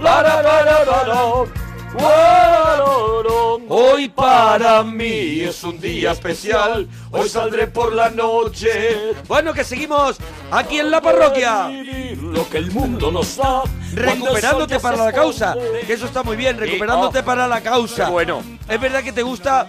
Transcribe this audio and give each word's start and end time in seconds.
la, 0.00 0.22
la, 0.22 0.42
la. 0.42 1.66
Hoy 3.68 4.08
para 4.08 4.82
mí 4.82 5.40
es 5.40 5.64
un 5.64 5.80
día 5.80 6.12
especial, 6.12 6.88
hoy 7.10 7.28
saldré 7.28 7.66
por 7.66 7.92
la 7.94 8.10
noche. 8.10 9.14
Bueno, 9.26 9.52
que 9.52 9.64
seguimos 9.64 10.18
aquí 10.50 10.78
en 10.78 10.90
la 10.90 11.00
parroquia. 11.00 11.68
Lo 12.20 12.48
que 12.48 12.58
el 12.58 12.70
mundo 12.70 13.10
nos 13.10 13.36
da. 13.36 13.62
Recuperándote 13.94 14.78
para 14.78 14.96
la 14.96 15.12
causa. 15.12 15.56
Que 15.86 15.94
eso 15.94 16.06
está 16.06 16.22
muy 16.22 16.36
bien, 16.36 16.58
recuperándote 16.58 17.20
oh, 17.20 17.24
para 17.24 17.48
la 17.48 17.60
causa. 17.62 18.10
bueno. 18.10 18.42
Es 18.68 18.80
verdad 18.80 19.02
que 19.02 19.12
te 19.12 19.22
gusta 19.22 19.66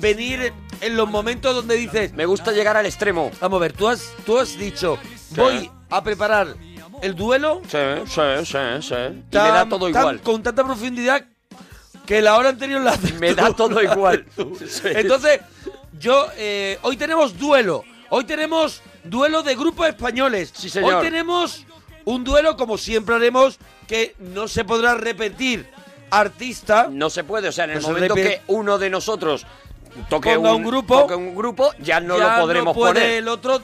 venir 0.00 0.52
en 0.80 0.96
los 0.96 1.08
momentos 1.08 1.54
donde 1.54 1.76
dices. 1.76 2.12
Me 2.12 2.26
gusta 2.26 2.52
llegar 2.52 2.76
al 2.76 2.86
extremo. 2.86 3.30
Vamos 3.40 3.58
a 3.58 3.60
ver, 3.60 3.72
tú 3.72 3.88
has, 3.88 4.12
tú 4.26 4.38
has 4.38 4.58
dicho, 4.58 4.98
voy 5.36 5.70
a 5.88 6.02
preparar 6.02 6.56
el 7.02 7.14
duelo. 7.14 7.60
Sí, 7.68 7.78
sí, 8.06 8.20
sí, 8.44 8.58
sí. 8.82 8.94
Y 8.94 9.36
me 9.36 9.48
da 9.48 9.68
todo 9.68 9.90
tan- 9.90 10.00
igual. 10.00 10.20
con 10.20 10.42
tanta 10.42 10.64
profundidad 10.64 11.24
que 12.06 12.20
la 12.22 12.36
hora 12.36 12.50
anterior 12.50 12.80
la 12.80 12.92
haces 12.92 13.14
Me 13.20 13.30
tú. 13.34 13.36
da 13.42 13.52
todo 13.52 13.82
igual. 13.82 14.24
Sí. 14.68 14.88
Entonces, 14.88 15.40
yo, 15.98 16.28
eh, 16.36 16.78
hoy 16.82 16.96
tenemos 16.96 17.38
duelo. 17.38 17.84
Hoy 18.10 18.24
tenemos 18.24 18.82
duelo 19.04 19.42
de 19.42 19.54
grupos 19.54 19.86
españoles. 19.88 20.52
Sí, 20.54 20.68
señor. 20.68 20.94
Hoy 20.94 21.02
tenemos 21.04 21.64
un 22.04 22.24
duelo, 22.24 22.56
como 22.56 22.76
siempre 22.78 23.14
haremos, 23.14 23.58
que 23.86 24.14
no 24.18 24.48
se 24.48 24.64
podrá 24.64 24.94
repetir. 24.94 25.68
Artista. 26.10 26.88
No 26.90 27.08
se 27.08 27.22
puede, 27.22 27.48
o 27.48 27.52
sea, 27.52 27.66
en 27.66 27.70
el 27.72 27.80
se 27.82 27.86
momento 27.86 28.14
repite- 28.16 28.28
que 28.28 28.42
uno 28.48 28.78
de 28.78 28.90
nosotros 28.90 29.46
toque 30.08 30.34
Ponga 30.34 30.50
un, 30.54 30.56
un 30.64 30.68
grupo, 30.68 31.00
toque 31.02 31.14
un 31.14 31.36
grupo, 31.36 31.72
ya 31.78 32.00
no 32.00 32.18
ya 32.18 32.34
lo 32.36 32.42
podremos 32.42 32.74
no 32.74 32.80
puede 32.80 32.94
poner. 32.94 33.10
el 33.10 33.28
otro 33.28 33.60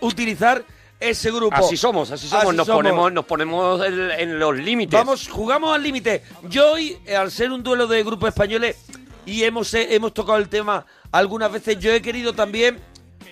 utilizar 0.00 0.62
ese 1.00 1.30
grupo. 1.30 1.56
Así 1.56 1.76
somos, 1.76 2.10
así 2.10 2.28
somos, 2.28 2.46
Así 2.46 2.56
nos 2.56 2.66
somos. 2.66 2.78
ponemos, 2.82 3.12
nos 3.12 3.24
ponemos 3.24 3.84
en, 3.84 4.10
en 4.10 4.38
los 4.38 4.56
límites. 4.56 4.98
Vamos, 4.98 5.28
jugamos 5.28 5.74
al 5.74 5.82
límite. 5.82 6.22
Yo 6.48 6.72
hoy, 6.72 6.98
eh, 7.06 7.16
al 7.16 7.30
ser 7.30 7.52
un 7.52 7.62
duelo 7.62 7.86
de 7.86 8.02
grupos 8.02 8.28
españoles, 8.28 8.76
y 9.24 9.42
hemos, 9.42 9.72
eh, 9.74 9.94
hemos 9.94 10.14
tocado 10.14 10.38
el 10.38 10.48
tema 10.48 10.86
algunas 11.12 11.50
veces, 11.52 11.78
yo 11.78 11.92
he 11.92 12.00
querido 12.00 12.32
también 12.32 12.80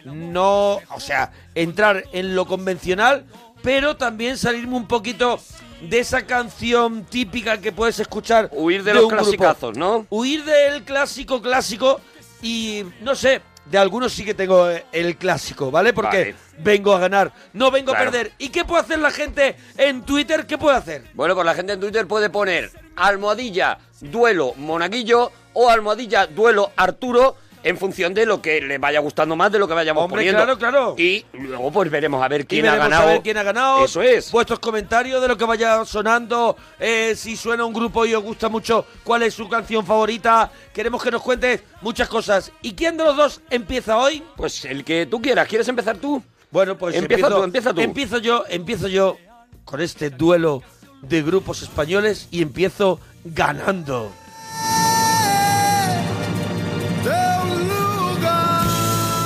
no, 0.05 0.81
o 0.91 1.01
sea, 1.01 1.33
entrar 1.55 2.05
en 2.12 2.35
lo 2.35 2.47
convencional, 2.47 3.25
pero 3.62 3.97
también 3.97 4.37
salirme 4.37 4.77
un 4.77 4.87
poquito 4.87 5.41
de 5.81 5.98
esa 6.01 6.27
canción 6.27 7.05
típica 7.05 7.59
que 7.61 7.73
puedes 7.73 7.98
escuchar. 8.01 8.51
Huir 8.53 8.85
de 8.85 8.95
los 8.95 9.09
clasicazos, 9.09 9.77
¿no? 9.77 10.07
Huir 10.11 10.45
del 10.45 10.83
clásico 10.85 11.41
clásico 11.41 12.01
y, 12.42 12.85
no 13.01 13.15
sé, 13.15 13.41
de 13.65 13.79
algunos 13.79 14.12
sí 14.12 14.25
que 14.25 14.35
tengo 14.35 14.69
eh, 14.70 14.85
el 14.92 15.17
clásico, 15.17 15.70
¿vale? 15.70 15.92
Porque 15.92 16.19
Vale. 16.19 16.37
Vengo 16.59 16.95
a 16.95 16.99
ganar, 16.99 17.33
no 17.53 17.71
vengo 17.71 17.93
Claro. 17.93 18.09
a 18.09 18.13
perder. 18.13 18.33
¿Y 18.39 18.49
qué 18.51 18.65
puede 18.65 18.83
hacer 18.83 18.99
la 18.99 19.11
gente 19.11 19.57
en 19.77 20.03
Twitter? 20.03 20.47
¿Qué 20.47 20.59
puede 20.59 20.77
hacer? 20.77 21.05
Bueno, 21.15 21.35
pues 21.35 21.47
la 21.47 21.55
gente 21.55 21.73
en 21.75 21.81
Twitter 21.81 22.07
puede 22.07 22.31
poner 22.31 22.71
almohadilla 22.97 23.79
duelo 24.01 24.55
monaguillo 24.57 25.31
o 25.53 25.69
almohadilla 25.71 26.27
duelo 26.27 26.73
Arturo 26.77 27.37
en 27.63 27.79
función 27.79 28.13
de 28.13 28.27
lo 28.27 28.43
que 28.43 28.61
le 28.61 28.77
vaya 28.77 29.01
gustando 29.01 29.37
más 29.37 29.51
de 29.51 29.59
lo 29.59 29.67
que 29.67 29.73
vayamos 29.73 30.05
Hombre, 30.05 30.19
poniendo. 30.19 30.43
claro, 30.43 30.59
claro. 30.59 30.95
Y 30.99 31.25
luego 31.33 31.73
pues 31.73 31.91
veremos 31.91 32.23
a 32.23 32.29
ver 32.29 32.43
Y 32.43 32.45
quién 32.45 32.67
ha 32.67 32.77
ganado. 32.77 33.05
a 33.05 33.07
ver 33.07 33.23
quién 33.23 33.39
ha 33.39 33.43
ganado. 33.43 33.87
Eso 33.87 34.03
es. 34.03 34.31
Vuestros 34.31 34.59
comentarios 34.59 35.23
de 35.23 35.29
lo 35.29 35.39
que 35.39 35.45
vaya 35.47 35.83
sonando. 35.87 36.57
eh, 36.79 37.15
si 37.17 37.37
suena 37.39 37.65
un 37.65 37.73
grupo 37.73 38.05
y 38.05 38.13
os 38.15 38.23
gusta 38.23 38.51
mucho, 38.51 38.85
cuál 39.03 39.23
es 39.23 39.33
su 39.33 39.49
canción 39.49 39.87
favorita. 39.87 40.51
Queremos 40.75 41.03
que 41.03 41.11
nos 41.11 41.23
cuentes 41.23 41.63
muchas 41.81 42.07
cosas. 42.07 42.53
¿Y 42.61 42.75
quién 42.75 42.99
de 42.99 43.05
los 43.05 43.17
dos 43.17 43.41
empieza 43.49 43.97
hoy? 43.97 44.23
Pues 44.37 44.67
el 44.67 44.85
que 44.85 45.07
tú 45.07 45.23
quieras. 45.23 45.49
¿Quieres 45.49 45.67
empezar 45.69 45.97
tú? 45.97 46.23
Bueno, 46.55 46.79
pues 46.79 46.95
Empieza 46.95 47.27
empiezo, 47.27 47.37
tú, 47.37 47.43
empieza 47.43 47.75
tú. 47.75 47.81
Empiezo 47.81 48.19
yo, 48.19 48.45
empiezo 48.49 48.87
yo 48.87 49.17
con 49.65 49.81
este 49.81 50.11
duelo 50.11 50.63
de 51.03 51.21
grupos 51.21 51.63
españoles 51.63 52.29
y 52.31 52.43
empiezo 52.43 53.01
ganando. 53.25 54.13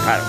Claro. 0.05 0.25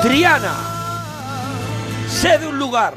Triana. 0.00 0.54
Sé 2.08 2.38
de 2.38 2.46
un 2.46 2.56
lugar. 2.60 2.94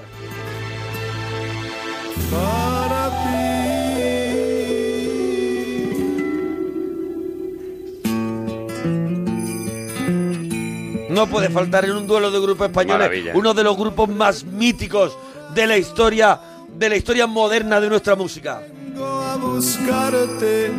No 11.16 11.26
puede 11.28 11.50
faltar 11.50 11.86
en 11.86 11.94
un 11.94 12.06
duelo 12.06 12.30
de 12.30 12.42
grupos 12.42 12.68
españoles 12.68 13.00
Maravilla. 13.00 13.32
uno 13.36 13.54
de 13.54 13.64
los 13.64 13.78
grupos 13.78 14.10
más 14.10 14.44
míticos 14.44 15.18
de 15.54 15.66
la 15.66 15.78
historia 15.78 16.38
de 16.78 16.90
la 16.90 16.98
historia 16.98 17.26
moderna 17.26 17.80
de 17.80 17.88
nuestra 17.88 18.18
música. 18.18 18.62
Vengo 18.90 19.22
a 19.22 19.38
buscarte, 19.38 20.74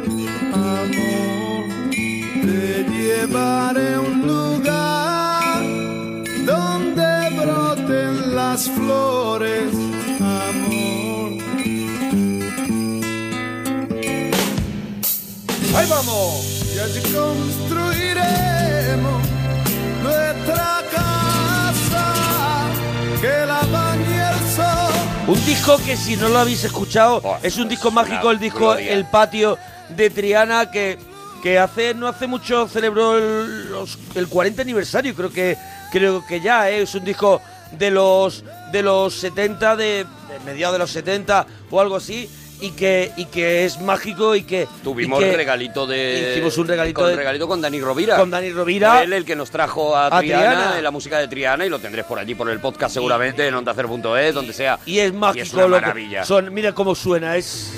amor. 0.52 1.64
Te 1.90 2.84
llevaré 2.84 3.94
a 3.94 4.00
un 4.00 4.26
lugar 4.26 5.62
donde 6.44 7.30
broten 7.40 8.36
las 8.36 8.68
flores, 8.68 9.72
amor. 10.20 11.32
¡Ahí 15.74 15.86
vamos! 15.88 16.62
Y 16.74 16.78
allí 16.78 17.00
construiremos 17.10 19.35
nuestra 20.06 20.82
casa 20.92 22.68
que 23.20 23.46
la 23.46 23.60
bañe 23.72 24.30
el 24.30 24.56
sol. 24.56 24.94
Un 25.28 25.44
disco 25.44 25.78
que 25.84 25.96
si 25.96 26.16
no 26.16 26.28
lo 26.28 26.38
habéis 26.38 26.64
escuchado 26.64 27.20
Buah, 27.20 27.38
es 27.42 27.56
un 27.58 27.68
disco 27.68 27.88
es 27.88 27.94
mágico, 27.94 28.30
el 28.30 28.38
disco 28.38 28.58
gloria. 28.60 28.92
El 28.92 29.04
Patio 29.06 29.58
de 29.88 30.10
Triana 30.10 30.70
que, 30.70 30.98
que 31.42 31.58
hace 31.58 31.94
no 31.94 32.06
hace 32.08 32.26
mucho 32.26 32.68
celebró 32.68 33.18
el, 33.18 33.70
los- 33.70 33.98
el 34.14 34.28
40 34.28 34.62
aniversario, 34.62 35.14
creo 35.14 35.30
que 35.32 35.56
creo 35.92 36.24
que 36.26 36.40
ya 36.40 36.70
¿eh? 36.70 36.82
es 36.82 36.94
un 36.94 37.04
disco 37.04 37.40
de 37.72 37.90
los 37.90 38.44
de 38.72 38.82
los 38.82 39.14
70 39.14 39.76
de, 39.76 39.84
de 40.28 40.40
mediados 40.44 40.74
de 40.74 40.78
los 40.80 40.90
70 40.90 41.46
o 41.70 41.80
algo 41.80 41.96
así 41.96 42.28
y 42.60 42.70
que 42.70 43.12
y 43.16 43.26
que 43.26 43.64
es 43.64 43.80
mágico 43.80 44.34
y 44.34 44.42
que 44.42 44.66
Tuvimos 44.82 45.20
y 45.20 45.24
que 45.24 45.36
regalito 45.36 45.86
de. 45.86 46.32
hicimos 46.32 46.56
un 46.58 46.68
regalito 46.68 47.00
con, 47.00 47.10
de- 47.10 47.16
regalito 47.16 47.46
con 47.48 47.60
Dani 47.60 47.80
Rovira. 47.80 48.16
con 48.16 48.30
Dani 48.30 48.50
Rovira. 48.50 49.02
Él 49.02 49.12
el 49.12 49.24
que 49.24 49.36
nos 49.36 49.50
trajo 49.50 49.96
a, 49.96 50.06
A 50.06 50.20
Triana, 50.20 50.44
Triana. 50.62 50.80
la 50.82 50.90
música 50.90 51.18
de 51.18 51.28
Triana, 51.28 51.66
y 51.66 51.68
lo 51.68 51.78
tendréis 51.78 52.06
por 52.06 52.18
allí, 52.18 52.34
por 52.34 52.48
el 52.50 52.60
podcast 52.60 52.94
seguramente, 52.94 53.46
en 53.46 53.54
OndaCero.es, 53.54 54.34
donde 54.34 54.52
sea. 54.52 54.78
y 54.86 54.98
es 54.98 55.12
mágico 55.12 55.42
es 55.44 55.52
una 55.54 55.62
lo 55.68 55.76
que 55.76 55.80
maravilla. 55.82 56.24
son 56.24 56.52
mira 56.54 56.72
cómo 56.72 56.94
suena 56.94 57.36
es 57.36 57.72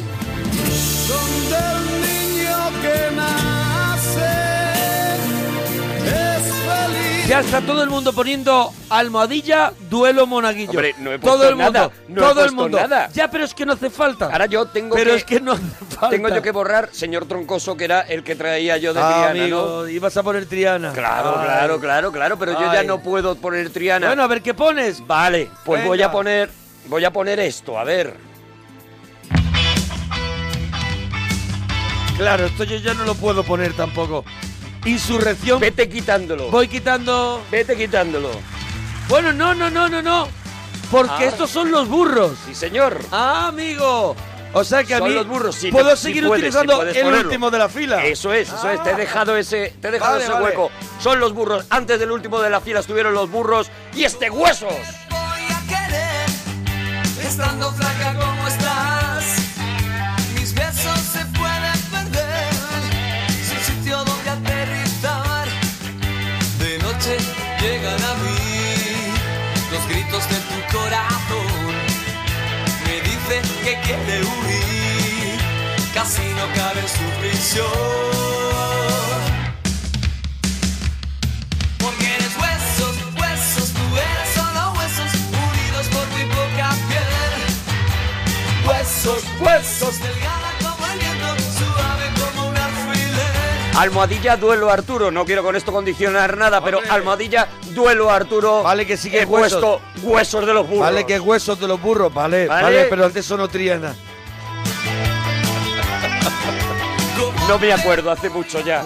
Ya 7.28 7.40
está 7.40 7.60
todo 7.60 7.82
el 7.82 7.90
mundo 7.90 8.14
poniendo 8.14 8.72
almohadilla, 8.88 9.74
duelo 9.90 10.26
monaguillo. 10.26 10.70
Hombre, 10.70 10.94
no 10.98 11.12
he 11.12 11.18
todo 11.18 11.46
el 11.46 11.56
mundo, 11.56 11.70
nada, 11.72 11.90
no 12.08 12.14
he 12.16 12.24
todo 12.24 12.30
el 12.30 12.36
puesto 12.54 12.62
mundo. 12.62 12.78
nada. 12.80 13.10
Ya, 13.12 13.30
pero 13.30 13.44
es 13.44 13.52
que 13.52 13.66
no 13.66 13.74
hace 13.74 13.90
falta. 13.90 14.26
Ahora 14.32 14.46
yo 14.46 14.64
tengo 14.68 14.96
pero 14.96 15.10
que. 15.10 15.16
es 15.18 15.24
que 15.24 15.38
no 15.38 15.52
hace 15.52 15.62
falta. 15.90 16.08
Tengo 16.16 16.30
yo 16.30 16.40
que 16.40 16.52
borrar, 16.52 16.88
señor 16.90 17.26
Troncoso, 17.26 17.76
que 17.76 17.84
era 17.84 18.00
el 18.00 18.24
que 18.24 18.34
traía 18.34 18.78
yo 18.78 18.94
de 18.94 19.00
Ah, 19.02 19.08
Triana, 19.30 19.30
amigo, 19.42 19.80
¿no? 19.82 19.88
ibas 19.88 20.16
a 20.16 20.22
poner 20.22 20.46
Triana. 20.46 20.92
Claro, 20.94 21.34
Ay. 21.38 21.44
claro, 21.44 21.80
claro, 21.80 22.12
claro, 22.12 22.38
pero 22.38 22.52
yo 22.58 22.72
ya 22.72 22.82
no 22.84 23.00
puedo 23.02 23.34
poner 23.36 23.68
Triana. 23.68 24.06
Bueno, 24.06 24.22
a 24.22 24.26
ver 24.26 24.40
qué 24.40 24.54
pones. 24.54 25.06
vale, 25.06 25.50
pues 25.66 25.84
voy 25.84 26.00
a 26.00 26.10
poner. 26.10 26.50
Voy 26.86 27.04
a 27.04 27.12
poner 27.12 27.38
esto, 27.40 27.78
a 27.78 27.84
ver. 27.84 28.14
Claro, 32.16 32.46
esto 32.46 32.64
yo 32.64 32.76
ya 32.78 32.94
no 32.94 33.04
lo 33.04 33.14
puedo 33.14 33.44
poner 33.44 33.74
tampoco. 33.74 34.24
Insurrección. 34.84 35.60
Vete 35.60 35.88
quitándolo. 35.88 36.50
Voy 36.50 36.68
quitando. 36.68 37.42
Vete 37.50 37.76
quitándolo. 37.76 38.30
Bueno, 39.08 39.32
no, 39.32 39.54
no, 39.54 39.70
no, 39.70 39.88
no, 39.88 40.02
no. 40.02 40.28
Porque 40.90 41.24
Ah. 41.24 41.24
estos 41.26 41.50
son 41.50 41.70
los 41.70 41.88
burros. 41.88 42.32
Sí, 42.46 42.54
señor. 42.54 42.98
Ah, 43.12 43.48
amigo. 43.48 44.16
O 44.54 44.64
sea 44.64 44.82
que 44.82 44.94
a 44.94 44.98
Son 44.98 45.08
mí 45.08 45.14
los 45.14 45.26
burros, 45.28 45.54
sí, 45.56 45.70
puedo 45.70 45.94
sí 45.94 46.04
seguir 46.04 46.26
puedes, 46.26 46.40
utilizando 46.42 46.76
puedes 46.76 46.96
el 46.96 47.02
ponerlo. 47.04 47.26
último 47.26 47.50
de 47.50 47.58
la 47.58 47.68
fila. 47.68 48.02
Eso 48.06 48.32
es, 48.32 48.48
eso 48.48 48.70
es. 48.70 48.82
Te 48.82 48.90
he 48.92 48.94
dejado 48.94 49.36
ese, 49.36 49.74
te 49.80 49.88
he 49.88 49.90
dejado 49.90 50.12
Vale, 50.12 50.24
ese 50.24 50.32
vale. 50.32 50.44
hueco. 50.46 50.70
Son 51.02 51.20
los 51.20 51.34
burros. 51.34 51.66
Antes 51.68 52.00
del 52.00 52.10
último 52.10 52.40
de 52.40 52.48
la 52.48 52.60
fila 52.62 52.80
estuvieron 52.80 53.12
los 53.12 53.30
burros 53.30 53.70
y 53.94 54.04
este 54.04 54.30
huesos. 54.30 54.72
voy 55.10 55.20
a 55.50 55.60
querer 55.68 57.26
estando 57.26 57.70
flaca 57.72 58.14
como 58.14 58.27
de 70.26 70.34
tu 70.34 70.76
corazón 70.76 71.74
me 72.84 72.94
dice 73.02 73.40
que 73.62 73.78
quiere 73.82 74.20
huir, 74.24 75.38
casi 75.94 76.22
no 76.34 76.44
cabe 76.56 76.80
en 76.80 76.88
su 76.88 77.06
prisión. 77.20 77.66
Porque 81.78 82.06
eres 82.16 82.36
huesos, 82.36 82.96
huesos, 83.16 83.70
tú 83.72 83.96
eres 83.96 84.28
solo 84.34 84.72
huesos, 84.76 85.12
unidos 85.46 85.86
por 85.92 86.06
muy 86.08 86.24
poca 86.24 86.74
piel. 86.88 87.14
Huesos, 88.66 89.22
huesos, 89.40 90.00
delgada 90.02 90.50
como 90.60 90.84
el 90.86 91.07
Almohadilla, 93.78 94.36
duelo 94.36 94.70
Arturo. 94.70 95.10
No 95.10 95.24
quiero 95.24 95.42
con 95.42 95.54
esto 95.54 95.72
condicionar 95.72 96.36
nada, 96.36 96.62
pero 96.62 96.78
Hombre. 96.78 96.92
almohadilla, 96.92 97.46
duelo 97.70 98.10
Arturo. 98.10 98.62
Vale, 98.64 98.84
que 98.86 98.96
sí 98.96 99.10
que 99.10 99.22
he 99.22 99.24
huesos. 99.24 99.60
puesto 99.60 99.80
huesos 100.02 100.46
de 100.46 100.52
los 100.52 100.66
burros. 100.66 100.80
Vale, 100.80 101.06
que 101.06 101.20
huesos 101.20 101.60
de 101.60 101.68
los 101.68 101.80
burros, 101.80 102.12
vale, 102.12 102.46
Vale. 102.48 102.62
vale, 102.62 102.84
pero 102.90 103.04
antes 103.06 103.24
eso 103.24 103.36
no 103.36 103.46
Triana. 103.48 103.94
No 107.48 107.58
me 107.58 107.72
acuerdo, 107.72 108.10
hace 108.10 108.28
mucho 108.28 108.60
ya. 108.60 108.84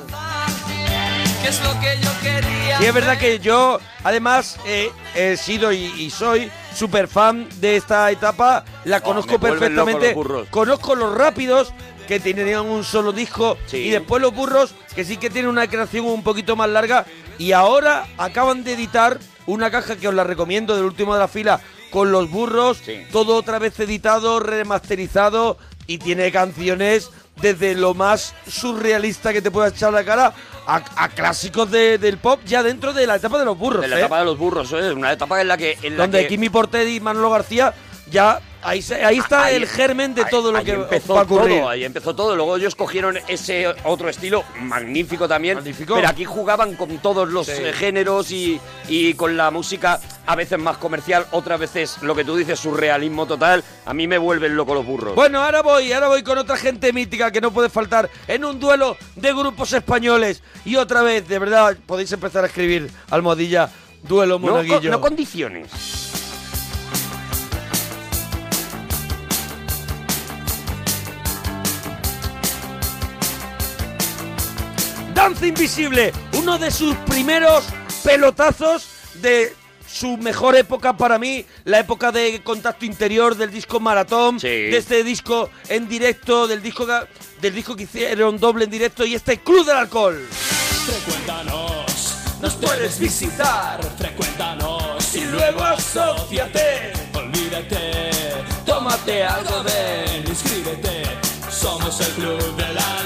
¿Qué 1.42 1.48
es 1.48 1.60
lo 1.64 1.72
que 1.80 1.98
yo 2.00 2.10
quería? 2.22 2.78
Sí, 2.78 2.84
es 2.86 2.94
verdad 2.94 3.18
que 3.18 3.40
yo, 3.40 3.80
además, 4.04 4.58
eh, 4.64 4.92
he 5.16 5.36
sido 5.36 5.72
y, 5.72 5.86
y 5.98 6.10
soy 6.10 6.48
súper 6.74 7.08
fan 7.08 7.48
de 7.60 7.76
esta 7.76 8.08
etapa. 8.12 8.64
La 8.84 9.00
conozco 9.00 9.32
Oh, 9.34 9.38
loco 9.38 9.48
perfectamente. 9.58 10.14
los. 10.14 10.48
Conozco 10.48 10.94
los 10.94 11.12
rápidos, 11.16 11.72
que 12.06 12.20
tenían 12.20 12.66
un 12.66 12.84
solo 12.84 13.12
disco. 13.12 13.56
Sí. 13.66 13.78
Y 13.78 13.90
después 13.90 14.20
los 14.22 14.34
burros, 14.34 14.74
que 14.94 15.04
sí 15.04 15.16
que 15.16 15.30
tienen 15.30 15.50
una 15.50 15.66
creación 15.66 16.06
un 16.06 16.22
poquito 16.22 16.56
más 16.56 16.68
larga. 16.68 17.06
Y 17.38 17.52
ahora 17.52 18.06
acaban 18.18 18.64
de 18.64 18.74
editar 18.74 19.18
una 19.46 19.70
caja 19.70 19.96
que 19.96 20.08
os 20.08 20.14
la 20.14 20.24
recomiendo, 20.24 20.76
del 20.76 20.84
último 20.84 21.14
de 21.14 21.20
la 21.20 21.28
fila, 21.28 21.60
con 21.90 22.12
los 22.12 22.30
burros. 22.30 22.78
Sí. 22.84 23.04
Todo 23.10 23.36
otra 23.36 23.58
vez 23.58 23.78
editado, 23.80 24.40
remasterizado. 24.40 25.58
Y 25.86 25.98
tiene 25.98 26.30
canciones 26.30 27.10
desde 27.40 27.74
lo 27.74 27.94
más 27.94 28.34
surrealista 28.46 29.32
que 29.32 29.42
te 29.42 29.50
pueda 29.50 29.68
echar 29.68 29.92
la 29.92 30.04
cara 30.04 30.32
a, 30.66 30.82
a 30.96 31.08
clásicos 31.08 31.70
de- 31.70 31.98
del 31.98 32.18
pop 32.18 32.40
ya 32.46 32.62
dentro 32.62 32.92
de 32.92 33.06
la 33.06 33.16
etapa 33.16 33.38
de 33.38 33.44
los 33.44 33.58
burros. 33.58 33.82
De 33.82 33.88
la 33.88 33.96
¿eh? 33.96 34.00
etapa 34.00 34.20
de 34.20 34.24
los 34.26 34.38
burros, 34.38 34.70
¿eh? 34.72 34.92
Una 34.92 35.12
etapa 35.12 35.40
en 35.40 35.48
la 35.48 35.56
que... 35.56 35.76
En 35.82 35.96
la 35.96 36.04
donde 36.04 36.22
que- 36.22 36.28
Kimi 36.28 36.50
Portet 36.50 36.88
y 36.88 37.00
Manolo 37.00 37.30
García 37.30 37.74
ya 38.10 38.38
ahí, 38.62 38.78
está 39.18 39.44
Ahí- 39.44 39.56
el 39.56 39.66
germen 39.66 40.14
de 40.14 40.22
ahí- 40.22 40.30
todo 40.30 40.52
lo 40.52 40.62
que 40.62 40.72
empezó 40.72 41.14
va 41.14 41.20
a 41.20 41.22
ocurrir. 41.24 41.58
todo, 41.60 41.68
ahí 41.68 41.84
empezó 41.84 42.14
todo. 42.14 42.36
Luego 42.36 42.56
ellos 42.56 42.74
cogieron 42.74 43.18
ese 43.28 43.66
otro 43.84 44.08
estilo 44.08 44.44
magnífico 44.60 45.26
también. 45.28 45.56
Magnífico. 45.56 45.94
Pero 45.96 46.08
aquí 46.08 46.24
jugaban 46.24 46.74
con 46.76 46.98
todos 46.98 47.28
los 47.28 47.46
Sí. 47.46 47.52
eh, 47.56 47.72
géneros 47.72 48.30
y, 48.30 48.60
y 48.88 49.14
con 49.14 49.36
la 49.36 49.50
música 49.50 50.00
a 50.26 50.36
veces 50.36 50.58
más 50.58 50.76
comercial, 50.76 51.26
otras 51.32 51.58
veces 51.58 51.96
lo 52.02 52.14
que 52.14 52.24
tú 52.24 52.36
dices, 52.36 52.58
surrealismo 52.60 53.26
total. 53.26 53.64
A 53.86 53.92
mí 53.94 54.06
me 54.06 54.18
vuelven 54.18 54.54
loco 54.56 54.74
los 54.74 54.86
burros. 54.86 55.14
Bueno, 55.16 55.42
ahora 55.42 55.62
voy, 55.62 55.92
ahora 55.92 56.08
voy 56.08 56.22
con 56.22 56.38
otra 56.38 56.56
gente 56.56 56.92
mítica 56.92 57.30
que 57.32 57.40
no 57.40 57.50
puede 57.52 57.68
faltar 57.68 58.08
en 58.28 58.44
un 58.44 58.60
duelo 58.60 58.96
de 59.16 59.32
grupos 59.32 59.72
españoles. 59.72 60.42
Y 60.64 60.76
otra 60.76 61.02
vez, 61.02 61.26
de 61.26 61.38
verdad, 61.40 61.76
podéis 61.86 62.12
empezar 62.12 62.44
a 62.44 62.46
escribir 62.46 62.88
almohadilla, 63.10 63.68
duelo 64.04 64.38
no, 64.38 64.46
monaguillo. 64.46 64.80
con- 64.80 64.90
no 64.90 65.00
condiciones. 65.00 65.70
Danza 75.22 75.46
Invisible, 75.46 76.12
uno 76.32 76.58
de 76.58 76.72
sus 76.72 76.96
primeros 77.06 77.62
pelotazos 78.02 78.88
de 79.20 79.54
su 79.86 80.16
mejor 80.16 80.56
época 80.56 80.96
para 80.96 81.16
mí, 81.16 81.46
la 81.62 81.78
época 81.78 82.10
de 82.10 82.42
contacto 82.42 82.84
interior 82.84 83.36
del 83.36 83.52
disco 83.52 83.78
Maratón, 83.78 84.40
Sí. 84.40 84.48
de 84.48 84.76
este 84.76 85.04
disco 85.04 85.48
en 85.68 85.88
directo, 85.88 86.48
del 86.48 86.60
disco 86.60 86.84
que, 86.88 87.06
del 87.40 87.54
disco 87.54 87.76
que 87.76 87.84
hicieron 87.84 88.40
doble 88.40 88.64
en 88.64 88.70
directo 88.72 89.06
y 89.06 89.14
este 89.14 89.38
Club 89.38 89.64
del 89.64 89.76
Alcohol. 89.76 90.26
Frecuéntanos, 90.86 92.16
nos 92.40 92.54
puedes 92.54 92.98
visitar. 92.98 93.78
Frecuéntanos 93.96 95.14
y 95.14 95.24
luego 95.26 95.62
asociate. 95.62 96.94
Olvídate, 97.14 98.00
tómate 98.66 99.22
algo, 99.22 99.62
ven, 99.62 100.24
inscríbete. 100.26 101.04
Somos 101.48 102.00
el 102.00 102.12
club 102.14 102.56
del 102.56 102.76
alcohol. 102.76 103.01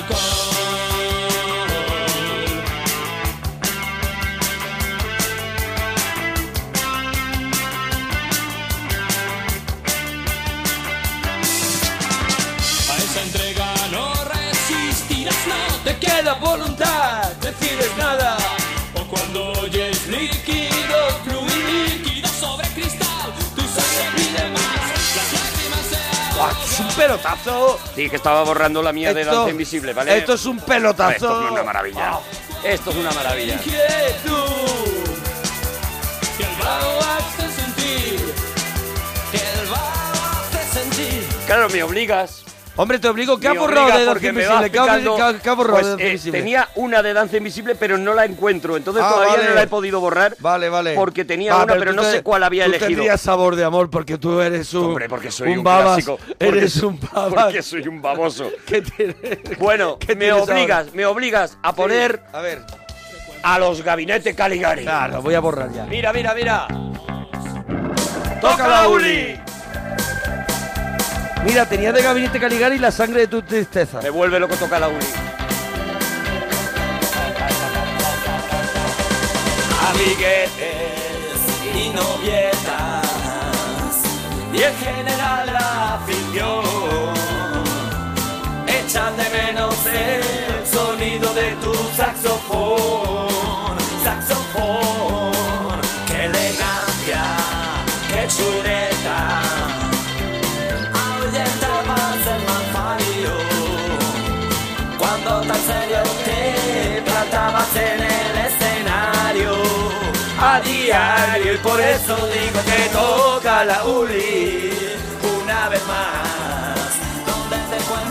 Pelotazo. 27.07 27.79
Sí, 27.95 28.09
que 28.11 28.17
estaba 28.17 28.43
borrando 28.43 28.83
la 28.83 28.93
mía 28.93 29.15
de 29.15 29.23
Esto- 29.23 29.35
Danza 29.35 29.51
Invisible, 29.51 29.93
¿vale? 29.93 30.19
Esto 30.19 30.35
es 30.35 30.45
un 30.47 30.59
pelotazo. 30.59 31.13
Esto 31.13 31.45
es 31.47 31.51
una 31.53 31.63
maravilla. 31.63 32.11
Ah, 32.15 32.21
Esto 32.65 32.91
es 32.91 32.97
una 32.97 33.11
maravilla. 33.13 33.55
inquietud. 33.55 33.81
Que 36.37 36.43
el 36.45 36.57
vaho 36.63 36.99
hace 37.01 37.63
sentir, 37.63 38.35
que 39.31 39.37
el 39.39 39.69
vaho 39.69 40.13
hace 40.33 40.81
sentir. 40.81 41.27
Claro, 41.47 41.69
me 41.71 41.83
obligas. 41.83 42.45
Hombre, 42.79 42.99
te 42.99 43.09
obligo, 43.09 43.39
¿qué 43.41 43.49
ha 43.49 43.55
borrado 43.55 43.87
obligas 43.87 43.99
de 43.99 44.05
Danza 44.05 44.13
vas 44.15 44.23
Invisible? 44.23 44.71
¿Qué 44.71 44.79
ha- 45.49 45.55
borrado 45.55 45.73
Pues, 45.73 45.85
de 45.87 45.91
Danza 45.93 46.05
eh, 46.05 46.09
Invisible? 46.09 46.39
tenía 46.39 46.69
una 46.75 47.03
de 47.03 47.13
Danza 47.15 47.37
Invisible, 47.39 47.75
pero 47.75 47.97
no 47.97 48.13
la 48.13 48.27
encuentro. 48.27 48.77
Entonces 48.77 49.03
Ah, 49.03 49.11
todavía 49.15 49.37
vale. 49.37 49.49
no 49.49 49.55
la 49.55 49.63
he 49.63 49.67
podido 49.67 49.99
borrar. 50.01 50.37
Vale, 50.41 50.69
vale. 50.69 50.95
Porque 50.95 51.25
tenía 51.25 51.57
una, 51.57 51.75
pero 51.75 51.95
no 51.95 52.03
te- 52.03 52.11
sé 52.13 52.23
cuál 52.23 52.45
había 52.45 52.65
tú 52.65 52.71
elegido. 52.71 52.89
tendrías 52.89 53.21
sabor 53.21 53.57
de 53.57 53.65
amor 53.65 53.89
porque 53.89 54.19
tú 54.19 54.41
eres 54.43 54.75
un. 54.75 54.85
Hombre, 54.89 55.09
porque 55.09 55.31
soy 55.31 55.53
un, 55.57 55.65
babas. 55.65 56.05
clásico. 56.05 56.19
Porque- 56.19 56.47
Eres 56.49 56.77
un 56.83 57.01
babas. 57.01 57.45
Porque 57.45 57.63
soy 57.63 57.89
un 57.89 58.03
baboso. 58.03 58.51
¿Qué 58.67 58.83
tienes? 58.83 59.59
Bueno, 59.59 59.99
¿Qué 59.99 60.15
me 60.15 60.31
obligas, 60.33 60.81
ahora? 60.81 60.91
me 60.95 61.07
obligas 61.07 61.57
a 61.63 61.73
poner 61.75 62.23
A 62.35 62.41
ver. 62.43 62.61
a 63.43 63.59
los 63.59 63.81
gabinetes 63.83 64.35
Caligari. 64.37 64.83
Claro, 64.83 65.23
voy 65.23 65.33
a 65.35 65.41
borrar 65.41 65.73
ya. 65.73 65.85
Mira, 65.87 66.13
mira, 66.13 66.35
mira. 66.35 66.67
¡Toca 68.41 68.69
la 68.69 68.87
Uli! 68.89 69.41
Mira, 71.47 71.67
tenía 71.67 71.93
de 71.93 72.03
gabinete 72.03 72.41
Caligari 72.41 72.79
la 72.79 72.91
sangre 72.91 73.21
de 73.21 73.27
tu 73.29 73.41
tristeza. 73.41 74.03
Me 74.03 74.11
vuelve 74.11 74.39
loco 74.41 74.57
toca 74.57 74.79
la 74.79 74.89
uni. 74.89 75.07
amiguetes 79.97 81.41
y 81.75 81.89
novietas 81.89 83.07
y 84.53 84.63
en 84.63 85.16
y 111.55 111.57
por 111.59 111.81
eso 111.81 112.17
digo 112.17 112.61
que 112.65 112.89
toca 112.93 113.65
la 113.65 113.85
Uli 113.85 114.71
una 115.43 115.69
vez 115.69 115.87
más 115.87 116.27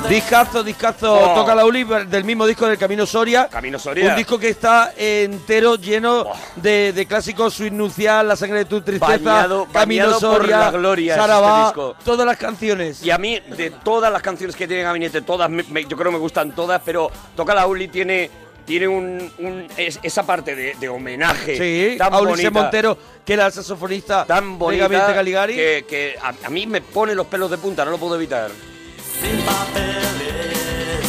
Discazo, 0.10 0.64
discazo, 0.64 1.14
Oh. 1.16 1.34
toca 1.34 1.56
la 1.56 1.66
Uli 1.66 1.84
del 1.84 2.24
mismo 2.24 2.46
disco 2.46 2.68
del 2.68 2.78
Camino 2.78 3.08
Soria. 3.08 3.48
Camino 3.50 3.80
Soria. 3.80 4.10
Un 4.12 4.16
disco 4.16 4.38
que 4.38 4.50
está 4.50 4.94
entero 4.96 5.78
lleno 5.78 6.28
de, 6.58 6.94
de 6.94 7.06
clásicos, 7.08 7.56
Suite 7.56 7.76
Nupcial, 7.76 8.28
La 8.28 8.36
sangre 8.36 8.60
de 8.60 8.66
tu 8.66 8.82
tristeza, 8.82 9.18
Bañado- 9.18 9.68
Camino 9.74 10.06
bañado 10.06 10.20
por 10.22 10.38
Soria, 10.42 10.60
la 10.60 10.72
gloria 10.72 11.16
Sarabá, 11.16 11.68
este 11.70 11.80
disco. 11.80 11.96
todas 12.06 12.24
las 12.28 12.38
canciones. 12.38 13.04
Y 13.04 13.10
a 13.10 13.18
mí, 13.18 13.40
de 13.58 13.72
todas 13.72 14.14
las 14.14 14.22
canciones 14.22 14.56
que 14.56 14.68
tiene 14.68 14.84
Gabinete, 14.84 15.24
todas, 15.24 15.50
me- 15.50 15.64
me- 15.64 15.86
yo 15.86 15.98
creo 15.98 16.12
que 16.12 16.18
me 16.18 16.20
gustan 16.20 16.52
todas, 16.54 16.82
pero 16.86 17.10
Toca 17.36 17.56
la 17.56 17.66
Uli 17.66 17.88
tiene, 17.88 18.30
tiene 18.66 18.88
un, 18.88 19.32
un- 19.38 19.68
es- 19.78 20.00
esa 20.04 20.26
parte 20.26 20.56
de, 20.56 20.76
de 20.80 20.90
homenaje 20.90 21.58
Sí, 21.58 21.98
tan 21.98 22.14
a 22.14 22.20
Ulises 22.20 22.46
bonita, 22.46 22.62
Montero, 22.62 22.98
que 23.26 23.34
era 23.34 23.46
el 23.46 23.52
saxofonista 23.54 24.26
tan 24.26 24.54
de 24.54 24.58
bonita, 24.58 25.14
Caligari. 25.14 25.56
que, 25.56 25.86
que 25.88 26.16
a, 26.22 26.34
a 26.46 26.50
mí 26.50 26.66
me 26.68 26.82
pone 26.82 27.14
los 27.16 27.28
pelos 27.28 27.50
de 27.52 27.58
punta, 27.58 27.86
no 27.86 27.92
lo 27.92 27.98
puedo 27.98 28.16
evitar. 28.16 28.50
sin 29.22 29.38
papeles 29.42 31.06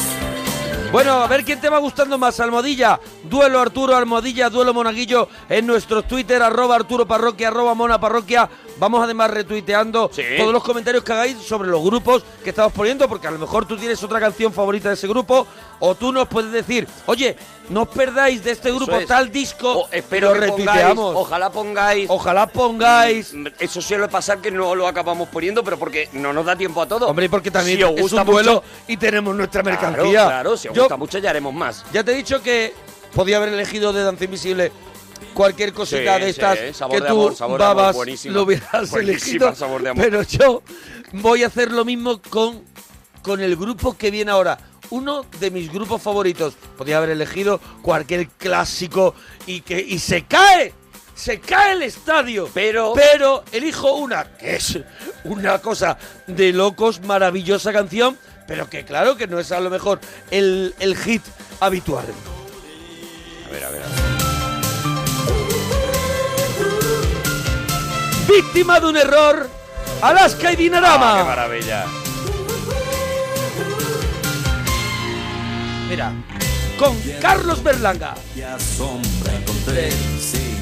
Bueno, 0.92 1.22
a 1.22 1.26
ver 1.26 1.44
quién 1.44 1.60
te 1.60 1.68
va 1.68 1.78
gustando 1.78 2.16
más, 2.18 2.38
Almohadilla. 2.40 2.98
Duelo 3.28 3.60
Arturo, 3.60 3.96
Almohadilla, 3.96 4.50
Duelo 4.50 4.72
Monaguillo 4.74 5.28
en 5.48 5.66
nuestros 5.66 6.06
Twitter, 6.06 6.42
arroba 6.42 6.76
Arturo 6.76 7.06
Parroquia, 7.06 7.48
arroba 7.48 7.74
Mona 7.74 8.00
Parroquia. 8.00 8.48
vamos 8.78 9.02
además 9.02 9.30
retuiteando 9.30 10.10
Sí. 10.12 10.22
todos 10.36 10.52
los 10.52 10.62
comentarios 10.62 11.02
que 11.02 11.10
hagáis 11.10 11.38
sobre 11.38 11.70
los 11.70 11.82
grupos 11.82 12.22
que 12.44 12.50
estamos 12.50 12.74
poniendo, 12.74 13.08
porque 13.08 13.26
a 13.26 13.30
lo 13.30 13.38
mejor 13.38 13.64
tú 13.66 13.74
tienes 13.78 14.02
otra 14.04 14.20
canción 14.20 14.52
favorita 14.52 14.88
de 14.90 14.94
ese 14.96 15.08
grupo, 15.08 15.46
o 15.80 15.94
tú 15.94 16.12
nos 16.12 16.28
puedes 16.28 16.52
decir, 16.52 16.86
oye, 17.06 17.36
no 17.70 17.82
os 17.82 17.88
perdáis 17.88 18.44
de 18.44 18.50
este 18.50 18.70
grupo 18.70 18.96
es. 18.96 19.06
tal 19.06 19.32
disco, 19.32 19.72
O 19.72 19.88
espero 19.90 20.34
lo 20.34 20.40
que 20.42 20.48
pongáis, 20.48 20.66
retuiteamos. 20.66 21.16
ojalá 21.16 21.50
pongáis. 21.50 22.06
Ojalá 22.10 22.46
pongáis. 22.48 23.32
Eso 23.58 23.80
suele 23.80 24.08
pasar 24.08 24.38
que 24.42 24.50
no 24.50 24.74
lo 24.74 24.86
acabamos 24.86 25.28
poniendo, 25.30 25.64
pero 25.64 25.78
porque 25.78 26.10
no 26.12 26.34
nos 26.34 26.44
da 26.44 26.54
tiempo 26.54 26.82
a 26.82 26.86
todo. 26.86 27.08
Hombre, 27.08 27.30
porque 27.30 27.50
también 27.50 27.78
Si 27.78 27.82
os 27.82 27.92
es 27.92 28.00
gusta 28.02 28.20
un 28.20 28.26
duelo 28.26 28.52
mucho- 28.56 28.64
y 28.88 28.96
tenemos 28.98 29.34
nuestra 29.34 29.62
Claro, 29.62 29.80
mercancía. 29.80 30.24
Claro, 30.26 30.56
si 30.58 30.68
os 30.68 30.74
Yo 30.74 30.82
gusta 30.82 30.98
mucho 30.98 31.16
ya 31.16 31.30
haremos 31.30 31.54
más. 31.54 31.82
ya 31.94 32.04
te 32.04 32.12
he 32.12 32.14
dicho 32.16 32.42
que 32.42 32.74
podía 33.16 33.38
haber 33.38 33.48
elegido 33.48 33.92
de 33.92 34.04
Danza 34.04 34.24
Invisible 34.24 34.70
cualquier 35.34 35.72
cosita 35.72 36.16
Sí, 36.16 36.22
de 36.22 36.28
estas 36.30 36.58
sí, 36.58 36.64
sabor 36.74 36.96
que 36.96 37.02
de 37.02 37.08
tú 37.08 37.14
amor, 37.20 37.34
sabor 37.36 37.58
de 37.58 37.64
amor, 37.64 37.76
babas 37.76 38.24
lo 38.26 38.42
hubieras 38.42 38.92
elegido. 38.92 39.54
sabor 39.54 39.82
de 39.82 39.90
amor. 39.90 40.04
Pero 40.04 40.22
yo 40.22 40.62
voy 41.12 41.42
a 41.42 41.46
hacer 41.48 41.72
lo 41.72 41.84
mismo 41.84 42.20
con, 42.30 42.62
con 43.22 43.40
el 43.40 43.56
grupo 43.56 43.96
que 43.96 44.10
viene 44.10 44.30
ahora. 44.30 44.58
Uno 44.90 45.26
de 45.40 45.50
mis 45.50 45.72
grupos 45.72 46.00
favoritos. 46.00 46.54
Podía 46.78 46.98
haber 46.98 47.10
elegido 47.10 47.60
cualquier 47.82 48.28
clásico 48.28 49.14
y 49.46 49.62
que 49.62 49.80
y 49.80 49.98
se 49.98 50.24
cae. 50.26 50.72
Se 51.14 51.40
cae 51.40 51.72
el 51.72 51.82
estadio. 51.82 52.48
Pero- 52.54 52.92
Pero 52.94 53.42
elijo 53.52 53.94
una 53.94 54.36
que 54.36 54.56
es 54.56 54.78
una 55.24 55.58
cosa 55.60 55.96
de 56.26 56.52
locos, 56.52 57.00
maravillosa 57.00 57.72
canción. 57.72 58.16
Pero 58.46 58.70
que 58.70 58.84
claro 58.84 59.16
que 59.16 59.26
no 59.26 59.40
es 59.40 59.50
a 59.50 59.58
lo 59.60 59.70
mejor 59.70 59.98
el, 60.30 60.72
el 60.78 60.96
hit 60.96 61.22
habitual. 61.58 62.04
Ver, 63.56 63.64
a 63.64 63.70
ver, 63.70 63.82
a 63.82 63.86
ver. 63.86 63.96
Víctima 68.28 68.80
de 68.80 68.86
un 68.86 68.96
error, 68.98 69.48
Alaska 70.02 70.52
y 70.52 70.56
Dinarama. 70.56 71.12
Ah, 71.12 71.16
¡Qué 71.16 71.24
maravilla! 71.24 71.86
Mira, 75.88 76.12
con 76.78 77.00
Carlos 77.18 77.62
Berlanga. 77.62 78.14
Y 78.34 78.42
asombra 78.42 79.34
encontré, 79.34 79.90
sí, 80.20 80.58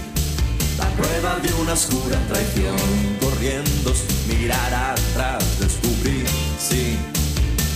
la 0.79 0.87
prueba 0.91 1.41
de 1.41 1.53
una 1.55 1.73
oscura 1.73 2.17
traición. 2.29 2.77
Corriendo 3.21 3.93
sin 3.93 4.39
mirar 4.39 4.73
atrás 4.73 5.59
descubrí, 5.59 6.25
sí, 6.61 6.97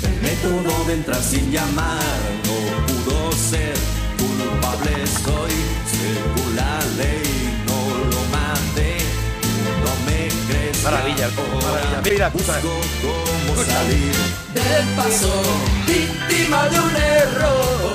el 0.05 0.23
método 0.23 0.85
de 0.85 0.93
entrar 0.93 1.21
sin 1.21 1.51
llamar 1.51 1.99
no 2.45 2.87
pudo 2.87 3.33
ser 3.33 3.75
culpable. 4.69 5.07
Soy 5.07 5.53
según 5.91 6.57
la 6.57 6.79
ley, 6.97 7.65
no 7.67 7.79
lo 8.11 8.21
maté, 8.33 8.99
no 9.85 9.93
me 10.07 10.29
crees. 10.49 10.83
Maravilla, 10.85 11.29
maravilla. 11.63 12.01
Mira. 12.05 12.29
Busco 12.31 12.53
cómo 13.03 13.65
salir 13.65 14.15
del 14.55 14.87
paso, 14.97 15.33
víctima 15.87 16.69
de 16.69 16.81
un 16.81 16.97
error. 16.97 17.95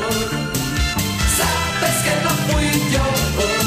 Sabes 1.38 1.96
que 2.03 2.13
no 2.24 2.32
fui 2.48 2.68
yo, 2.92 3.62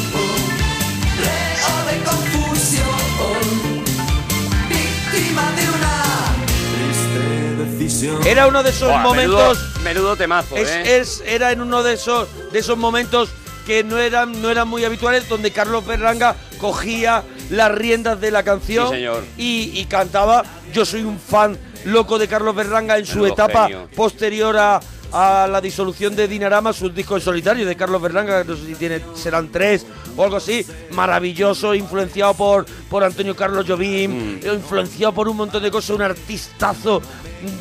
Era 8.27 8.47
uno 8.47 8.63
de 8.63 8.71
esos 8.71 8.89
Buah, 8.89 8.99
momentos. 9.03 9.59
Menudo, 9.59 9.81
menudo 9.85 10.17
temazo, 10.17 10.57
Es, 10.57 10.69
¿eh? 10.69 10.99
es- 10.99 11.23
era 11.27 11.53
en 11.53 11.61
uno 11.61 11.83
de 11.83 11.95
esos, 11.95 12.29
de 12.53 12.59
esos 12.59 12.77
momentos 12.77 13.31
que 13.67 13.83
no 13.85 13.99
eran, 13.99 14.41
no 14.43 14.51
eran 14.51 14.69
muy 14.69 14.85
habituales, 14.85 15.29
donde 15.29 15.51
Carlos 15.51 15.85
Berlanga 15.87 16.37
cogía 16.61 17.23
las 17.51 17.73
riendas 17.73 18.21
de 18.21 18.31
la 18.31 18.43
canción 18.43 18.89
Sí, 18.89 18.95
señor. 18.97 19.25
Y, 19.37 19.71
y 19.75 19.85
cantaba. 19.87 20.45
Yo 20.73 20.85
soy 20.85 21.03
un 21.03 21.19
fan 21.19 21.57
loco 21.85 22.19
de 22.19 22.29
Carlos 22.29 22.55
Berlanga 22.55 22.99
en 22.99 23.07
su 23.07 23.19
Menudo 23.19 23.33
etapa 23.33 23.63
genio. 23.69 23.89
posterior 23.97 24.57
a, 24.59 24.81
a 25.13 25.47
la 25.51 25.61
disolución 25.61 26.15
de 26.17 26.29
Dinarama, 26.29 26.73
sus 26.73 26.95
discos 26.95 27.19
en 27.23 27.25
solitario 27.25 27.65
de 27.67 27.77
Carlos 27.77 28.03
Berlanga, 28.03 28.45
no 28.45 28.57
sé 28.57 28.67
si 28.67 28.75
tiene, 28.75 29.01
serán 29.15 29.51
tres 29.51 29.87
o 30.17 30.25
algo 30.25 30.37
así, 30.37 30.67
maravilloso, 30.93 31.75
influenciado 31.75 32.35
por, 32.35 32.67
por 32.91 33.05
Antonio 33.05 33.35
Carlos 33.37 33.65
Jobim, 33.69 34.39
Mm. 34.43 34.47
influenciado 34.55 35.13
por 35.13 35.29
un 35.29 35.37
montón 35.37 35.63
de 35.63 35.71
cosas, 35.71 35.91
un 35.91 36.03
artistazo 36.03 37.01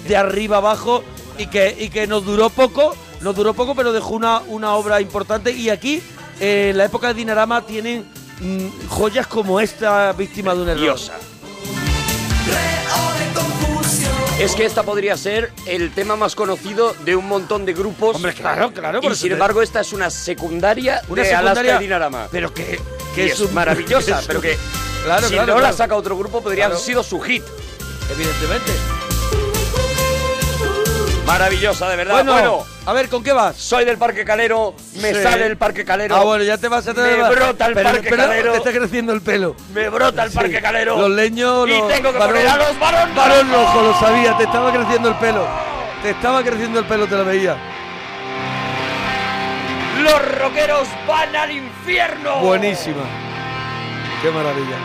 de 0.08 0.16
arriba 0.18 0.58
abajo 0.58 1.04
y 1.38 1.48
que, 1.48 1.76
y 1.80 1.90
que 1.90 2.08
nos 2.08 2.26
duró 2.26 2.50
poco, 2.50 2.96
nos 3.22 3.36
duró 3.36 3.54
poco, 3.54 3.76
pero 3.76 3.92
dejó 3.94 4.14
una, 4.16 4.40
una 4.48 4.74
obra 4.76 5.02
importante. 5.02 5.52
Y 5.52 5.70
aquí, 5.70 6.02
eh, 6.40 6.70
en 6.72 6.78
la 6.78 6.86
época 6.86 7.08
de 7.10 7.14
Dinarama, 7.16 7.66
tienen 7.66 8.06
mm, 8.40 8.88
joyas 8.90 9.28
como 9.28 9.60
esta, 9.60 10.12
víctima 10.14 10.54
de 10.56 10.62
un 10.62 10.70
error. 10.70 10.82
Diosa. 10.82 11.14
Es 14.40 14.54
que 14.54 14.66
esta 14.66 14.84
podría 14.84 15.16
ser 15.16 15.54
el 15.66 15.94
tema 15.94 16.18
más 16.18 16.36
conocido 16.36 16.94
de 17.06 17.16
un 17.16 17.26
montón 17.28 17.66
de 17.66 17.74
grupos. 17.74 18.18
Hombre, 18.18 18.34
claro, 18.34 18.72
claro, 18.74 19.00
por 19.00 19.12
Y 19.12 19.14
eso 19.14 19.22
sin 19.22 19.30
te- 19.30 19.34
embargo, 19.34 19.62
esta 19.62 19.80
es 19.80 19.94
una 19.94 20.10
secundaria 20.10 21.02
Una 21.08 21.22
de 21.22 21.30
secundaria, 21.30 21.62
Alaska 21.62 21.80
y 21.80 21.84
Dinarama. 21.86 22.28
pero 22.30 22.54
que, 22.54 22.80
Que 23.16 23.28
es, 23.28 23.40
un- 23.40 23.54
maravillosa, 23.54 24.16
que 24.16 24.20
es 24.22 24.28
pero 24.28 24.42
que 24.42 24.58
Claro, 25.06 25.28
si 25.28 25.34
claro, 25.36 25.54
no 25.56 25.62
la 25.62 25.72
saca 25.72 25.96
otro 25.96 26.18
grupo 26.18 26.42
podría 26.44 26.66
Claro. 26.66 26.76
haber 26.76 26.86
sido 26.86 27.02
su 27.04 27.20
hit. 27.22 27.44
Evidentemente. 28.12 28.72
Maravillosa, 31.26 31.90
de 31.90 31.96
verdad. 31.96 32.14
Bueno, 32.14 32.32
Bueno, 32.34 32.66
a 32.86 32.94
ver, 32.94 33.10
¿con 33.10 33.24
qué 33.24 33.34
vas? 33.34 33.56
soy 33.56 33.84
del 33.84 33.98
Parque 33.98 34.24
Calero, 34.24 34.76
me 35.02 35.12
Sí. 35.14 35.24
sale 35.24 35.48
el 35.48 35.58
Parque 35.58 35.84
Calero. 35.84 36.16
Ah, 36.16 36.24
bueno, 36.24 36.44
ya 36.44 36.58
te 36.58 36.68
vas 36.68 36.88
a 36.88 36.94
Me 36.94 37.16
brota 37.16 37.66
el 37.66 37.74
pero, 37.74 37.90
Parque 37.90 38.08
pero 38.10 38.24
Calero. 38.24 38.52
Te 38.52 38.58
está 38.60 38.72
creciendo 38.72 39.12
el 39.14 39.22
pelo. 39.22 39.56
Me 39.74 39.90
brota 39.90 40.24
el 40.24 40.30
Sí. 40.30 40.36
Parque 40.38 40.62
Calero. 40.62 40.98
Los 40.98 41.10
leños. 41.10 41.68
Y 41.68 41.72
los- 41.72 41.88
tengo 41.88 42.12
que 42.12 42.20
varón- 42.20 42.36
poner 42.36 42.48
a 42.48 42.58
los 42.58 42.80
varón 42.80 43.16
Varón 43.16 43.52
rojo. 43.52 43.82
lo 43.82 44.00
sabía, 44.00 44.38
te 44.38 44.44
estaba 44.44 44.72
creciendo 44.72 45.10
el 45.10 45.16
pelo. 45.16 45.48
Te 46.04 46.10
estaba 46.12 46.44
creciendo 46.44 46.80
el 46.80 46.86
pelo, 46.86 47.08
te 47.08 47.16
lo 47.16 47.26
veía. 47.26 47.58
Los 50.04 50.38
rockeros 50.40 50.88
van 51.08 51.36
al 51.36 51.52
infierno. 51.52 52.38
Buenísima. 52.42 53.02
Qué 54.22 54.30
maravilla. 54.30 54.78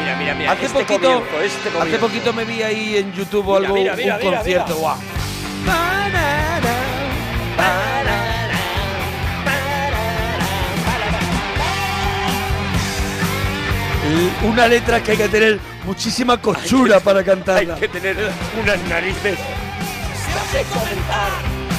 Mira, 0.00 0.16
mira, 0.16 0.34
mira. 0.34 0.52
Hace 0.52 0.66
este 0.66 0.78
poquito, 0.78 1.12
comienzo, 1.12 1.40
este 1.42 1.78
hace 1.78 1.98
poquito 1.98 2.32
me 2.32 2.44
vi 2.46 2.62
ahí 2.62 2.96
en 2.96 3.12
YouTube 3.12 3.46
o 3.48 3.54
Mira, 3.58 3.66
algo, 3.68 3.74
mira, 3.74 3.96
mira, 3.96 4.16
un 4.16 4.34
concierto. 4.36 4.74
guau. 4.76 4.96
Una 14.42 14.66
letra 14.66 15.00
que 15.02 15.12
hay 15.12 15.16
que 15.16 15.28
tener 15.28 15.60
muchísima 15.84 16.36
costura 16.36 17.00
para 17.00 17.20
Hay 17.20 17.24
cantarla. 17.24 17.76
que 17.76 17.88
tener 17.88 18.16
unas 18.60 18.78
narices. 18.88 19.38
Hace 19.38 20.64
comentar 20.64 21.30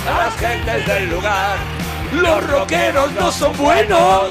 a 0.07 0.25
las 0.25 0.37
gentes 0.37 0.87
del 0.87 1.09
lugar. 1.09 1.57
Los 2.13 2.49
rockeros 2.49 3.11
no 3.13 3.31
son 3.31 3.55
buenos. 3.57 4.29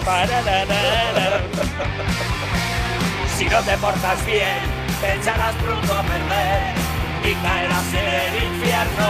Si 3.36 3.44
no 3.46 3.60
te 3.60 3.76
portas 3.76 4.24
bien, 4.26 4.58
te 5.00 5.14
echarás 5.14 5.54
pronto 5.56 5.92
a 5.94 6.02
perder 6.02 6.91
y 7.24 7.34
caerás 7.34 7.94
en 7.94 8.06
el 8.06 8.34
infierno. 8.44 9.08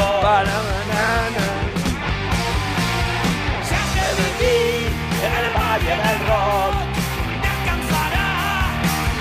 Se 3.69 3.75
hace 3.75 4.04
vivir 4.21 4.92
en 5.25 5.33
el 5.40 5.49
valle 5.57 5.95
del 6.04 6.19
rock. 6.28 6.75
Te 7.42 7.49
alcanzará 7.57 8.31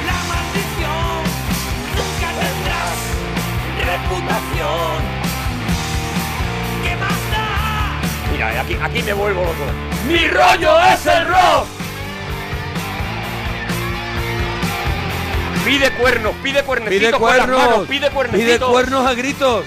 la 0.07 0.17
maldición. 0.31 1.21
Nunca 1.97 2.29
tendrás 2.41 2.97
reputación. 3.91 5.21
Mira, 8.31 8.61
aquí, 8.61 8.75
aquí 8.81 9.03
me 9.03 9.13
vuelvo 9.13 9.41
loco. 9.41 9.65
¡Mi 10.07 10.27
rollo 10.27 10.79
es 10.79 11.05
el 11.05 11.27
rock! 11.27 11.80
Pide 15.71 15.89
cuernos, 15.91 16.35
pide 16.43 16.63
cuernecitos 16.63 16.99
Pide 16.99 17.11
con 17.17 17.21
las 17.21 17.37
cuernos, 17.37 17.69
manos, 17.69 17.87
pide 17.87 18.09
cuernecitos. 18.09 18.57
pide 18.57 18.59
cuernos 18.59 19.07
a 19.07 19.13
gritos. 19.13 19.65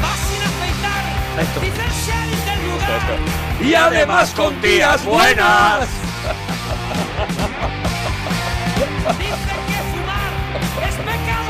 Vas 0.00 0.18
sin 0.30 0.42
afeitar. 0.44 1.42
Esto. 1.42 1.60
Dice 1.60 1.82
el 1.82 1.90
sheriff 1.90 2.44
del 2.44 2.70
lugar. 2.70 3.00
Y 3.60 3.74
además 3.74 4.30
con 4.30 4.54
tías 4.60 5.04
buenas. 5.04 5.88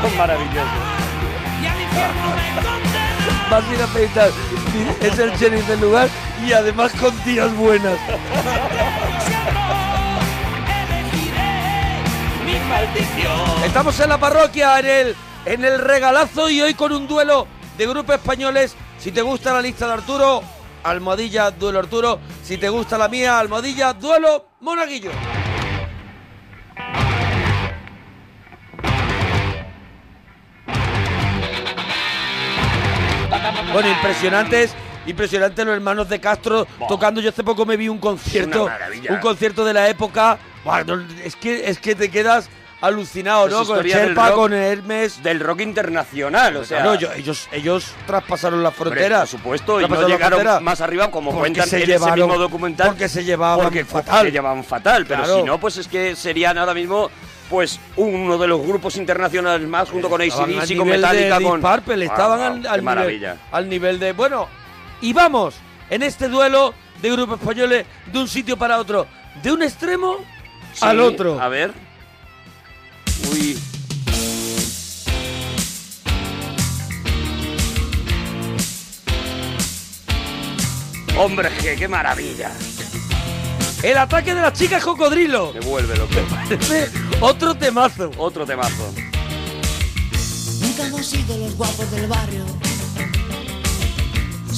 Son 0.01 0.17
maravillosos. 0.17 0.67
Y 1.61 1.65
al 1.67 1.79
infierno 1.79 2.35
me 2.35 2.55
condena. 2.55 3.47
Vas 3.51 3.63
a 3.63 3.71
ir 3.71 3.81
a 3.81 3.83
afeitar. 3.83 4.31
Es 4.99 5.19
el 5.19 5.31
sheriff 5.37 5.67
del 5.67 5.79
lugar 5.79 6.09
y 6.45 6.53
además 6.53 6.91
con 6.99 7.15
tías 7.19 7.55
buenas. 7.55 7.97
Estamos 13.65 13.99
en 13.99 14.09
la 14.09 14.17
parroquia, 14.17 14.79
en 14.79 14.85
el, 14.85 15.15
en 15.45 15.65
el 15.65 15.79
regalazo 15.79 16.49
y 16.49 16.61
hoy 16.61 16.73
con 16.73 16.91
un 16.91 17.07
duelo 17.07 17.47
de 17.77 17.87
grupos 17.87 18.15
españoles. 18.15 18.75
Si 18.99 19.11
te 19.11 19.21
gusta 19.21 19.53
la 19.53 19.61
lista 19.61 19.87
de 19.87 19.93
Arturo, 19.93 20.43
almohadilla, 20.83 21.51
duelo 21.51 21.79
Arturo. 21.79 22.19
Si 22.43 22.57
te 22.57 22.69
gusta 22.69 22.97
la 22.97 23.07
mía, 23.07 23.39
almohadilla, 23.39 23.93
duelo 23.93 24.47
Monaguillo. 24.61 25.11
Bueno, 33.71 33.89
impresionantes, 33.89 34.75
impresionantes 35.05 35.65
los 35.65 35.75
hermanos 35.75 36.07
de 36.09 36.19
Castro 36.19 36.67
tocando. 36.87 37.21
Yo 37.21 37.29
hace 37.29 37.43
poco 37.43 37.65
me 37.65 37.77
vi 37.77 37.87
un 37.89 37.99
concierto, 37.99 38.69
un 39.09 39.17
concierto 39.17 39.63
de 39.65 39.73
la 39.73 39.87
época. 39.89 40.37
Buah, 40.63 40.83
no, 40.83 41.03
es 41.23 41.35
que 41.35 41.69
es 41.69 41.79
que 41.79 41.95
te 41.95 42.09
quedas 42.09 42.49
alucinado, 42.81 43.47
¿no? 43.47 43.65
Con 43.65 43.81
Sherpa, 43.81 44.27
rock. 44.29 44.35
con 44.35 44.53
Hermes. 44.53 45.23
Del 45.23 45.39
rock 45.39 45.61
internacional, 45.61 46.57
o 46.57 46.65
sea... 46.65 46.81
Claro, 46.81 46.95
yo- 46.99 47.13
ellos, 47.13 47.47
ellos 47.53 47.93
traspasaron 48.05 48.61
las 48.61 48.73
fronteras. 48.73 49.21
por 49.21 49.39
supuesto, 49.39 49.79
y 49.81 49.87
no 49.87 50.05
llegaron 50.07 50.61
más 50.63 50.81
arriba 50.81 51.09
como 51.09 51.31
cuentan 51.31 51.65
se 51.67 51.81
en 51.81 51.87
llevaron- 51.87 52.07
ese 52.19 52.27
mismo 52.27 52.37
documental. 52.37 52.87
porque 52.89 53.07
se 53.07 53.23
llevaban 53.23 53.63
porque 53.63 53.85
fatal. 53.85 54.25
Se 54.25 54.31
llevaban 54.33 54.63
fatal, 54.65 55.05
pero 55.05 55.23
Claro. 55.23 55.39
si 55.39 55.43
no, 55.43 55.57
pues 55.59 55.77
es 55.77 55.87
que 55.87 56.13
serían 56.17 56.57
ahora 56.57 56.73
mismo 56.73 57.09
pues 57.49 57.79
uno 57.97 58.37
de 58.37 58.47
los 58.47 58.61
grupos 58.61 58.97
internacionales 58.97 59.65
más 59.67 59.89
junto 59.89 60.09
con 60.09 60.21
Estaban 60.21 60.49
ACDC, 60.49 60.71
al 60.71 60.77
con 60.77 60.87
Metallica, 60.87 61.39
de 61.39 61.45
con... 61.45 61.61
Purple, 61.61 61.95
Wow, 61.95 62.03
estaban 62.03 62.39
wow, 62.39 62.47
al, 62.47 62.61
qué 62.61 62.67
al 62.67 62.81
nivel, 62.85 63.37
al 63.51 63.69
nivel 63.69 63.99
de... 63.99 64.11
Bueno, 64.13 64.47
y 65.03 65.11
vamos, 65.11 65.55
en 65.89 66.01
este 66.01 66.29
duelo 66.29 66.73
de 67.01 67.11
grupos 67.11 67.37
españoles, 67.41 67.85
de 68.11 68.19
un 68.19 68.27
sitio 68.27 68.57
para 68.57 68.79
otro, 68.79 69.05
de 69.43 69.51
un 69.51 69.61
extremo 69.61 70.17
Sí, 70.73 70.79
al 70.85 71.01
otro. 71.01 71.39
A 71.39 71.49
ver. 71.49 71.73
Uy. 73.31 73.59
Hombre, 81.17 81.49
qué, 81.61 81.75
qué 81.75 81.87
maravilla. 81.87 82.51
El 83.83 83.97
ataque 83.97 84.33
de 84.33 84.41
las 84.41 84.53
chicas 84.53 84.83
cocodrilo. 84.83 85.51
Devuélvelo. 85.51 86.07
Parece 86.07 86.89
otro 87.19 87.53
temazo. 87.53 88.09
Otro 88.17 88.45
temazo. 88.45 88.93
Nunca 90.61 90.87
hemos 90.87 91.05
sido 91.05 91.37
los 91.37 91.55
guapos 91.55 91.91
del 91.91 92.07
barrio. 92.07 92.45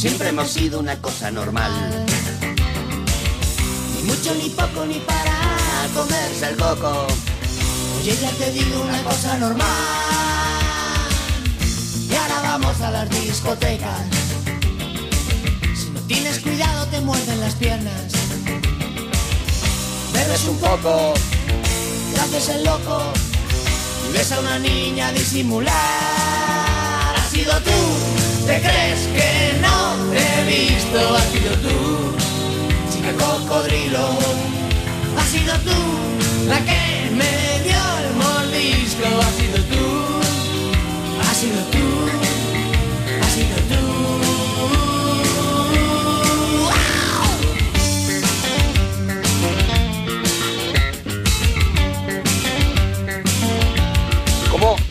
Siempre 0.05 0.29
hemos 0.29 0.51
sido 0.51 0.79
una 0.81 1.01
cosa 1.01 1.31
normal. 1.31 1.71
Ni 3.95 4.03
mucho 4.03 4.35
ni 4.35 4.49
poco 4.49 4.85
ni 4.85 4.99
para 4.99 5.87
comerse 5.95 6.49
el 6.49 6.57
coco. 6.57 7.07
Oye, 7.99 8.15
ya 8.15 8.29
te 8.33 8.51
digo 8.51 8.83
una 8.83 9.01
cosa 9.01 9.35
normal. 9.39 9.67
Y 12.07 12.13
ahora 12.13 12.39
vamos 12.43 12.79
a 12.81 12.91
las 12.91 13.09
discotecas. 13.09 14.01
Si 15.73 15.89
no 15.89 15.99
tienes 16.01 16.37
cuidado 16.37 16.85
te 16.85 17.01
muerden 17.01 17.39
las 17.39 17.55
piernas. 17.55 18.11
Bebes 20.13 20.43
un 20.43 20.59
poco, 20.59 21.15
te 22.13 22.19
haces 22.21 22.49
el 22.49 22.63
loco 22.63 23.11
y 24.07 24.13
ves 24.13 24.31
a 24.31 24.39
una 24.39 24.59
niña 24.59 25.11
disimular. 25.13 25.73
Has 27.17 27.29
sido 27.31 27.59
tú, 27.61 28.14
te 28.45 28.61
crees 28.61 29.01
que 29.15 29.59
no 29.61 29.95
te 30.11 30.19
he 30.19 30.43
visto. 30.45 30.99
Has 31.15 31.25
sido 31.33 31.51
tú, 31.65 31.77
chica 32.91 33.11
cocodrilo. 33.23 34.05
Has 35.17 35.29
sido 35.29 35.53
tú 35.67 35.79
la 36.47 36.59
que 36.59 37.09
me 37.19 37.33
dio 37.65 37.83
el 38.01 38.09
mordisco. 38.21 39.05
Has 39.21 39.35
sido 39.39 39.57
tú, 39.73 39.85
has 41.27 41.37
sido 41.37 41.59
tú, 41.73 42.24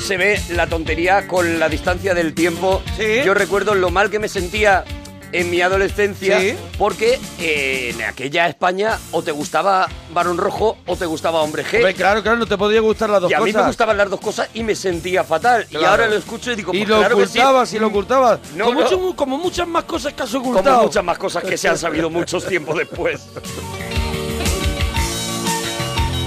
se 0.04 0.16
ve 0.16 0.40
la 0.50 0.66
tontería 0.66 1.26
con 1.26 1.58
la 1.58 1.68
distancia 1.68 2.14
del 2.14 2.34
tiempo? 2.34 2.82
Sí. 2.96 3.23
Yo 3.25 3.34
recuerdo 3.34 3.75
lo 3.75 3.90
mal 3.90 4.11
que 4.11 4.18
me 4.18 4.28
sentía 4.28 4.84
en 5.32 5.50
mi 5.50 5.61
adolescencia 5.62 6.38
Sí. 6.38 6.54
porque 6.78 7.19
eh, 7.40 7.90
en 7.93 8.02
aquella 8.02 8.47
España 8.47 8.99
o 9.10 9.23
te 9.23 9.32
gustaba 9.32 9.88
Barón 10.12 10.36
Rojo 10.38 10.76
o 10.86 10.95
te 10.95 11.06
gustaba 11.06 11.40
Hombre 11.43 11.64
G. 11.64 11.76
Hombre, 11.78 11.95
claro, 11.95 12.23
claro, 12.23 12.38
no 12.38 12.47
te 12.47 12.56
podía 12.56 12.80
gustar 12.80 13.10
las 13.10 13.23
dos 13.23 13.30
y 13.30 13.34
a 13.34 13.40
mí 13.40 13.47
cosas. 13.50 13.62
me 13.62 13.67
gustaban 13.69 13.97
las 13.97 14.10
dos 14.10 14.21
cosas 14.21 14.49
y 14.54 14.62
me 14.62 14.76
sentía 14.76 15.25
fatal. 15.25 15.67
Y 15.71 15.76
ahora 15.82 16.06
lo 16.06 16.14
escucho 16.14 16.52
y 16.52 16.54
digo, 16.56 16.73
y 16.73 16.78
pues 16.78 16.88
lo 16.90 16.99
claro 16.99 17.17
que 17.17 17.26
sí. 17.26 17.38
ocultabas, 17.38 17.73
y 17.73 17.78
lo 17.80 17.86
ocultabas. 17.88 18.38
No, 18.54 18.67
como, 18.67 18.80
no. 18.80 18.84
mucho- 18.90 19.17
como 19.17 19.38
muchas 19.38 19.67
más 19.67 19.84
cosas 19.84 20.12
que 20.12 20.23
has 20.23 20.34
ocultado. 20.34 20.71
Como 20.76 20.82
muchas 20.86 21.04
más 21.04 21.19
cosas 21.19 21.43
que 21.43 21.56
se 21.58 21.69
han 21.69 21.78
sabido 21.78 22.10
muchos 22.10 22.47
tiempos 22.49 22.76
después. 22.78 23.23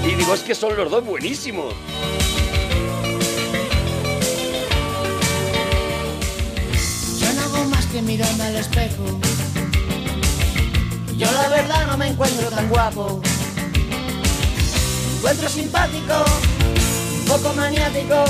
Y 0.06 0.16
digo, 0.16 0.34
es 0.34 0.42
que 0.42 0.54
son 0.56 0.76
los 0.76 0.92
dos 0.92 1.06
buenísimos. 1.06 1.74
Que 7.98 8.04
mirarme 8.04 8.44
al 8.44 8.56
espejo. 8.58 9.04
Yo 11.18 11.32
la 11.32 11.50
verdad 11.50 11.88
no 11.88 11.98
me 11.98 12.08
encuentro 12.10 12.48
tan 12.50 12.70
guapo. 12.70 13.22
Encuentro 15.16 15.50
simpático, 15.50 16.14
un 17.20 17.26
poco 17.26 17.54
maniático. 17.56 18.24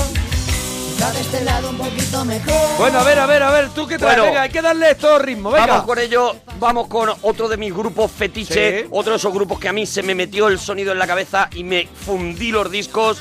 De 0.98 1.20
este 1.22 1.40
lado 1.44 1.70
un 1.70 1.78
poquito 1.78 2.24
mejor. 2.24 2.54
Bueno, 2.76 2.98
a 3.00 3.04
ver, 3.04 3.18
a 3.18 3.26
ver, 3.26 3.42
a 3.42 3.50
ver, 3.50 3.68
tú 3.70 3.86
qué 3.86 3.98
traes. 3.98 4.16
Bueno. 4.16 4.24
venga, 4.30 4.42
hay 4.42 4.50
que 4.50 4.60
darle 4.60 4.94
todo 4.94 5.18
ritmo, 5.18 5.50
venga. 5.50 5.66
Vamos 5.66 5.84
con 5.86 5.98
ello, 5.98 6.36
vamos 6.58 6.86
con 6.88 7.08
otro 7.22 7.48
de 7.48 7.56
mis 7.56 7.72
grupos 7.74 8.10
fetiche, 8.10 8.82
Sí. 8.82 8.86
otro 8.90 9.12
de 9.12 9.16
esos 9.18 9.32
grupos 9.32 9.58
que 9.58 9.68
a 9.68 9.72
mí 9.72 9.86
se 9.86 10.02
me 10.02 10.14
metió 10.14 10.48
el 10.48 10.58
sonido 10.58 10.92
en 10.92 10.98
la 10.98 11.06
cabeza 11.06 11.48
y 11.54 11.64
me 11.64 11.86
fundí 12.04 12.50
los 12.52 12.70
discos. 12.70 13.18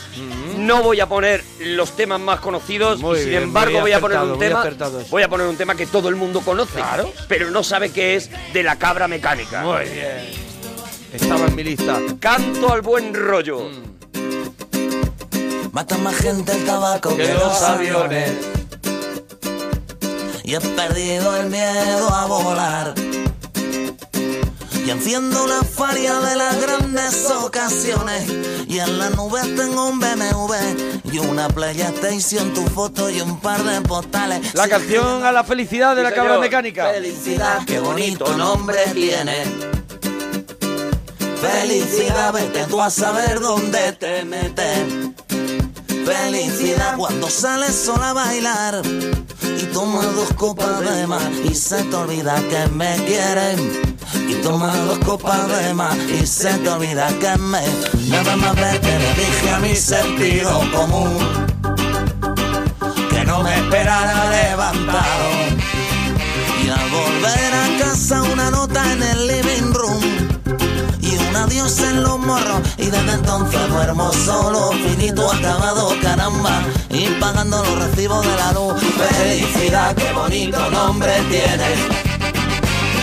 No 0.58 0.82
voy 0.84 1.00
a 1.00 1.08
poner 1.08 1.44
los 1.60 1.96
temas 1.96 2.20
más 2.20 2.40
conocidos, 2.40 3.00
Muy 3.00 3.18
y 3.20 3.22
sin 3.22 3.30
bien, 3.32 3.44
embargo 3.44 3.80
voy 3.80 3.92
a 3.94 4.00
poner 4.00 4.20
un 4.20 4.38
tema, 4.40 4.64
voy 5.10 5.24
a 5.24 5.30
poner 5.30 5.48
un 5.48 5.56
tema 5.56 5.76
que 5.76 5.86
todo 5.88 6.10
el 6.10 6.16
mundo 6.16 6.42
conoce, 6.42 6.74
Claro. 6.76 7.12
pero 7.28 7.50
no 7.52 7.64
sabe 7.64 7.92
que 7.92 8.16
es 8.16 8.30
de 8.54 8.64
la 8.64 8.76
cabra 8.78 9.08
mecánica. 9.08 9.62
Muy 9.62 9.86
bien. 9.86 10.48
Estaba 11.14 11.46
en 11.48 11.56
mi 11.56 11.64
lista. 11.64 12.00
Canto 12.20 12.72
al 12.74 12.82
buen 12.82 13.14
rollo. 13.14 13.70
Mata 15.72 15.98
más 15.98 16.16
gente 16.16 16.52
el 16.52 16.66
tabaco 16.66 17.16
que, 17.16 17.34
los 17.34 17.62
aviones. 17.62 18.32
Y 20.44 20.56
he 20.56 20.60
perdido 20.60 21.36
el 21.38 21.50
miedo 21.50 22.10
a 22.14 22.26
volar. 22.26 22.94
Y 24.86 24.90
enciendo 24.90 25.46
la 25.48 25.62
faria 25.64 26.14
de 26.20 26.36
las 26.36 26.62
grandes 26.62 27.30
ocasiones. 27.30 28.24
Y 28.68 28.80
en 28.80 28.98
la 28.98 29.10
nube 29.12 29.42
tengo 29.56 29.90
un 29.90 30.00
BMW 30.00 30.54
y 31.12 31.20
una 31.20 31.48
PlayStation, 31.50 32.54
tu 32.54 32.66
foto 32.68 33.10
y 33.10 33.20
un 33.22 33.40
par 33.40 33.62
de 33.64 33.82
postales. 33.82 34.54
La 34.56 34.68
canción 34.68 35.26
a 35.26 35.32
la 35.32 35.44
felicidad 35.44 35.96
de 35.96 36.02
Sí, 36.02 36.10
la 36.10 36.12
cabra 36.16 36.30
señor. 36.32 36.42
mecánica. 36.46 36.90
Felicidad, 36.92 37.66
qué 37.66 37.80
bonito 37.80 38.36
nombre 38.38 38.80
tiene. 38.94 39.44
Felicidad, 41.42 42.34
vete 42.34 42.64
tú 42.66 42.82
a 42.82 42.90
saber 42.90 43.40
dónde 43.42 43.92
te 43.94 44.24
metes. 44.26 44.80
Felicidad 46.08 46.96
cuando 46.96 47.30
sales 47.30 47.76
sola 47.76 48.12
a 48.12 48.14
bailar 48.14 48.82
y 49.44 49.66
tomas 49.74 50.16
dos 50.16 50.32
copas 50.38 50.80
de 50.80 51.06
más 51.06 51.30
y 51.44 51.54
se 51.54 51.84
te 51.84 51.96
olvida 51.98 52.42
que 52.50 52.66
me 52.70 52.96
quieren. 53.06 53.98
Y 54.30 54.36
tomas 54.36 54.74
dos 54.86 55.00
copas 55.00 55.50
de 55.50 55.74
más 55.74 55.98
y 55.98 56.26
se 56.26 56.54
te 56.60 56.70
olvida 56.70 57.10
que 57.20 57.38
me. 57.42 57.62
Nada 58.08 58.38
más 58.38 58.56
verte 58.56 58.88
le 58.88 59.14
dije 59.16 59.50
a 59.54 59.60
mi 59.60 59.76
sentido 59.76 60.62
común 60.74 61.18
que 63.10 63.26
no 63.26 63.44
me 63.44 63.54
esperara 63.58 64.30
levantado. 64.30 65.28
Y 66.64 66.70
al 66.70 66.90
volver 66.90 67.54
a 67.54 67.84
casa 67.84 68.24
una 68.24 68.50
nota 68.50 68.94
en 68.94 69.04
el 69.04 69.28
living 69.28 69.74
room 69.74 70.17
adiós 71.48 71.80
en 71.80 72.04
los 72.04 72.20
morros 72.20 72.62
y 72.78 72.86
desde 72.86 73.12
entonces 73.14 73.70
duermo 73.70 74.12
solo, 74.14 74.72
finito, 74.72 75.32
acabado, 75.32 75.96
caramba 76.02 76.62
y 76.90 77.08
pagando 77.20 77.64
los 77.64 77.80
recibos 77.80 78.26
de 78.26 78.36
la 78.36 78.52
luz. 78.54 78.82
Felicidad, 78.82 79.96
qué 79.96 80.12
bonito 80.14 80.70
nombre 80.70 81.14
tiene. 81.30 82.08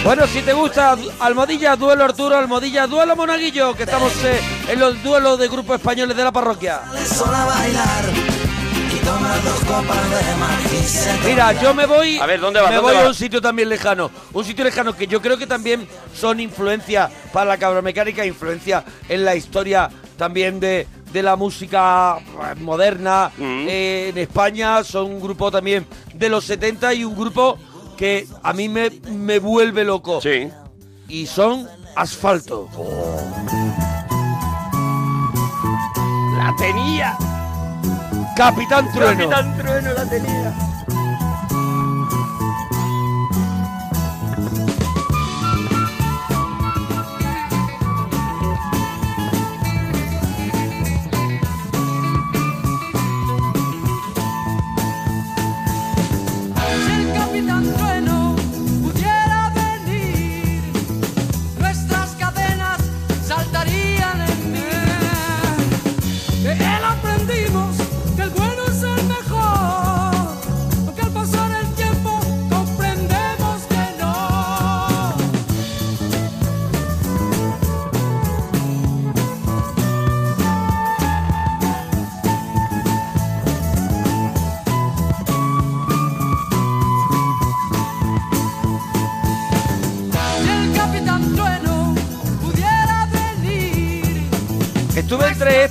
Bueno, 0.04 0.26
si 0.26 0.42
te 0.42 0.52
gusta 0.52 0.96
Almohadilla, 1.20 1.76
duelo 1.76 2.04
Arturo, 2.04 2.37
Almohadilla, 2.37 2.87
duelo 2.87 3.16
Monaguillo, 3.16 3.74
que 3.74 3.85
estamos 3.85 4.12
eh, 4.22 4.38
en 4.68 4.78
los 4.78 5.02
duelos 5.02 5.38
de 5.38 5.48
grupos 5.48 5.76
españoles 5.76 6.14
de 6.14 6.24
la 6.24 6.33
parroquia. 6.33 6.83
Mira, 11.26 11.52
yo 11.60 11.74
me 11.74 11.86
voy. 11.86 12.18
A 12.18 12.26
ver, 12.26 12.40
¿dónde 12.40 12.60
vas? 12.60 12.70
Me 12.70 12.76
¿Dónde 12.76 12.92
voy 12.94 13.02
a 13.04 13.08
un 13.08 13.14
sitio 13.14 13.40
también 13.40 13.68
lejano. 13.68 14.10
Un 14.32 14.44
sitio 14.44 14.64
lejano 14.64 14.94
que 14.96 15.06
yo 15.06 15.20
creo 15.20 15.36
que 15.38 15.46
también 15.46 15.86
son 16.14 16.40
influencia 16.40 17.10
para 17.32 17.46
la 17.46 17.58
cabra 17.58 17.82
mecánica, 17.82 18.24
influencia 18.24 18.84
en 19.08 19.24
la 19.24 19.34
historia 19.34 19.90
también 20.16 20.60
de, 20.60 20.86
de 21.12 21.22
la 21.22 21.36
música 21.36 22.18
moderna 22.60 23.30
Mm. 23.36 23.66
eh, 23.68 24.08
en 24.10 24.18
España. 24.18 24.82
Son 24.84 25.06
un 25.06 25.20
grupo 25.20 25.50
también 25.50 25.86
de 26.14 26.28
los 26.28 26.44
70 26.44 26.94
y 26.94 27.04
un 27.04 27.16
grupo 27.16 27.58
que 27.96 28.26
a 28.42 28.52
mí 28.52 28.68
me, 28.68 28.90
me 29.10 29.38
vuelve 29.38 29.84
loco. 29.84 30.20
Sí. 30.20 30.48
Y 31.08 31.26
son 31.26 31.68
asfalto. 31.96 32.68
La 36.38 36.54
tenía. 36.56 37.16
Capitán 38.36 38.90
Trueno. 38.92 39.30
Capitán 39.30 39.56
Trueno 39.56 39.92
la 39.92 40.04
tenía. 40.06 40.52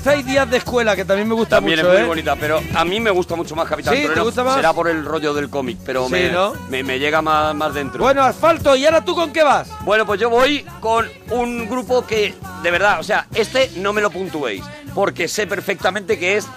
Y 0.05 0.23
Días 0.23 0.49
de 0.49 0.57
Escuela, 0.57 0.95
que 0.95 1.05
también 1.05 1.27
me 1.27 1.33
gusta 1.33 1.55
También 1.57 1.79
mucho, 1.79 1.87
es 1.91 1.93
muy 1.99 2.03
¿eh? 2.03 2.07
bonita, 2.07 2.35
pero 2.35 2.59
a 2.75 2.83
mí 2.85 2.99
me 2.99 3.09
gusta 3.09 3.35
mucho 3.35 3.55
más 3.55 3.67
Capitán 3.67 3.95
¿Sí? 3.95 4.05
¿Te 4.13 4.19
gusta 4.19 4.43
más? 4.43 4.55
Será 4.55 4.73
por 4.73 4.87
el 4.89 5.05
rollo 5.05 5.33
del 5.33 5.49
cómic, 5.49 5.77
pero 5.85 6.05
Sí, 6.07 6.11
me, 6.11 6.29
¿no? 6.29 6.53
me, 6.69 6.83
me 6.83 6.99
llega 6.99 7.21
más, 7.21 7.55
más 7.55 7.73
dentro. 7.73 8.03
Bueno, 8.03 8.21
asfalto, 8.21 8.75
¿y 8.75 8.85
ahora 8.85 9.03
tú 9.05 9.15
con 9.15 9.31
qué 9.31 9.43
vas? 9.43 9.69
Bueno, 9.81 10.05
pues 10.05 10.19
yo 10.19 10.29
voy 10.29 10.65
con 10.81 11.09
un 11.31 11.67
grupo 11.69 12.05
que, 12.05 12.33
de 12.61 12.71
verdad, 12.71 12.99
o 12.99 13.03
sea, 13.03 13.27
este 13.33 13.71
no 13.77 13.93
me 13.93 14.01
lo 14.01 14.09
puntuéis, 14.11 14.63
porque 14.93 15.27
sé 15.27 15.47
perfectamente 15.47 16.19
que 16.19 16.37
es 16.37 16.47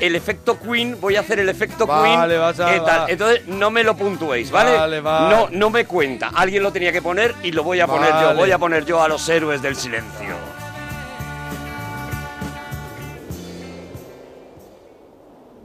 el 0.00 0.14
efecto 0.14 0.58
Queen, 0.60 0.98
voy 1.00 1.16
a 1.16 1.20
hacer 1.20 1.38
el 1.40 1.48
efecto 1.48 1.86
Vale, 1.86 2.28
Queen. 2.34 2.40
vas 2.40 2.60
a- 2.60 2.72
¿qué 2.72 2.80
tal? 2.80 3.10
Entonces, 3.10 3.46
no 3.48 3.70
me 3.70 3.82
lo 3.82 3.96
puntuéis, 3.96 4.50
¿vale? 4.50 4.76
Vale, 4.76 5.00
va. 5.00 5.28
No, 5.30 5.48
no 5.50 5.70
me 5.70 5.86
cuenta. 5.86 6.30
Alguien 6.34 6.62
lo 6.62 6.72
tenía 6.72 6.92
que 6.92 7.02
poner 7.02 7.34
y 7.42 7.52
lo 7.52 7.62
voy 7.64 7.80
a 7.80 7.86
poner 7.86 8.10
yo. 8.10 8.26
Vale. 8.26 8.38
Voy 8.38 8.52
a 8.52 8.58
poner 8.58 8.84
yo 8.84 9.02
a 9.02 9.08
los 9.08 9.28
héroes 9.28 9.60
del 9.62 9.74
silencio. 9.76 10.34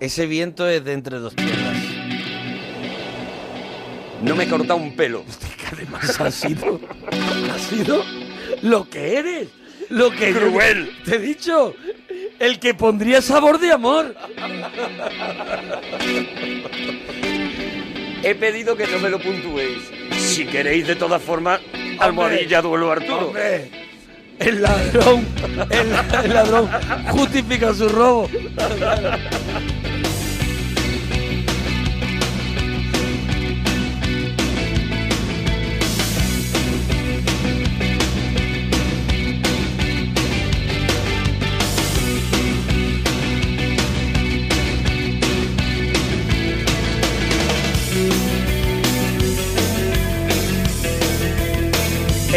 Ese 0.01 0.25
viento 0.25 0.67
es 0.67 0.83
de 0.83 0.93
entre 0.93 1.19
dos 1.19 1.35
tierras. 1.35 1.77
No 4.23 4.35
me 4.35 4.45
he 4.45 4.47
cortado 4.49 4.77
un 4.77 4.95
pelo. 4.95 5.23
Además 5.71 6.19
ha 6.19 6.31
sido, 6.31 6.81
ha 7.53 7.59
sido 7.59 8.03
lo 8.63 8.89
que 8.89 9.17
eres, 9.17 9.49
lo 9.89 10.09
que 10.09 10.33
Cruel. 10.33 10.91
Te 11.05 11.17
he 11.17 11.19
dicho, 11.19 11.75
el 12.39 12.57
que 12.57 12.73
pondría 12.73 13.21
sabor 13.21 13.59
de 13.59 13.71
amor. 13.71 14.15
He 18.23 18.33
pedido 18.33 18.75
que 18.75 18.87
no 18.87 18.97
me 18.97 19.09
lo 19.11 19.19
puntuéis. 19.19 19.83
Si 20.17 20.47
queréis, 20.47 20.87
de 20.87 20.95
todas 20.95 21.21
formas, 21.21 21.61
almohadilla 21.99 22.63
duelo 22.63 22.91
Arturo. 22.91 23.27
Hombre, 23.27 23.69
el 24.39 24.63
ladrón, 24.63 25.27
el, 25.69 26.25
el 26.25 26.33
ladrón 26.33 26.69
justifica 27.11 27.71
su 27.75 27.87
robo. 27.87 28.27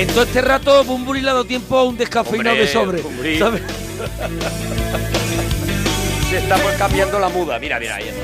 En 0.04 0.10
todo 0.10 0.24
este 0.24 0.42
rato, 0.42 0.84
Bumburi 0.84 1.22
le 1.22 1.30
ha 1.30 1.32
dado 1.32 1.46
tiempo 1.46 1.78
a 1.78 1.84
un 1.84 1.96
descafeinado 1.96 2.50
Hombre, 2.50 2.66
de 2.66 2.72
sobre. 2.72 3.00
Bumburi. 3.00 3.38
¿sabes? 3.38 3.62
Se 6.30 6.36
está 6.36 6.56
pues 6.56 6.76
cambiando 6.76 7.18
la 7.18 7.30
muda. 7.30 7.58
Mira, 7.58 7.80
mira, 7.80 7.96
ahí 7.96 8.08
está. 8.08 8.20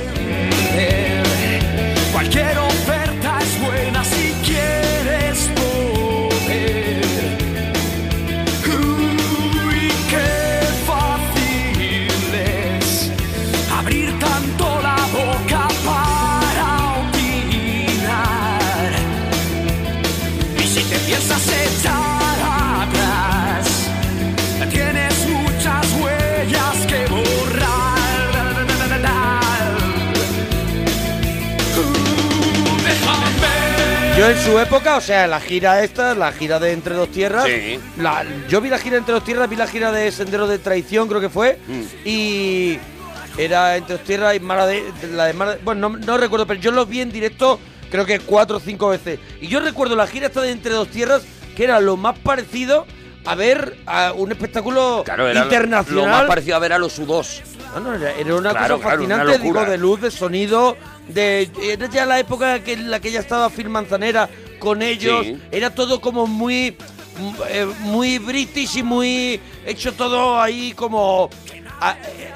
Cualquier 2.12 2.58
oferta 2.58 3.38
es 3.40 3.58
buena 3.62 4.04
si 4.04 4.34
quieres 4.44 5.48
poder. 5.54 5.89
Yo 34.20 34.28
en 34.28 34.36
su 34.44 34.58
época, 34.58 34.96
o 34.98 35.00
sea, 35.00 35.26
la 35.26 35.40
gira 35.40 35.82
esta, 35.82 36.14
la 36.14 36.30
gira 36.30 36.58
de 36.58 36.72
Entre 36.72 36.94
Dos 36.94 37.10
Tierras, 37.10 37.46
Sí. 37.46 37.80
la- 37.96 38.22
yo 38.50 38.60
vi 38.60 38.68
la 38.68 38.76
gira 38.76 38.92
de 38.92 38.98
Entre 38.98 39.14
Dos 39.14 39.24
Tierras, 39.24 39.48
vi 39.48 39.56
la 39.56 39.66
gira 39.66 39.90
de 39.92 40.12
Sendero 40.12 40.46
de 40.46 40.58
Traición, 40.58 41.08
creo 41.08 41.22
que 41.22 41.30
fue, 41.30 41.58
Mm. 41.66 41.80
y 42.04 42.78
era 43.38 43.78
Entre 43.78 43.96
Dos 43.96 44.04
Tierras 44.04 44.36
y 44.36 44.40
Mara 44.40 44.66
de, 44.66 44.84
la 45.14 45.24
de 45.24 45.32
Mara 45.32 45.54
de- 45.54 45.62
bueno, 45.64 45.88
no, 45.88 45.96
no 45.96 46.18
recuerdo, 46.18 46.46
pero 46.46 46.60
yo 46.60 46.70
los 46.70 46.86
vi 46.86 47.00
en 47.00 47.10
directo 47.10 47.58
creo 47.90 48.04
que 48.04 48.20
cuatro 48.20 48.58
o 48.58 48.60
cinco 48.60 48.90
veces. 48.90 49.18
Y 49.40 49.46
yo 49.48 49.58
recuerdo 49.60 49.96
la 49.96 50.06
gira 50.06 50.26
esta 50.26 50.42
de 50.42 50.50
Entre 50.50 50.74
Dos 50.74 50.88
Tierras, 50.88 51.22
que 51.56 51.64
era 51.64 51.80
lo 51.80 51.96
más 51.96 52.18
parecido 52.18 52.86
a 53.24 53.34
ver 53.34 53.78
a 53.86 54.12
un 54.14 54.32
espectáculo 54.32 55.00
Claro, 55.02 55.28
era 55.30 55.40
lo- 55.40 55.46
internacional. 55.46 56.04
lo 56.04 56.10
más 56.10 56.24
parecido 56.26 56.56
a 56.56 56.58
ver 56.58 56.74
a 56.74 56.78
los 56.78 56.98
U2. 56.98 57.40
No, 57.74 57.80
no, 57.80 57.94
era, 57.94 58.12
era 58.12 58.34
una 58.34 58.50
Claro, 58.50 58.76
cosa 58.76 58.88
claro, 58.88 59.04
una 59.04 59.16
fascinante, 59.18 59.42
digo, 59.42 59.64
de 59.64 59.78
luz, 59.78 60.00
de 60.00 60.10
sonido, 60.10 60.76
de 61.08 61.48
era 61.62 61.86
ya 61.88 62.04
la 62.06 62.18
época 62.18 62.60
que, 62.64 62.72
en 62.74 62.90
la 62.90 62.98
que 63.00 63.12
ya 63.12 63.20
estaba 63.20 63.48
Phil 63.48 63.68
Manzanera 63.68 64.28
con 64.58 64.82
ellos, 64.82 65.24
Sí. 65.26 65.38
era 65.52 65.70
todo 65.74 66.00
como 66.00 66.26
muy 66.26 66.76
eh, 67.48 67.66
muy 67.80 68.18
british 68.18 68.78
y 68.78 68.82
muy 68.82 69.40
hecho 69.66 69.92
todo 69.92 70.40
ahí 70.40 70.72
como 70.72 71.28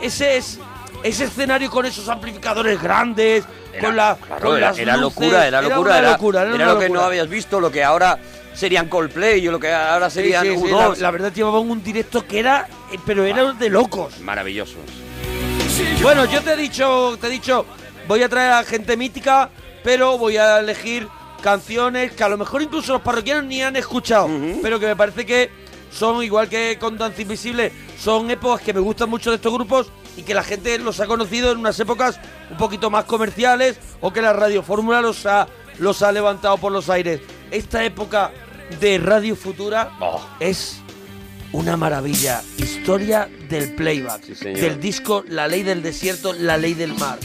ese 0.00 0.36
es 0.36 0.58
ese 1.02 1.24
escenario 1.24 1.70
con 1.70 1.84
esos 1.84 2.08
amplificadores 2.08 2.80
grandes, 2.82 3.44
Era- 3.72 3.80
con 3.84 3.96
la 3.96 4.16
claro, 4.16 4.46
con 4.46 4.56
era, 4.56 4.68
las 4.68 4.78
era 4.78 4.96
luces, 4.96 5.20
locura, 5.20 5.46
era 5.48 5.60
locura, 5.62 5.98
era, 5.98 6.10
locura, 6.12 6.42
era 6.42 6.54
era 6.54 6.66
lo 6.72 6.78
que 6.78 6.88
no 6.88 7.00
habías 7.00 7.28
visto, 7.28 7.60
lo 7.60 7.70
que 7.70 7.82
ahora 7.84 8.18
serían 8.54 8.88
Coldplay 8.88 9.46
o 9.48 9.52
lo 9.52 9.58
que 9.60 9.72
ahora 9.72 10.08
serían 10.08 10.44
sí, 10.46 10.56
sí, 10.56 10.62
U2. 10.62 10.94
la, 10.96 11.02
la 11.02 11.10
verdad 11.10 11.32
llevaban 11.34 11.68
un 11.70 11.82
directo 11.82 12.26
que 12.26 12.38
era 12.38 12.68
eh, 12.92 12.98
pero 13.04 13.24
era 13.24 13.52
de 13.52 13.68
locos. 13.68 14.20
Maravillosos. 14.20 14.76
Bueno, 16.02 16.24
yo 16.26 16.42
te 16.42 16.52
he 16.52 16.56
dicho, 16.56 17.16
te 17.20 17.26
he 17.26 17.30
dicho, 17.30 17.64
voy 18.06 18.22
a 18.22 18.28
traer 18.28 18.52
a 18.52 18.64
gente 18.64 18.96
mítica, 18.96 19.50
pero 19.82 20.18
voy 20.18 20.36
a 20.36 20.58
elegir 20.60 21.08
canciones 21.42 22.12
que 22.12 22.22
a 22.24 22.28
lo 22.28 22.38
mejor 22.38 22.62
incluso 22.62 22.92
los 22.94 23.02
parroquianos 23.02 23.44
ni 23.44 23.62
han 23.62 23.74
escuchado, 23.76 24.28
pero 24.62 24.78
que 24.78 24.86
me 24.86 24.96
parece 24.96 25.26
que 25.26 25.50
son 25.90 26.22
igual 26.22 26.48
que 26.48 26.78
con 26.78 26.96
Danza 26.98 27.22
Invisible, 27.22 27.72
son 27.98 28.30
épocas 28.30 28.60
que 28.62 28.72
me 28.72 28.80
gustan 28.80 29.08
mucho 29.10 29.30
de 29.30 29.36
estos 29.36 29.52
grupos 29.52 29.90
y 30.16 30.22
que 30.22 30.34
la 30.34 30.42
gente 30.44 30.78
los 30.78 31.00
ha 31.00 31.06
conocido 31.06 31.52
en 31.52 31.58
unas 31.58 31.78
épocas 31.80 32.20
un 32.50 32.56
poquito 32.56 32.90
más 32.90 33.04
comerciales 33.04 33.78
o 34.00 34.12
que 34.12 34.22
la 34.22 34.32
Radio 34.32 34.62
Fórmula 34.62 35.00
los 35.00 35.26
ha, 35.26 35.46
los 35.78 36.02
ha 36.02 36.12
levantado 36.12 36.56
por 36.58 36.72
los 36.72 36.88
aires. 36.88 37.20
Esta 37.50 37.84
época 37.84 38.30
de 38.80 38.98
Radio 38.98 39.34
Futura 39.36 39.90
Oh. 40.00 40.20
es 40.40 40.76
una 41.52 41.76
maravilla 41.76 42.42
historia 42.76 43.28
del 43.48 43.72
playback, 43.74 44.26
del 44.26 44.80
disco 44.80 45.24
La 45.28 45.46
Ley 45.48 45.62
del 45.62 45.82
Desierto, 45.82 46.32
La 46.32 46.56
Ley 46.56 46.74
del 46.74 46.92
Mar. 46.94 47.18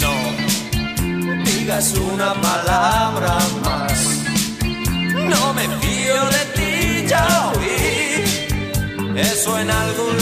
No 0.00 0.14
digas 1.44 1.94
una 2.12 2.34
palabra 2.34 3.38
más, 3.62 4.24
no 5.14 5.54
me 5.54 5.68
fío 5.80 6.24
de 6.36 6.44
ti, 6.56 7.06
ya 7.08 7.52
oí. 7.54 9.18
Eso 9.18 9.58
en 9.58 9.70
algún 9.70 10.21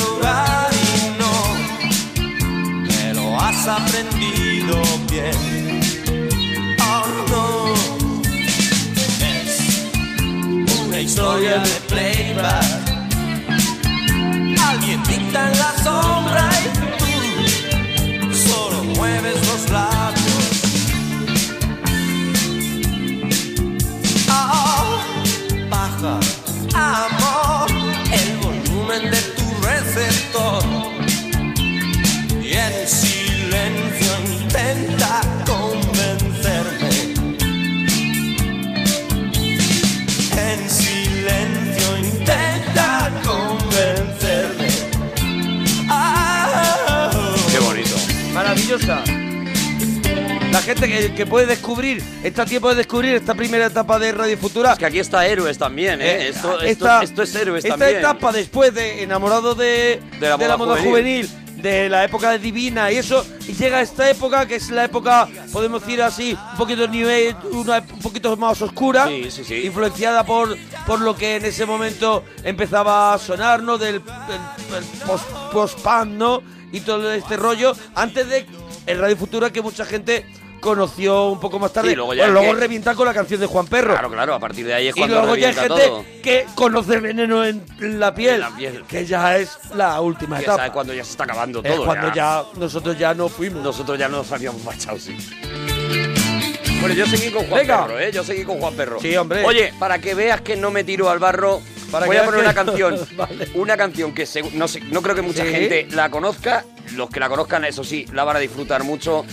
aprendido 3.71 4.83
bien. 5.09 5.81
Oh 6.81 7.07
no, 7.31 7.75
es 9.25 9.53
una 10.87 11.01
historia 11.01 11.59
de 11.59 11.81
playback. 11.89 12.65
Alguien 14.69 15.03
dicta 15.05 15.51
en 15.51 15.59
la 15.59 15.73
sombra 15.85 16.51
y 16.63 18.19
tú 18.19 18.35
solo 18.35 18.85
mueves 18.85 19.37
los 19.47 19.71
labios. 19.71 20.00
Maravillosa. 48.87 49.03
La 50.53 50.61
gente 50.63 50.89
que, 50.89 51.15
que 51.15 51.27
puede 51.27 51.47
descubrir, 51.47 52.03
está 52.25 52.43
a 52.43 52.47
tiempo 52.47 52.69
de 52.71 52.75
descubrir 52.77 53.15
esta 53.15 53.35
primera 53.35 53.67
etapa 53.67 54.01
de 54.01 54.11
Radio 54.11 54.37
Futura. 54.37 54.73
Es 54.73 54.79
que 54.79 54.87
aquí 54.87 54.99
está 54.99 55.25
Héroes 55.25 55.59
también, 55.59 56.01
¿eh? 56.01 56.05
Eh, 56.25 56.29
esto, 56.31 56.55
esto- 56.61 56.65
esta- 56.67 57.03
esto 57.05 57.23
es 57.23 57.35
Héroes 57.37 57.65
esta 57.65 57.77
también. 57.79 57.99
etapa 58.01 58.33
después 58.33 58.75
de 58.75 59.03
enamorado 59.05 59.55
de, 59.55 60.03
De 60.19 60.29
la 60.29 60.37
moda 60.37 60.57
moda 60.57 60.77
juvenil. 60.83 61.27
juvenil, 61.29 61.63
de 61.63 61.89
la 61.89 62.05
época 62.05 62.31
de 62.33 62.41
Divina 62.41 62.91
y 62.91 62.97
eso, 62.97 63.25
y 63.47 63.53
llega 63.53 63.81
esta 63.81 64.11
época 64.11 64.47
que 64.47 64.57
es 64.57 64.71
la 64.71 64.85
época, 64.87 65.29
podemos 65.53 65.83
decir 65.83 66.03
así, 66.03 66.37
un 66.53 66.57
poquito 66.59 66.83
Age, 66.85 67.37
una, 67.53 67.79
un 67.79 68.01
poquito 68.01 68.37
más 68.37 68.61
oscura, 68.61 69.07
Sí, 69.07 69.31
sí, 69.31 69.45
sí. 69.45 69.55
influenciada 69.67 70.25
por, 70.25 70.57
por 70.85 71.01
lo 71.01 71.15
que 71.15 71.37
en 71.37 71.45
ese 71.45 71.65
momento 71.65 72.25
empezaba 72.43 73.15
a 73.15 73.19
sonar, 73.19 73.63
¿no? 73.63 73.79
Del 73.79 73.97
el- 73.97 74.03
el 74.77 74.85
post- 75.07 75.31
post-punk, 75.53 76.07
¿no? 76.07 76.43
Y 76.73 76.81
todo 76.81 77.13
este 77.13 77.37
rollo, 77.37 77.73
antes 77.95 78.29
de 78.29 78.47
el 78.87 78.99
Radio 78.99 79.17
Futura 79.17 79.51
que 79.51 79.63
mucha 79.63 79.85
gente 79.85 80.25
conoció 80.61 81.29
un 81.29 81.41
poco 81.41 81.59
más 81.59 81.73
tarde. 81.73 81.89
Sí, 81.91 81.95
luego 81.97 82.13
ya 82.13 82.25
Bueno, 82.25 82.41
luego 82.41 82.55
que- 82.55 82.61
revientan 82.61 82.95
con 82.95 83.07
la 83.07 83.15
canción 83.15 83.41
de 83.41 83.47
Juan 83.47 83.67
Perro. 83.67 83.93
Claro, 83.95 84.11
claro, 84.11 84.35
a 84.35 84.39
partir 84.39 84.67
de 84.67 84.75
ahí 84.75 84.89
es 84.89 84.95
Y 84.97 84.99
cuando 85.01 85.17
luego 85.21 85.37
ya 85.37 85.49
hay 85.49 85.55
gente 85.55 85.69
todo. 85.87 86.05
que 86.23 86.47
conoce 86.55 86.99
veneno 87.01 87.45
en 87.47 87.65
la 87.99 88.15
piel, 88.15 88.35
En 88.35 88.41
la 88.41 88.51
piel. 88.57 88.85
que 88.87 89.07
ya 89.07 89.39
es 89.39 89.59
la 89.75 89.99
última 90.03 90.37
Que 90.37 90.43
etapa. 90.43 90.59
sabe 90.59 90.73
cuando 90.73 90.93
ya 90.93 91.03
se 91.03 91.13
está 91.13 91.25
acabando 91.25 91.63
Es 91.65 91.75
todo. 91.75 91.87
cuando 91.87 92.13
ya. 92.13 92.45
nosotros 92.57 92.99
ya 92.99 93.15
no 93.15 93.29
fuimos. 93.31 93.63
Nosotros 93.63 93.99
ya 93.99 94.09
nos 94.11 94.31
habíamos 94.33 94.63
marchado, 94.63 94.99
sí. 94.99 95.17
Bueno, 96.81 96.95
yo 96.95 97.07
seguí 97.07 97.31
con 97.31 97.47
Juan 97.47 97.61
Venga. 97.61 97.87
Perro, 97.87 97.99
¿eh? 98.01 98.11
Yo 98.13 98.25
seguí 98.25 98.45
con 98.45 98.59
Juan 98.59 98.75
Perro. 98.75 99.01
Sí, 99.01 99.15
hombre. 99.17 99.45
Oye, 99.45 99.73
para 99.79 99.99
que 99.99 100.15
veas 100.15 100.41
que 100.41 100.57
no 100.57 100.71
me 100.71 100.83
tiro 100.85 101.11
al 101.11 101.19
barro, 101.19 101.61
Para 101.91 102.07
voy 102.07 102.17
a 102.17 102.25
poner 102.25 102.41
una 102.41 102.55
canción. 102.55 102.99
Vale. 103.17 103.49
Una 103.55 103.77
canción 103.77 104.13
que 104.15 104.27
no, 104.55 104.69
sé, 104.69 104.81
no 104.83 105.03
creo 105.03 105.15
que 105.15 105.23
mucha 105.23 105.45
Sí. 105.45 105.51
gente 105.51 105.87
la 105.91 106.11
conozca. 106.11 106.65
Los 106.95 107.11
que 107.11 107.21
la 107.21 107.29
conozcan, 107.29 107.65
eso 107.65 107.85
sí, 107.85 108.07
la 108.13 108.25
van 108.25 108.37
a 108.37 108.41
disfrutar 108.41 108.83
mucho. 108.85 109.25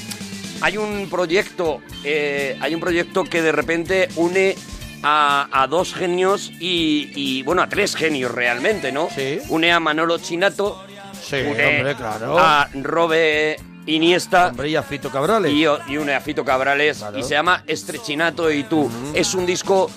Hay 0.62 0.78
un 0.78 1.08
proyecto, 1.10 1.82
eh, 2.04 2.58
hay 2.62 2.74
un 2.76 2.82
proyecto 2.82 3.24
que 3.24 3.42
de 3.42 3.52
repente 3.52 4.10
une 4.16 4.56
a, 5.04 5.48
a 5.52 5.68
dos 5.68 5.94
genios 5.94 6.52
y, 6.60 7.12
y, 7.16 7.44
bueno, 7.44 7.62
a 7.62 7.70
tres 7.70 7.96
genios 7.96 8.32
realmente, 8.32 8.92
¿no? 8.92 9.10
Sí. 9.14 9.40
Une 9.50 9.72
a 9.72 9.80
Manolo 9.80 10.18
Chinato, 10.18 10.84
Sí, 11.22 11.36
une 11.38 11.66
hombre, 11.78 11.96
claro. 11.96 12.38
a 12.40 12.70
Robe 12.74 13.58
Iniesta 13.86 14.48
Hombre, 14.48 14.70
y 14.70 14.76
a 14.76 14.84
Fito 14.84 15.10
Cabrales. 15.12 15.52
y, 15.52 15.62
y 15.92 15.98
une 15.98 16.14
a 16.16 16.22
Fito 16.22 16.44
Cabrales 16.46 16.98
Claro. 17.00 17.18
y 17.20 17.24
se 17.24 17.32
llama 17.32 17.64
Estrechinato 17.68 18.52
y 18.52 18.64
tú. 18.64 18.90
Es 19.14 19.34
un 19.34 19.46
disco 19.46 19.90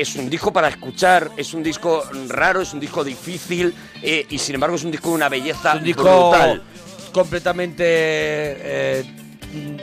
es 0.00 0.16
un 0.16 0.28
disco 0.30 0.52
para 0.52 0.68
escuchar, 0.68 1.30
es 1.36 1.52
un 1.54 1.62
disco 1.62 2.02
raro, 2.28 2.60
es 2.62 2.72
un 2.72 2.80
disco 2.80 3.04
difícil 3.04 3.74
eh, 4.02 4.26
y 4.30 4.38
sin 4.38 4.54
embargo 4.54 4.76
es 4.76 4.84
un 4.84 4.90
disco 4.90 5.08
de 5.10 5.14
una 5.16 5.28
belleza 5.28 5.72
Es 5.72 5.78
un 5.78 5.84
disco 5.84 6.30
brutal. 6.30 6.62
completamente. 7.12 7.84
eh, 7.86 9.04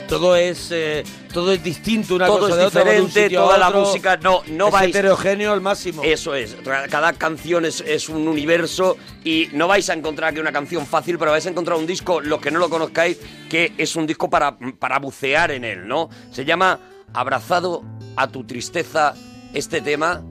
todo 0.08 0.34
es 0.34 0.70
eh, 0.72 1.04
todo 1.30 1.52
es 1.52 1.62
distinto 1.62 2.14
una 2.14 2.24
Todo 2.26 2.38
cosa 2.40 2.52
es 2.52 2.56
de 2.58 2.64
otra, 2.66 2.84
va 2.84 2.90
de 2.92 3.00
un 3.02 3.06
diferente, 3.08 3.36
a 3.36 3.40
toda 3.40 3.58
la 3.58 3.70
música 3.70 4.16
no 4.16 4.42
no 4.46 4.68
es 4.68 4.72
vais 4.72 4.88
heterogéneo 4.88 5.52
al 5.52 5.60
máximo. 5.60 6.02
Eso 6.02 6.34
es, 6.34 6.56
cada 6.88 7.12
canción 7.12 7.66
es, 7.66 7.82
es 7.82 8.08
un 8.08 8.26
universo 8.26 8.96
y 9.24 9.50
no 9.52 9.68
vais 9.68 9.88
a 9.90 9.92
encontrar 9.92 10.30
aquí 10.30 10.40
una 10.40 10.52
canción 10.52 10.86
fácil, 10.86 11.18
pero 11.18 11.32
vais 11.32 11.44
a 11.44 11.50
encontrar 11.50 11.76
un 11.76 11.86
disco, 11.86 12.20
los 12.22 12.40
que 12.40 12.50
no 12.50 12.58
lo 12.58 12.70
conozcáis, 12.70 13.18
que 13.50 13.74
es 13.76 13.94
un 13.94 14.06
disco 14.06 14.30
para, 14.30 14.56
para 14.78 14.98
bucear 15.00 15.50
en 15.50 15.64
él, 15.64 15.86
¿no? 15.86 16.08
Se 16.30 16.46
llama 16.46 16.80
Abrazado 17.12 17.84
a 18.16 18.26
tu 18.28 18.44
tristeza, 18.44 19.14
este 19.54 19.80
tema, 19.80 20.22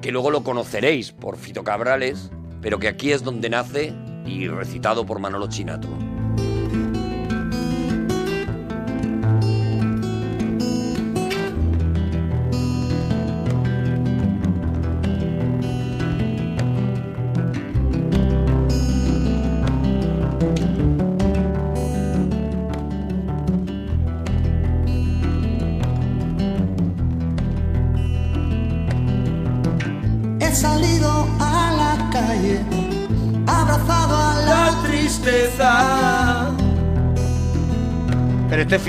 que 0.00 0.12
luego 0.12 0.30
lo 0.30 0.42
conoceréis 0.42 1.12
por 1.12 1.36
Fito 1.36 1.64
Cabrales, 1.64 2.30
pero 2.60 2.78
que 2.78 2.88
aquí 2.88 3.12
es 3.12 3.22
donde 3.22 3.50
nace 3.50 3.94
y 4.26 4.48
recitado 4.48 5.06
por 5.06 5.18
Manolo 5.20 5.48
Chinato. 5.48 5.88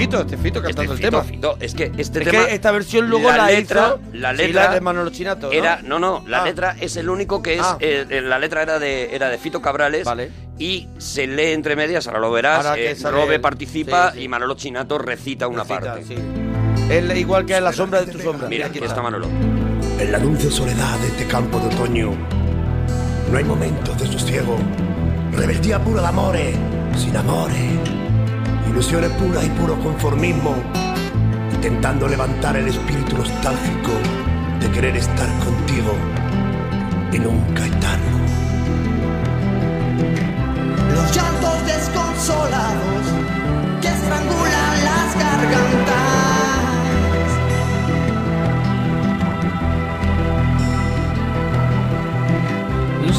Fito, 0.09 0.21
este 0.21 0.35
es 0.35 0.41
Fito 0.41 0.61
cantando 0.61 0.93
Este 0.93 1.05
el 1.05 1.11
tema. 1.11 1.23
Fito, 1.23 1.51
Fito, 1.53 1.57
es 1.65 1.73
que 1.75 1.83
este 1.97 2.19
es 2.23 2.29
tema... 2.29 2.45
que 2.45 2.53
esta 2.55 2.71
versión 2.71 3.09
luego 3.09 3.29
la, 3.31 3.47
letra, 3.47 3.95
hizo 3.97 3.99
la 4.13 4.31
sí, 4.31 4.37
letra 4.37 4.63
la 4.65 4.73
de 4.73 4.81
Manolo 4.81 5.09
Chinato, 5.11 5.47
¿no? 5.47 5.53
Era, 5.53 5.81
no, 5.83 5.99
no, 5.99 6.23
la 6.27 6.41
Ah. 6.41 6.45
letra 6.45 6.75
es 6.79 6.95
el 6.97 7.09
único 7.09 7.41
que 7.43 7.55
es. 7.55 7.61
Ah. 7.63 7.77
eh, 7.79 8.05
eh, 8.09 8.21
la 8.21 8.39
letra 8.39 8.61
era 8.63 8.79
de, 8.79 9.15
era 9.15 9.29
de 9.29 9.37
Fito 9.37 9.61
Cabrales. 9.61 10.05
Vale. 10.05 10.31
Y 10.57 10.87
se 10.97 11.27
lee 11.27 11.51
entre 11.53 11.75
medias, 11.75 12.07
ahora 12.07 12.19
lo 12.19 12.31
verás. 12.31 12.65
Ahora 12.65 12.75
que 12.75 12.91
eh, 12.91 12.97
Robe 13.03 13.35
el- 13.35 13.41
participa 13.41 14.11
sí, 14.11 14.17
sí. 14.19 14.23
y 14.25 14.27
Manolo 14.27 14.55
Chinato 14.55 14.97
recita 14.97 15.47
una 15.47 15.63
Recita, 15.63 15.79
parte. 15.93 16.03
sí. 16.05 16.15
Es 16.89 17.17
igual 17.17 17.45
que 17.45 17.55
en 17.55 17.63
la 17.63 17.71
sombra 17.73 18.01
de 18.01 18.11
tu 18.11 18.19
sombra. 18.19 18.47
Mira, 18.49 18.65
Aquí 18.65 18.79
está 18.83 19.01
Manolo. 19.01 19.27
En 19.27 20.11
la 20.11 20.17
dulce 20.19 20.49
soledad 20.49 20.97
de 20.99 21.07
este 21.07 21.27
campo 21.27 21.59
de 21.59 21.67
otoño 21.75 22.11
no 23.31 23.37
hay 23.37 23.43
momentos 23.43 23.99
de 23.99 24.07
sosiego. 24.07 24.57
Rebeldía 25.33 25.77
pura 25.83 26.01
de 26.01 26.07
amores, 26.07 26.55
sin 26.97 27.15
amores. 27.15 27.55
Ilusiones 28.69 29.09
puras 29.11 29.43
y 29.43 29.49
puro 29.49 29.77
conformismo. 29.79 30.55
Intentando 31.53 32.07
levantar 32.07 32.55
el 32.55 32.67
espíritu 32.67 33.17
nostálgico 33.17 33.91
de 34.59 34.71
querer 34.71 34.95
estar 34.95 35.27
contigo 35.39 35.93
y 37.11 37.19
nunca 37.19 37.65
estarlo. 37.65 38.17
Los 40.93 41.15
llantos 41.15 41.65
desconsolados 41.65 43.18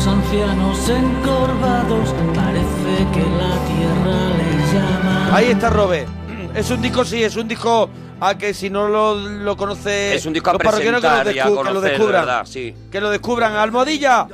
Los 0.03 0.07
ancianos 0.09 0.89
encorvados 0.89 2.15
parece 2.35 3.07
que 3.13 3.21
la 3.21 3.55
tierra 3.67 4.29
les 4.39 4.73
llama. 4.73 5.37
Ahí 5.37 5.49
está 5.51 5.69
Robe. 5.69 6.07
Es 6.55 6.71
un 6.71 6.81
disco, 6.81 7.05
sí, 7.05 7.23
es 7.23 7.37
un 7.37 7.47
disco 7.47 7.91
a 8.19 8.35
que 8.39 8.55
si 8.55 8.71
no 8.71 8.89
lo, 8.89 9.15
lo 9.15 9.57
conoce 9.59 10.15
Es 10.15 10.25
un 10.25 10.33
disco 10.33 10.49
a 10.49 10.53
los 10.55 10.63
parroquianos 10.63 11.03
que 11.03 11.07
lo, 11.07 11.13
presentar 11.23 11.35
y 11.37 11.39
a 11.39 11.45
descu- 11.45 11.49
que 11.49 11.51
lo 11.51 11.57
conocer, 11.65 11.83
de 11.83 11.91
descubran. 11.91 12.21
verdad, 12.25 12.47
sí. 12.47 12.75
Que 12.91 12.99
lo 12.99 13.11
descubran. 13.11 13.57
Almohadilla. 13.57 14.27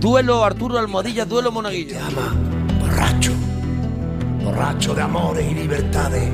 Duelo 0.00 0.44
Arturo 0.44 0.78
Almohadilla, 0.80 1.24
duelo 1.26 1.52
Monaguillo. 1.52 1.90
Te 1.96 1.98
ama, 2.00 2.34
borracho, 2.80 3.30
borracho 4.42 4.94
de 4.96 5.02
amores 5.02 5.48
y 5.48 5.54
libertades, 5.54 6.28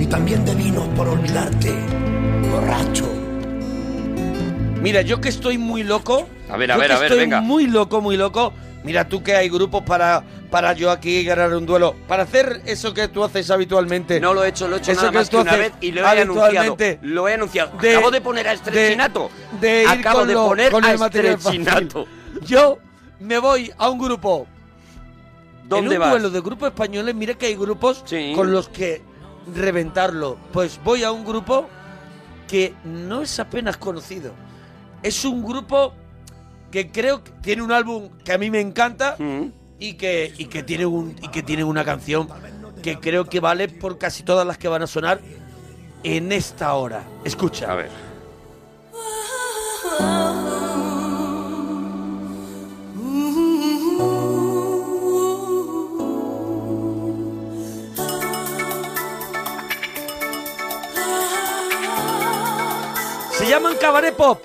y 0.00 0.06
también 0.06 0.44
de 0.44 0.56
vinos 0.56 0.88
por 0.96 1.06
olvidarte, 1.06 1.72
borracho. 2.50 3.04
Mira, 4.80 5.02
yo 5.02 5.20
que 5.20 5.28
estoy 5.28 5.58
muy 5.58 5.82
loco. 5.82 6.28
A 6.50 6.56
ver, 6.56 6.70
a 6.70 6.74
yo 6.74 6.80
ver, 6.80 6.88
que 6.88 6.94
a 6.94 6.98
ver, 6.98 7.06
estoy 7.06 7.18
venga. 7.20 7.40
muy 7.40 7.66
loco, 7.66 8.00
muy 8.00 8.16
loco. 8.16 8.52
Mira 8.84 9.08
tú 9.08 9.22
que 9.24 9.34
hay 9.34 9.48
grupos 9.48 9.82
para, 9.82 10.22
para 10.50 10.72
yo 10.72 10.90
aquí 10.90 11.24
ganar 11.24 11.52
un 11.54 11.66
duelo. 11.66 11.96
Para 12.06 12.22
hacer 12.22 12.62
eso 12.64 12.94
que 12.94 13.08
tú 13.08 13.24
haces 13.24 13.50
habitualmente. 13.50 14.20
No 14.20 14.32
lo 14.34 14.44
he 14.44 14.48
hecho, 14.48 14.68
lo 14.68 14.76
he 14.76 14.78
hecho 14.78 14.92
Eso 14.92 15.00
nada 15.00 15.10
que 15.12 15.18
más 15.18 15.28
tú 15.30 15.36
que 15.38 15.42
una 15.42 15.50
haces 15.52 15.64
vez 15.64 15.72
y 15.80 15.92
lo 15.92 16.02
he 16.02 16.20
anunciado. 16.20 16.76
Lo 17.02 17.28
he 17.28 17.34
anunciado. 17.34 17.72
De- 17.80 17.90
Acabo 17.96 18.10
de 18.12 18.20
poner 18.20 18.46
a 18.48 18.52
Estrechinato. 18.52 19.30
de, 19.60 19.68
de 19.68 19.82
ir 19.82 19.88
Acabo 19.88 20.18
con 20.20 20.28
de 20.28 20.34
lo- 20.34 20.46
poner 20.46 20.72
con 20.72 20.84
a. 20.84 20.92
Estrechinato. 20.94 22.06
Yo 22.42 22.78
me 23.18 23.38
voy 23.40 23.72
a 23.76 23.88
un 23.90 23.98
grupo 23.98 24.46
¿Dónde 25.64 25.96
en 25.96 26.00
un 26.00 26.06
vas? 26.06 26.10
duelo 26.12 26.30
de 26.30 26.40
grupos 26.40 26.68
españoles, 26.68 27.14
mira 27.16 27.34
que 27.34 27.46
hay 27.46 27.56
grupos 27.56 28.02
Sí. 28.06 28.32
con 28.34 28.52
los 28.52 28.68
que 28.68 29.02
reventarlo. 29.54 30.38
Pues 30.52 30.78
voy 30.84 31.02
a 31.02 31.10
un 31.10 31.24
grupo 31.26 31.68
que 32.46 32.74
no 32.84 33.22
es 33.22 33.38
apenas 33.40 33.76
conocido. 33.76 34.32
Es 35.02 35.24
un 35.24 35.44
grupo 35.44 35.92
que 36.70 36.90
creo 36.90 37.22
que 37.24 37.30
tiene 37.42 37.62
un 37.62 37.72
álbum 37.72 38.08
que 38.24 38.32
a 38.32 38.38
mí 38.38 38.50
me 38.50 38.60
encanta 38.60 39.16
Mm. 39.18 39.52
y 39.78 39.94
que, 39.94 40.32
y 40.36 40.46
que 40.46 40.62
tiene 40.62 40.86
un 40.86 41.16
y 41.22 41.28
que 41.28 41.42
tiene 41.42 41.64
una 41.64 41.84
canción 41.84 42.28
que 42.82 42.98
creo 42.98 43.24
que 43.26 43.40
vale 43.40 43.68
por 43.68 43.98
casi 43.98 44.22
todas 44.22 44.46
las 44.46 44.58
que 44.58 44.68
van 44.68 44.82
a 44.82 44.86
sonar 44.86 45.20
en 46.04 46.30
esta 46.32 46.74
hora. 46.74 47.02
Escucha. 47.24 47.72
A 47.72 47.74
ver. 47.74 47.90
Se 63.32 63.48
llaman 63.48 63.76
Cabaret 63.80 64.14
Pop. 64.14 64.44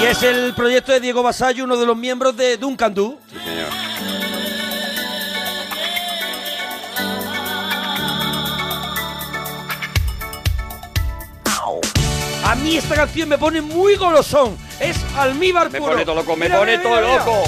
Y 0.00 0.06
es 0.06 0.22
el 0.22 0.54
proyecto 0.54 0.92
de 0.92 1.00
Diego 1.00 1.22
Basallo, 1.22 1.64
uno 1.64 1.76
de 1.76 1.84
los 1.86 1.96
miembros 1.96 2.36
de 2.36 2.56
Duncan 2.56 2.94
Du. 2.94 3.18
Sí, 3.30 3.36
señor. 3.38 3.68
A 12.44 12.54
mí 12.56 12.76
esta 12.76 12.94
canción 12.96 13.28
me 13.28 13.38
pone 13.38 13.60
muy 13.60 13.94
golosón. 13.96 14.56
Es 14.80 14.96
almíbar 15.16 15.70
Me 15.70 15.78
puro. 15.78 15.92
pone 15.92 16.04
todo 16.04 16.14
loco, 16.16 16.36
me 16.36 16.46
Mira, 16.46 16.58
pone 16.58 16.78
mira, 16.78 16.82
todo 16.82 17.00
mira. 17.00 17.16
loco. 17.18 17.42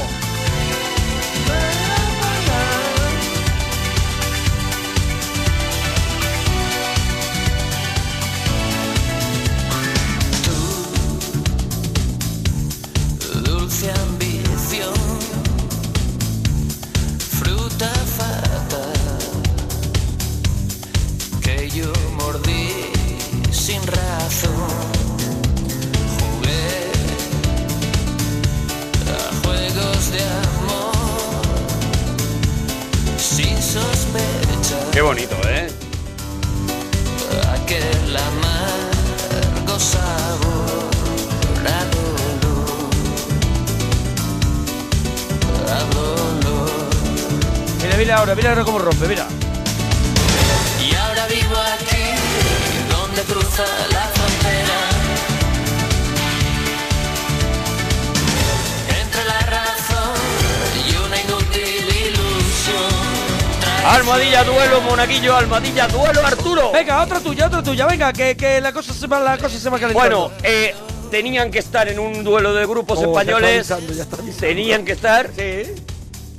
Tuya. 67.73 67.87
Venga, 67.87 68.13
que, 68.13 68.37
que 68.37 68.61
la 68.61 68.73
cosa 68.73 68.93
se 68.93 69.07
va, 69.07 69.21
la 69.21 69.39
cosa 69.39 69.59
se 69.59 69.69
va 69.71 69.79
calentando. 69.79 70.29
Bueno, 70.29 70.33
eh, 70.43 70.75
tenían 71.11 71.51
que 71.51 71.59
estar 71.59 71.89
en 71.89 71.99
un 71.99 72.23
duelo 72.25 72.55
de 72.55 72.67
grupos 72.67 72.99
Oh, 72.99 73.03
ya 73.03 73.09
está 73.09 73.21
españoles. 73.23 73.71
avisando, 73.71 73.93
ya 73.95 74.03
está 74.03 74.17
avisando. 74.17 74.47
Tenían 74.47 74.85
que 74.85 74.93
estar. 74.93 75.31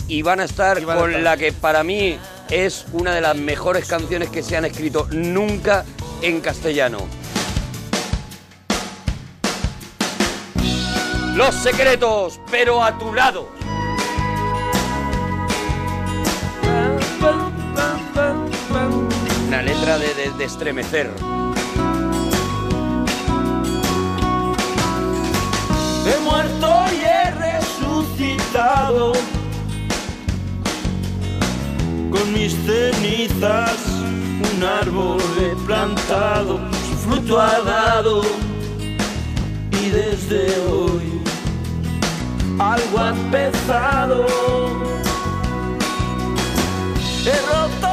Y 0.07 0.21
van 0.21 0.39
a 0.41 0.43
estar 0.43 0.79
Y 0.79 0.85
van 0.85 0.97
a 0.97 1.01
con 1.01 1.09
estar. 1.11 1.23
la 1.23 1.37
que 1.37 1.51
para 1.53 1.83
mí 1.83 2.17
es 2.49 2.85
una 2.91 3.13
de 3.15 3.21
las 3.21 3.35
mejores 3.35 3.85
canciones 3.85 4.29
que 4.29 4.43
se 4.43 4.57
han 4.57 4.65
escrito 4.65 5.07
nunca 5.11 5.85
en 6.21 6.41
castellano. 6.41 6.99
Los 11.35 11.55
secretos, 11.55 12.39
pero 12.51 12.83
a 12.83 12.97
tu 12.99 13.11
lado. 13.13 13.49
Estremecer. 20.43 21.09
He 26.05 26.19
muerto 26.19 26.67
y 26.91 27.03
he 27.05 27.31
resucitado 27.31 29.13
con 32.11 32.33
mis 32.33 32.53
cenizas 32.65 33.77
un 34.55 34.63
árbol 34.63 35.21
he 35.39 35.55
plantado, 35.65 36.59
su 36.89 37.09
fruto 37.09 37.39
ha 37.39 37.61
dado 37.61 38.21
y 39.71 39.89
desde 39.89 40.59
hoy 40.67 41.21
algo 42.59 42.99
ha 42.99 43.09
empezado. 43.09 44.25
He 47.25 47.37
roto 47.47 47.92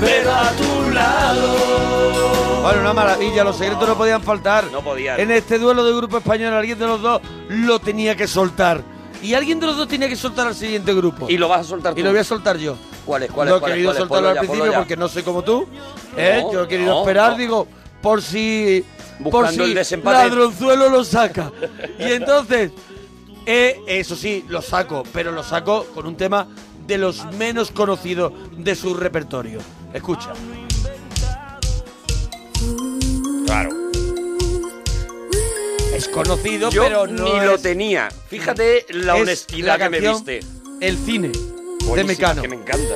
Pero 0.00 0.32
a 0.32 0.50
tu 0.52 0.90
lado. 0.90 2.62
Bueno, 2.62 2.80
una 2.82 2.92
maravilla, 2.92 3.42
los 3.44 3.56
secretos 3.56 3.88
no 3.88 3.96
podían 3.96 4.22
faltar. 4.22 4.70
No 4.70 4.82
podían. 4.82 5.18
En 5.18 5.30
este 5.30 5.58
duelo 5.58 5.84
de 5.84 5.94
grupo 5.94 6.18
español, 6.18 6.52
alguien 6.54 6.78
de 6.78 6.86
los 6.86 7.00
dos 7.00 7.20
lo 7.48 7.78
tenía 7.78 8.14
que 8.16 8.26
soltar. 8.26 8.82
Y 9.22 9.34
alguien 9.34 9.60
de 9.60 9.66
los 9.66 9.76
dos 9.76 9.88
tenía 9.88 10.08
que 10.08 10.16
soltar 10.16 10.46
al 10.46 10.54
siguiente 10.54 10.94
grupo. 10.94 11.28
Y 11.28 11.36
lo 11.36 11.48
vas 11.48 11.60
a 11.60 11.64
soltar 11.64 11.94
tú. 11.94 12.00
Y 12.00 12.02
lo 12.02 12.10
voy 12.10 12.18
a 12.20 12.24
soltar 12.24 12.56
yo. 12.58 12.76
¿Cuál 13.04 13.24
es? 13.24 13.30
¿Cuál 13.30 13.48
no 13.48 13.54
es? 13.56 13.58
he 13.58 13.60
¿Cuál 13.60 13.70
es? 13.72 13.74
querido 13.74 13.88
¿Cuál 13.90 13.96
es? 13.96 14.00
soltarlo 14.08 14.28
al 14.28 14.38
principio 14.38 14.72
porque 14.74 14.96
no 14.96 15.08
soy 15.08 15.22
como 15.22 15.42
tú. 15.42 15.66
¿eh? 16.16 16.40
No, 16.42 16.52
Yo 16.52 16.62
he 16.64 16.68
querido 16.68 16.90
no, 16.94 17.00
esperar, 17.00 17.32
no. 17.32 17.38
digo, 17.38 17.66
por 18.02 18.22
si. 18.22 18.84
por 19.22 19.32
Buscando 19.32 19.64
si 19.64 19.70
el 19.70 19.74
desempate. 19.74 20.16
Ladronzuelo 20.28 20.88
lo 20.88 21.04
saca. 21.04 21.52
y 21.98 22.12
entonces, 22.12 22.72
eh, 23.46 23.80
eso 23.86 24.16
sí, 24.16 24.44
lo 24.48 24.62
saco, 24.62 25.02
pero 25.12 25.32
lo 25.32 25.42
saco 25.42 25.84
con 25.94 26.06
un 26.06 26.16
tema 26.16 26.46
de 26.86 26.98
los 26.98 27.24
menos 27.34 27.70
conocidos 27.70 28.32
de 28.56 28.74
su 28.74 28.94
repertorio. 28.94 29.60
Escucha. 29.92 30.32
Claro. 33.46 33.70
Es 35.92 36.08
conocido, 36.08 36.70
Yo 36.70 36.82
pero 36.84 37.06
no 37.06 37.24
ni 37.24 37.44
lo 37.44 37.58
tenía. 37.58 38.08
Fíjate 38.28 38.86
la 38.90 39.16
es 39.16 39.22
honestidad 39.22 39.78
la 39.78 39.84
que 39.84 39.90
me 39.90 40.00
canción 40.00 40.24
diste. 40.24 40.40
El 40.80 40.96
cine 40.96 41.28
de 41.28 41.86
Buenísima, 41.86 42.04
Mecano. 42.04 42.42
Que 42.42 42.48
me 42.48 42.56
encanta. 42.56 42.94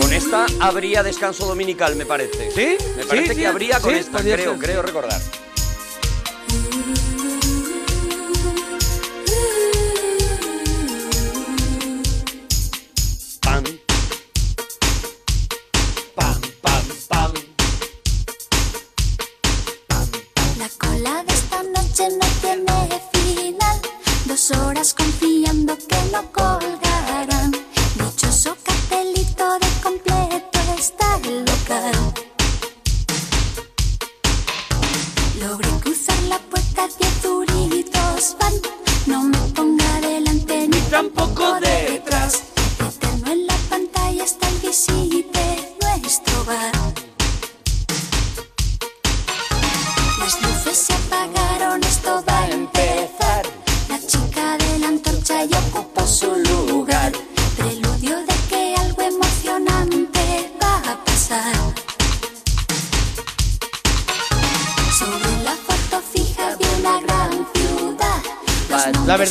Con 0.00 0.12
esta 0.12 0.46
habría 0.60 1.02
descanso 1.02 1.46
dominical, 1.46 1.96
me 1.96 2.04
parece. 2.04 2.50
¿Sí? 2.50 2.76
Me 2.96 3.04
parece 3.06 3.34
sí, 3.34 3.40
que 3.40 3.46
habría 3.46 3.80
con 3.80 3.92
sí, 3.92 4.00
esta, 4.00 4.18
creo, 4.18 4.52
ser, 4.52 4.58
creo 4.58 4.82
recordar. 4.82 5.20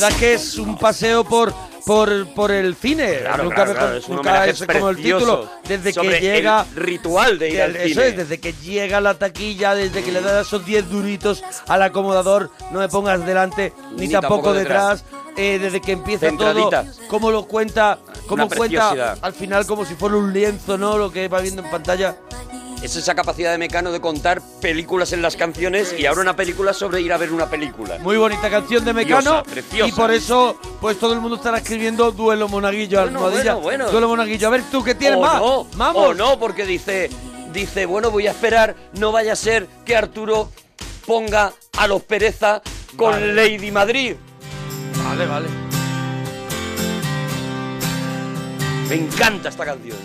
Verdad 0.04 0.10
es 0.10 0.16
que 0.16 0.34
es 0.34 0.58
un 0.58 0.78
paseo 0.78 1.24
por 1.24 1.52
por, 1.84 2.26
por 2.34 2.50
el 2.50 2.74
cine. 2.74 3.18
Claro, 3.18 3.44
nunca 3.44 3.56
claro, 3.56 3.74
claro, 3.74 3.96
es 3.96 4.08
un 4.08 4.16
nunca 4.16 4.46
es 4.46 4.64
como 4.66 4.88
el 4.88 4.96
título. 4.96 5.50
Desde 5.68 5.92
que 5.92 6.20
llega. 6.20 6.66
el 6.74 6.76
ritual 6.76 7.38
de 7.38 7.50
ir 7.50 7.62
al 7.62 7.76
Eso 7.76 7.88
cine. 7.88 8.06
es, 8.06 8.16
desde 8.16 8.40
que 8.40 8.52
llega 8.54 8.98
a 8.98 9.00
la 9.00 9.18
taquilla, 9.18 9.74
desde 9.74 10.02
que 10.02 10.12
le 10.12 10.20
das 10.22 10.46
esos 10.46 10.64
10 10.64 10.88
duritos 10.88 11.44
al 11.68 11.82
acomodador, 11.82 12.50
no 12.70 12.78
me 12.80 12.88
pongas 12.88 13.24
delante 13.26 13.72
ni, 13.96 14.06
Ni 14.06 14.12
tampoco, 14.12 14.36
tampoco 14.36 14.54
detrás. 14.54 15.04
eh, 15.36 15.58
desde 15.60 15.80
que 15.80 15.92
empieza 15.92 16.30
todo, 16.36 16.70
cómo 17.08 17.30
lo 17.30 17.44
cuenta, 17.46 17.98
cómo 18.26 18.48
cuenta 18.48 19.12
al 19.20 19.32
final 19.34 19.66
como 19.66 19.84
si 19.84 19.94
fuera 19.94 20.16
un 20.16 20.32
lienzo, 20.32 20.78
¿no? 20.78 20.96
Lo 20.96 21.12
que 21.12 21.28
va 21.28 21.40
viendo 21.40 21.62
en 21.62 21.70
pantalla. 21.70 22.16
Es 22.84 22.96
esa 22.96 23.14
capacidad 23.14 23.50
de 23.50 23.56
Mecano 23.56 23.92
de 23.92 24.00
contar 24.02 24.42
películas 24.60 25.14
en 25.14 25.22
las 25.22 25.36
canciones 25.36 25.94
y 25.98 26.04
ahora 26.04 26.20
una 26.20 26.36
película 26.36 26.74
sobre 26.74 27.00
ir 27.00 27.14
a 27.14 27.16
ver 27.16 27.32
una 27.32 27.48
película. 27.48 27.96
Muy 28.00 28.18
bonita 28.18 28.50
canción 28.50 28.84
de 28.84 28.92
Mecano. 28.92 29.42
Preciosa, 29.42 29.68
preciosa. 29.70 29.88
Y 29.88 29.92
por 29.92 30.10
eso, 30.12 30.60
pues 30.82 30.98
todo 30.98 31.14
el 31.14 31.20
mundo 31.20 31.36
estará 31.36 31.56
escribiendo 31.58 32.12
Duelo 32.12 32.46
Monaguillo, 32.46 33.00
Bueno, 33.00 33.24
almohadilla. 33.24 33.54
bueno, 33.54 33.62
bueno. 33.62 33.90
Duelo 33.90 34.08
Monaguillo. 34.08 34.48
A 34.48 34.50
ver, 34.50 34.64
tú 34.70 34.84
qué 34.84 34.94
tienes 34.94 35.16
o 35.18 35.22
más. 35.22 35.40
no, 35.40 35.64
Vamos. 35.76 36.08
o 36.08 36.12
no, 36.14 36.38
porque 36.38 36.66
dice, 36.66 37.08
dice, 37.54 37.86
bueno, 37.86 38.10
voy 38.10 38.26
a 38.26 38.32
esperar, 38.32 38.76
no 38.98 39.12
vaya 39.12 39.32
a 39.32 39.36
ser 39.36 39.66
que 39.86 39.96
Arturo 39.96 40.50
ponga 41.06 41.54
a 41.78 41.86
los 41.86 42.02
Pereza 42.02 42.60
con 42.98 43.12
Vale. 43.12 43.32
Lady 43.32 43.70
Madrid. 43.70 44.14
Vale, 45.02 45.24
vale. 45.26 45.48
Me 48.90 48.94
encanta 48.96 49.48
esta 49.48 49.64
canción. 49.64 49.96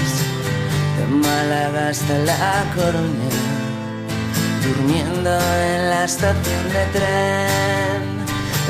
de 0.96 1.04
Málaga 1.06 1.88
hasta 1.88 2.14
La 2.20 2.64
Coruña 2.74 3.41
durmiendo 4.62 5.30
en 5.30 5.90
la 5.90 6.04
estación 6.04 6.64
de 6.72 6.84
tren. 6.96 8.00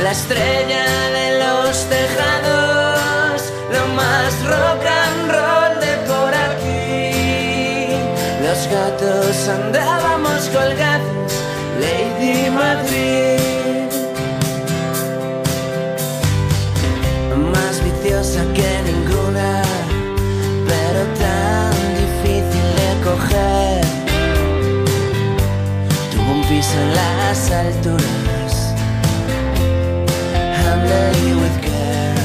La 0.02 0.12
estrella 0.12 0.84
de 1.18 1.38
los 1.38 1.84
tejados, 1.88 3.42
lo 3.70 3.86
más 3.94 4.32
rock 4.52 4.82
and 5.04 5.30
roll 5.36 5.72
de 5.80 5.94
por 6.10 6.32
aquí. 6.48 7.96
Los 8.46 8.60
gatos 8.68 9.48
andábamos 9.48 10.48
colgados, 10.48 11.32
Lady 11.80 12.50
Madrid. 12.50 13.90
Más 17.52 17.74
viciosa 17.84 18.42
que 18.54 18.91
alturas. 27.66 28.74
Handle 30.62 31.34
with 31.40 31.58
care. 31.60 32.22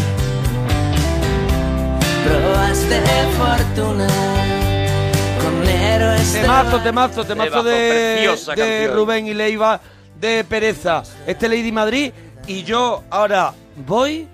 Fortuna 3.38 4.08
con 5.42 5.68
héroes 5.68 6.34
de 6.34 6.42
Temazo, 6.42 6.80
temazo, 6.82 7.24
temazo 7.24 7.50
Temazo, 7.50 7.64
de, 7.64 8.16
preciosa 8.16 8.54
de. 8.56 8.88
Rubén 8.88 9.28
y 9.28 9.34
Leiva 9.34 9.80
de 10.20 10.44
Pereza. 10.44 11.04
Este 11.26 11.48
Lady 11.48 11.72
Madrid. 11.72 12.12
Y 12.48 12.64
yo 12.64 13.04
ahora 13.10 13.54
voy, 13.86 14.28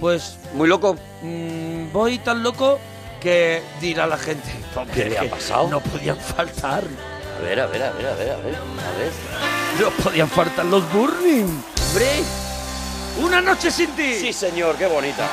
pues. 0.00 0.38
Muy 0.54 0.68
loco. 0.68 0.96
mm, 1.22 1.92
voy 1.92 2.18
tan 2.18 2.42
loco 2.42 2.78
que 3.20 3.62
dirá 3.80 4.06
la 4.06 4.16
gente. 4.16 4.50
¿Qué 4.94 5.06
le 5.06 5.18
ha 5.18 5.28
pasado? 5.28 5.68
No 5.68 5.80
podían 5.80 6.16
faltar. 6.16 6.84
A 7.38 7.42
ver, 7.42 7.60
a 7.60 7.66
ver, 7.66 7.82
a 7.82 7.90
ver, 7.92 8.06
a 8.06 8.14
ver, 8.14 8.30
a 8.30 8.36
ver, 8.36 8.54
a 8.54 8.98
ver. 8.98 9.12
No 9.80 9.90
podían 10.02 10.28
faltar 10.28 10.64
los 10.66 10.90
Burning. 10.92 11.62
Hombre, 11.88 12.22
Una 13.20 13.40
noche 13.40 13.70
sin 13.70 13.90
ti. 13.96 14.14
sí 14.20 14.32
señor, 14.32 14.76
qué 14.76 14.86
bonita. 14.86 15.28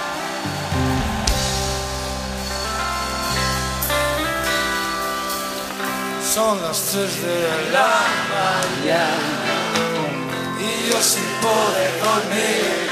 Son 6.33 6.61
las 6.61 6.79
tres 6.91 7.21
de 7.21 7.71
la 7.73 7.91
mañana 8.31 9.59
y 10.59 10.89
yo 10.89 11.01
sin 11.01 11.23
poder 11.41 11.91
dormir. 11.99 12.89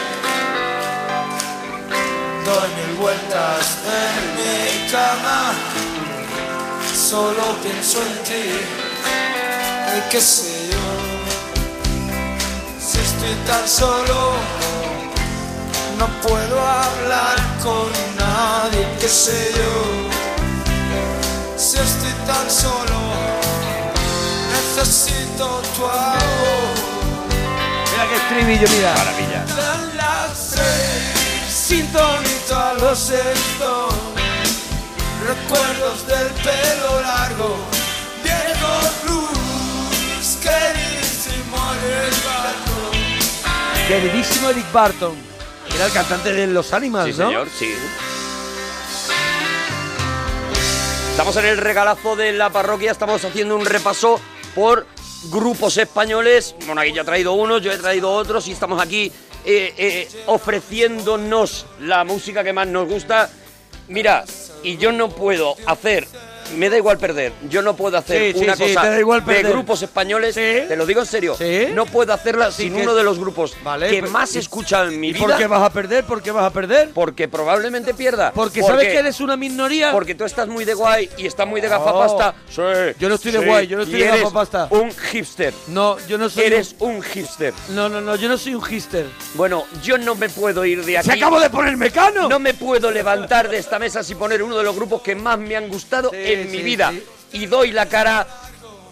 Doy 2.45 2.69
mil 2.77 2.97
vueltas 2.99 3.77
en 3.85 4.35
mi 4.35 4.91
cama, 4.91 5.53
solo 6.93 7.43
pienso 7.63 7.99
en 8.01 8.23
ti. 8.23 8.88
Y 9.97 10.01
qué 10.11 10.21
sé 10.21 10.69
yo, 10.71 10.77
si 12.79 12.99
estoy 12.99 13.33
tan 13.47 13.67
solo, 13.67 14.33
no 15.97 16.07
puedo 16.21 16.59
hablar 16.59 17.37
con 17.63 17.89
nadie. 18.17 18.87
Qué 18.99 19.07
sé 19.07 19.51
yo 19.55 20.09
si 21.57 21.77
estoy 21.77 22.13
tan 22.25 22.49
solo, 22.49 22.99
necesito 24.53 25.61
tu 25.75 25.85
amor. 25.85 26.73
Mira 27.91 28.07
qué 28.09 28.15
estribillo, 28.15 28.67
mira. 28.69 28.93
Maravilla. 28.95 29.45
Dan 29.55 29.97
las 29.97 30.37
seis, 30.37 31.53
sintonito 31.67 32.73
lo 32.79 32.95
siento. 32.95 33.89
Recuerdos 35.27 36.07
del 36.07 36.27
pelo 36.43 37.01
largo, 37.01 37.57
queridísimo 43.87 44.49
Eric 44.49 44.71
Barton. 44.71 45.15
Era 45.75 45.85
el 45.85 45.91
cantante 45.91 46.33
de 46.33 46.47
Los 46.47 46.73
Animals, 46.73 47.15
Sí, 47.15 47.21
¿no? 47.21 47.27
señor, 47.27 47.47
sí. 47.57 47.73
Estamos 51.11 51.35
en 51.37 51.45
el 51.45 51.57
regalazo 51.57 52.15
de 52.15 52.31
la 52.31 52.49
parroquia, 52.49 52.91
estamos 52.91 53.23
haciendo 53.25 53.55
un 53.55 53.65
repaso 53.65 54.19
por 54.55 54.87
grupos 55.31 55.77
españoles. 55.77 56.55
Monaguillo 56.65 57.01
ha 57.01 57.05
traído 57.05 57.33
unos, 57.33 57.61
yo 57.61 57.71
he 57.71 57.77
traído 57.77 58.11
otros 58.11 58.47
y 58.47 58.53
estamos 58.53 58.81
aquí 58.81 59.11
eh, 59.45 59.73
eh, 59.77 60.07
ofreciéndonos 60.27 61.65
la 61.81 62.03
música 62.03 62.43
que 62.43 62.53
más 62.53 62.67
nos 62.67 62.87
gusta. 62.87 63.29
Mira, 63.89 64.23
y 64.63 64.77
yo 64.77 64.91
no 64.91 65.09
puedo 65.09 65.55
hacer, 65.65 66.07
me 66.57 66.69
da 66.69 66.77
igual 66.77 66.97
perder, 66.97 67.31
yo 67.49 67.61
no 67.61 67.75
puedo 67.75 67.97
hacer 67.97 68.33
Sí, 68.33 68.39
sí, 68.39 68.43
una 68.45 68.55
sí, 68.55 68.63
cosa 68.63 68.81
te 68.81 68.89
da 68.89 68.99
igual 68.99 69.21
de 69.25 69.25
perder. 69.33 69.51
grupos 69.51 69.81
españoles, 69.81 70.35
Sí. 70.35 70.67
te 70.67 70.75
lo 70.75 70.85
digo 70.85 71.01
en 71.01 71.05
serio, 71.05 71.35
Sí. 71.37 71.67
no 71.73 71.85
puedo 71.85 72.13
hacerla 72.13 72.51
sin 72.51 72.73
que- 72.75 72.81
uno 72.81 72.95
de 72.95 73.03
los 73.03 73.19
grupos 73.19 73.55
Vale, 73.63 73.89
que 73.89 73.99
pues- 73.99 74.11
más 74.11 74.35
he 74.35 74.39
escuchado 74.39 74.89
en 74.89 74.99
mi 74.99 75.09
¿Y 75.09 75.13
vida. 75.13 75.25
por 75.27 75.37
qué 75.37 75.47
vas 75.47 75.61
a 75.61 75.69
perder? 75.71 76.03
¿Por 76.05 76.21
qué 76.21 76.31
vas 76.31 76.45
a 76.45 76.49
perder? 76.51 76.89
Porque 76.93 77.27
probablemente 77.27 77.93
pierda. 77.93 78.31
Porque 78.33 78.61
sabes 78.63 78.87
que 78.87 78.97
eres 78.97 79.19
una 79.19 79.37
minoría. 79.37 79.91
Porque 79.91 80.15
tú 80.15 80.23
estás 80.25 80.47
muy 80.47 80.65
de 80.65 80.73
guay 80.73 81.09
y 81.17 81.25
estás 81.27 81.47
muy 81.47 81.61
de 81.61 81.67
gafapasta. 81.69 82.33
Sí, 82.49 82.61
Yo 82.99 83.09
no 83.09 83.15
estoy 83.15 83.31
de 83.31 83.39
sí, 83.39 83.45
guay, 83.45 83.67
yo 83.67 83.77
no 83.77 83.83
estoy 83.83 83.99
y 83.99 84.03
de 84.03 84.09
eres 84.09 84.21
gafapasta. 84.21 84.67
Un 84.71 84.91
hipster. 84.91 85.53
No, 85.67 85.97
yo 86.07 86.17
no 86.17 86.29
soy. 86.29 86.43
Eres 86.43 86.75
un 86.79 87.01
hipster. 87.01 87.53
No, 87.69 87.89
no, 87.89 88.01
no, 88.01 88.15
yo 88.15 88.27
no 88.29 88.37
soy 88.37 88.55
un 88.55 88.63
hister. 88.69 89.05
Bueno, 89.35 89.65
yo 89.83 89.97
no 89.97 90.15
me 90.15 90.29
puedo 90.29 90.65
ir 90.65 90.83
de 90.83 90.97
aquí. 90.97 91.07
¡Se 91.09 91.13
acabo 91.13 91.39
de 91.39 91.49
poner 91.49 91.77
mecano! 91.77 92.27
No 92.29 92.39
me 92.39 92.53
puedo 92.53 92.91
levantar 92.91 93.49
de 93.49 93.57
esta 93.57 93.79
mesa 93.79 94.03
sin 94.03 94.17
poner 94.17 94.41
uno 94.43 94.57
de 94.57 94.63
los 94.63 94.75
grupos 94.75 95.01
que 95.01 95.15
más 95.15 95.37
me 95.39 95.55
han 95.55 95.67
gustado 95.69 96.09
Sí, 96.11 96.17
en 96.41 96.51
mi 96.51 96.61
vida. 96.61 96.91
sí. 96.91 97.03
Y 97.31 97.45
doy 97.45 97.71
la 97.71 97.85
cara 97.85 98.25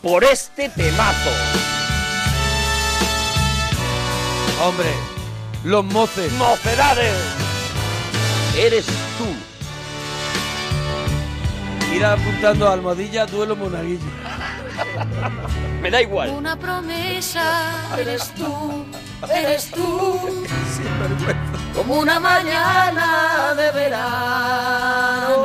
por 0.02 0.24
este 0.24 0.70
temazo. 0.70 1.32
Hombre, 4.64 4.90
los 5.64 5.84
moces. 5.86 6.32
¡Mocedades! 6.34 7.16
Eres 8.58 8.86
tú. 8.86 9.26
Ir 11.96 12.06
apuntando 12.06 12.68
a 12.68 12.74
almohadilla, 12.74 13.26
duelo 13.26 13.56
monaguillo. 13.56 14.02
Me 15.82 15.90
da 15.92 16.02
igual. 16.02 16.30
Una 16.32 16.58
promesa 16.58 17.96
eres 17.98 18.34
tú, 18.34 18.86
eres 19.34 19.72
tú. 19.72 20.46
Como 21.76 21.96
una 22.00 22.20
mañana 22.20 23.54
de 23.56 23.72
verano. 23.72 25.38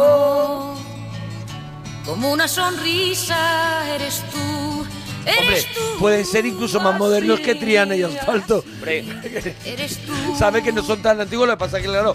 Como 2.05 2.33
una 2.33 2.49
sonrisa 2.49 3.95
eres 3.95 4.23
tú, 4.33 4.39
Hombre, 4.39 5.47
eres 5.47 5.67
tú. 5.73 5.81
pueden 6.01 6.27
ser 6.27 6.45
incluso 6.47 6.81
más 6.81 6.99
modernos 6.99 7.39
que 7.41 7.55
Triana 7.55 7.95
y 7.95 8.03
Asfalto. 8.03 8.65
Hombre, 8.75 9.05
Eres 9.65 9.99
tú. 9.99 10.13
Sabe 10.39 10.63
que 10.63 10.73
no 10.73 10.83
son 10.83 11.01
tan 11.01 11.21
antiguos, 11.21 11.47
lo 11.47 11.55
que 11.55 11.59
pasa 11.59 11.77
es 11.79 11.85
que, 11.85 11.89
claro, 11.89 12.15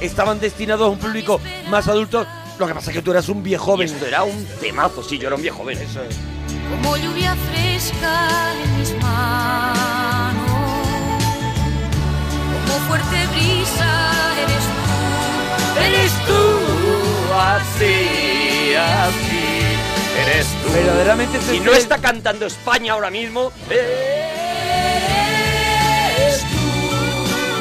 estaban 0.00 0.40
destinados 0.40 0.86
a 0.86 0.90
un 0.90 0.98
público 0.98 1.40
más 1.68 1.86
adulto. 1.88 2.26
Lo 2.58 2.66
que 2.66 2.74
pasa 2.74 2.90
es 2.90 2.96
que 2.96 3.02
tú 3.02 3.12
eras 3.12 3.28
un 3.28 3.42
viejo 3.42 3.64
joven. 3.64 3.88
esto 3.88 4.06
era 4.06 4.24
un 4.24 4.44
temazo, 4.60 5.02
sí, 5.02 5.18
yo 5.18 5.28
era 5.28 5.36
un 5.36 5.42
viejo 5.42 5.58
joven. 5.58 5.78
Eso 5.78 6.02
es. 6.02 6.16
Como 6.70 6.96
lluvia 6.96 7.34
fresca 7.50 8.28
en 8.64 8.78
mis 8.78 8.92
manos. 9.00 10.50
Como 12.66 12.88
fuerte 12.88 13.26
brisa 13.28 14.22
eres 14.42 14.64
tú. 14.66 15.80
Eres 15.80 16.12
tú. 16.26 16.81
Así, 17.38 18.74
así. 18.74 19.40
Eres 20.20 20.46
tú. 20.62 20.72
Verdaderamente 20.72 21.38
Y 21.54 21.60
no 21.60 21.72
está 21.72 21.98
cantando 21.98 22.46
España 22.46 22.92
ahora 22.92 23.10
mismo. 23.10 23.52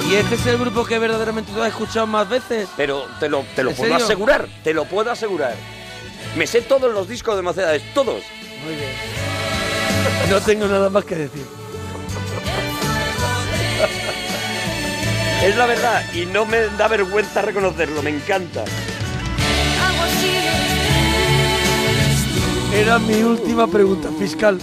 Y 0.09 0.15
este 0.15 0.35
es 0.35 0.45
el 0.45 0.57
grupo 0.57 0.83
que 0.85 0.99
verdaderamente 0.99 1.53
tú 1.53 1.61
has 1.61 1.69
escuchado 1.69 2.05
más 2.05 2.27
veces. 2.27 2.67
Pero 2.75 3.05
te 3.19 3.29
lo, 3.29 3.45
te 3.55 3.63
lo 3.63 3.69
¿En 3.69 3.75
puedo 3.77 3.91
serio? 3.91 4.05
asegurar, 4.05 4.47
te 4.63 4.73
lo 4.73 4.83
puedo 4.85 5.09
asegurar. 5.11 5.55
Me 6.35 6.45
sé 6.47 6.61
todos 6.61 6.93
los 6.93 7.07
discos 7.07 7.35
de 7.37 7.41
Mocedades, 7.41 7.81
todos. 7.93 8.21
Muy 8.65 8.75
bien. 8.75 8.91
No 10.29 10.41
tengo 10.41 10.67
nada 10.67 10.89
más 10.89 11.05
que 11.05 11.15
decir. 11.15 11.45
Es 15.43 15.55
la 15.55 15.65
verdad 15.65 16.03
y 16.13 16.25
no 16.25 16.45
me 16.45 16.59
da 16.77 16.87
vergüenza 16.87 17.41
reconocerlo, 17.41 18.01
me 18.03 18.11
encanta. 18.11 18.63
Era 22.73 22.99
mi 22.99 23.21
última 23.21 23.67
pregunta, 23.67 24.09
fiscal. 24.17 24.59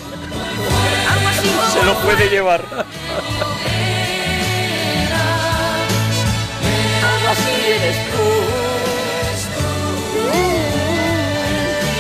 Se 1.73 1.85
lo 1.85 1.95
puede 2.01 2.29
llevar. 2.29 2.65
Algo 7.05 7.29
así 7.29 7.51
eres 7.67 7.97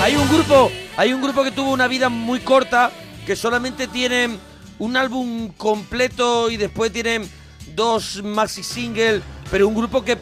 Hay 0.02 0.16
un 0.16 0.28
grupo, 0.28 0.70
hay 0.96 1.12
un 1.12 1.20
grupo 1.22 1.44
que 1.44 1.50
tuvo 1.50 1.72
una 1.72 1.86
vida 1.88 2.08
muy 2.08 2.40
corta, 2.40 2.90
que 3.26 3.36
solamente 3.36 3.86
tienen 3.88 4.38
un 4.78 4.96
álbum 4.96 5.48
completo 5.56 6.50
y 6.50 6.56
después 6.56 6.92
tienen 6.92 7.28
dos 7.74 8.22
maxi 8.22 8.62
singles, 8.62 9.22
pero 9.50 9.68
un 9.68 9.74
grupo 9.74 10.02
que, 10.02 10.16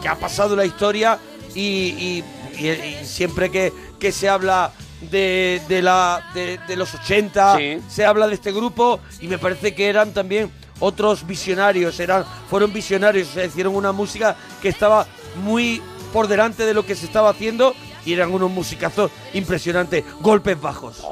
que 0.00 0.08
ha 0.08 0.14
pasado 0.14 0.54
la 0.54 0.64
historia 0.64 1.18
y, 1.54 1.60
y- 1.62 2.24
y- 2.58 2.68
y 2.68 3.04
siempre 3.04 3.50
que, 3.50 3.72
que 3.98 4.12
se 4.12 4.28
habla 4.28 4.72
de, 5.10 5.60
de 5.68 5.82
la, 5.82 6.22
de, 6.34 6.58
de 6.66 6.76
los 6.76 6.94
80, 6.94 7.56
Sí. 7.56 7.78
se 7.88 8.04
habla 8.06 8.26
de 8.28 8.34
este 8.34 8.52
grupo 8.52 9.00
y 9.20 9.26
me 9.28 9.38
parece 9.38 9.74
que 9.74 9.88
eran 9.88 10.12
también 10.12 10.50
otros 10.80 11.26
visionarios, 11.26 11.98
eran, 12.00 12.24
fueron 12.50 12.72
visionarios, 12.72 13.28
o 13.28 13.32
sea, 13.34 13.44
hicieron 13.44 13.74
una 13.74 13.92
música 13.92 14.36
que 14.60 14.68
estaba 14.68 15.06
muy 15.44 15.80
por 16.12 16.28
delante 16.28 16.64
de 16.66 16.74
lo 16.74 16.84
que 16.84 16.94
se 16.94 17.06
estaba 17.06 17.30
haciendo 17.30 17.74
y 18.04 18.12
eran 18.12 18.32
unos 18.32 18.50
musicazos 18.50 19.10
impresionantes, 19.32 20.04
golpes 20.20 20.60
bajos. 20.60 21.02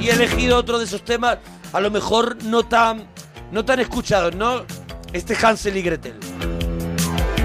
Y 0.00 0.08
he 0.08 0.12
elegido 0.12 0.56
otro 0.56 0.78
de 0.78 0.84
esos 0.84 1.04
temas, 1.04 1.38
a 1.72 1.80
lo 1.80 1.90
mejor 1.90 2.42
no 2.44 2.62
tan, 2.64 3.08
no 3.50 3.64
tan 3.64 3.80
escuchados, 3.80 4.34
¿no? 4.34 4.64
Este 5.12 5.34
Hansel 5.44 5.76
y 5.76 5.82
Gretel. 5.82 6.14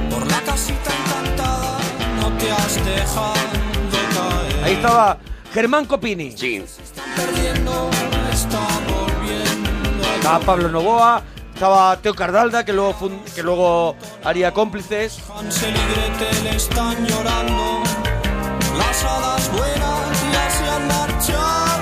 Por 0.10 0.28
la 0.30 0.40
casita 0.42 0.83
te 2.44 2.52
has 2.52 2.86
dejado 2.86 3.34
caer. 4.14 4.64
Ahí 4.64 4.74
estaba 4.74 5.18
Germán 5.54 5.86
Copini. 5.86 6.32
Sí. 6.36 6.64
Estaba 10.16 10.40
Pablo 10.40 10.70
Novoa, 10.70 11.22
estaba 11.54 11.98
Teo 11.98 12.14
Cardalda, 12.14 12.64
que 12.64 12.74
luego, 12.74 12.96
que 13.36 13.44
luego 13.44 13.96
haría 14.24 14.54
cómplices. 14.54 15.20
Hansel 15.36 15.74
y 15.76 15.80
Gretel 15.94 16.48
están 16.56 17.06
llorando. 17.06 17.84
Las 18.78 19.04
hadas 19.04 19.52
buenas 19.52 20.32
ya 20.32 20.50
se 20.50 20.70
han 20.70 20.88
marchado. 20.88 21.73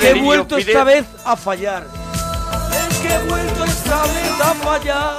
Que 0.00 0.10
he 0.10 0.14
vuelto 0.22 0.56
pide- 0.56 0.72
esta 0.72 0.84
vez 0.84 1.04
a 1.24 1.36
fallar. 1.36 1.86
Es 2.90 2.98
que 2.98 3.14
he 3.14 3.18
vuelto 3.18 3.64
esta 3.64 4.02
vez 4.02 4.40
a 4.42 4.54
fallar. 4.54 5.16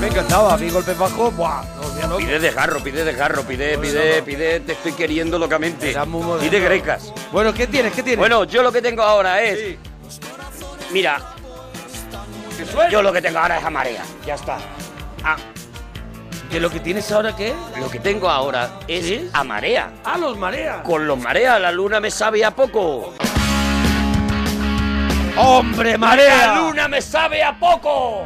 Me 0.00 0.06
encantaba, 0.06 0.56
mi 0.56 0.70
golpe 0.70 0.94
bajo. 0.94 1.30
Buah, 1.32 1.62
no. 2.08 2.16
Pide 2.18 2.38
de 2.38 2.52
pide 2.84 3.04
de 3.04 3.12
garro, 3.12 3.42
pide, 3.42 3.76
pide, 3.78 4.22
pide, 4.22 4.60
te 4.60 4.72
estoy 4.72 4.92
queriendo 4.92 5.38
locamente. 5.38 5.94
Pide 6.40 6.60
grecas. 6.60 7.12
Bueno, 7.32 7.52
¿qué 7.52 7.66
tienes? 7.66 7.92
¿Qué 7.92 8.02
tienes? 8.02 8.18
Bueno, 8.18 8.44
yo 8.44 8.62
lo 8.62 8.70
que 8.70 8.80
tengo 8.80 9.02
ahora 9.02 9.42
es. 9.42 9.76
Mira. 10.92 11.20
Yo 12.90 13.02
lo 13.02 13.12
que 13.12 13.20
tengo 13.22 13.38
ahora 13.38 13.58
es 13.58 13.64
a 13.64 13.70
marea. 13.70 14.02
Ya 14.26 14.34
está. 14.34 14.58
Ah, 15.24 15.36
¿Que 16.50 16.60
lo 16.60 16.70
que 16.70 16.80
tienes 16.80 17.10
ahora 17.12 17.36
qué? 17.36 17.52
lo 17.78 17.90
que 17.90 18.00
tengo 18.00 18.28
ahora 18.30 18.78
es 18.88 19.04
¿Sí? 19.04 19.28
a 19.34 19.44
marea. 19.44 19.90
Ah, 20.04 20.16
los 20.16 20.38
mareas. 20.38 20.78
Con 20.82 21.06
los 21.06 21.18
mareas, 21.18 21.60
la 21.60 21.70
luna 21.70 22.00
me 22.00 22.10
sabe 22.10 22.42
a 22.44 22.50
poco. 22.52 23.12
¡Hombre, 25.40 25.92
La 25.92 25.98
marea! 25.98 26.54
luna 26.56 26.88
me 26.88 27.00
sabe 27.00 27.42
a 27.42 27.52
poco. 27.56 28.24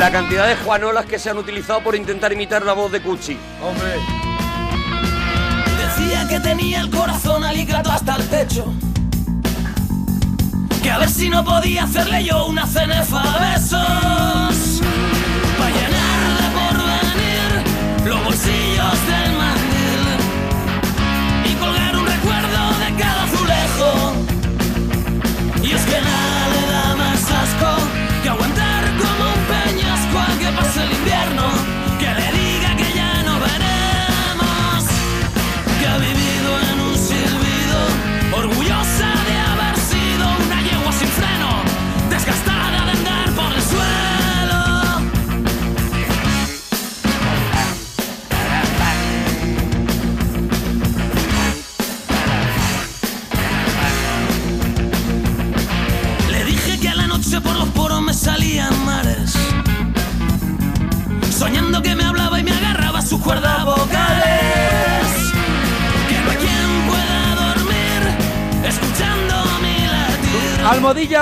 La 0.00 0.10
cantidad 0.10 0.46
de 0.48 0.56
Juanolas 0.56 1.04
que 1.04 1.18
se 1.18 1.28
han 1.28 1.36
utilizado 1.36 1.84
por 1.84 1.94
intentar 1.94 2.32
imitar 2.32 2.64
la 2.64 2.72
voz 2.72 2.90
de 2.90 3.02
Cuchi. 3.02 3.36
Hombre. 3.62 3.96
Decía 5.76 6.26
que 6.26 6.40
tenía 6.40 6.80
el 6.80 6.88
corazón 6.88 7.44
alicato 7.44 7.92
hasta 7.92 8.16
el 8.16 8.26
techo. 8.30 8.72
Que 10.82 10.90
a 10.90 10.96
ver 10.96 11.10
si 11.10 11.28
no 11.28 11.44
podía 11.44 11.84
hacerle 11.84 12.24
yo 12.24 12.46
una 12.46 12.66
cenefa 12.66 13.20
a 13.20 13.52
besos. 13.52 14.80
Para 15.58 15.70
llenar 15.70 16.30
de 16.40 16.48
porvenir 16.56 18.08
los 18.08 18.24
bolsillos 18.24 19.06
del 19.06 19.39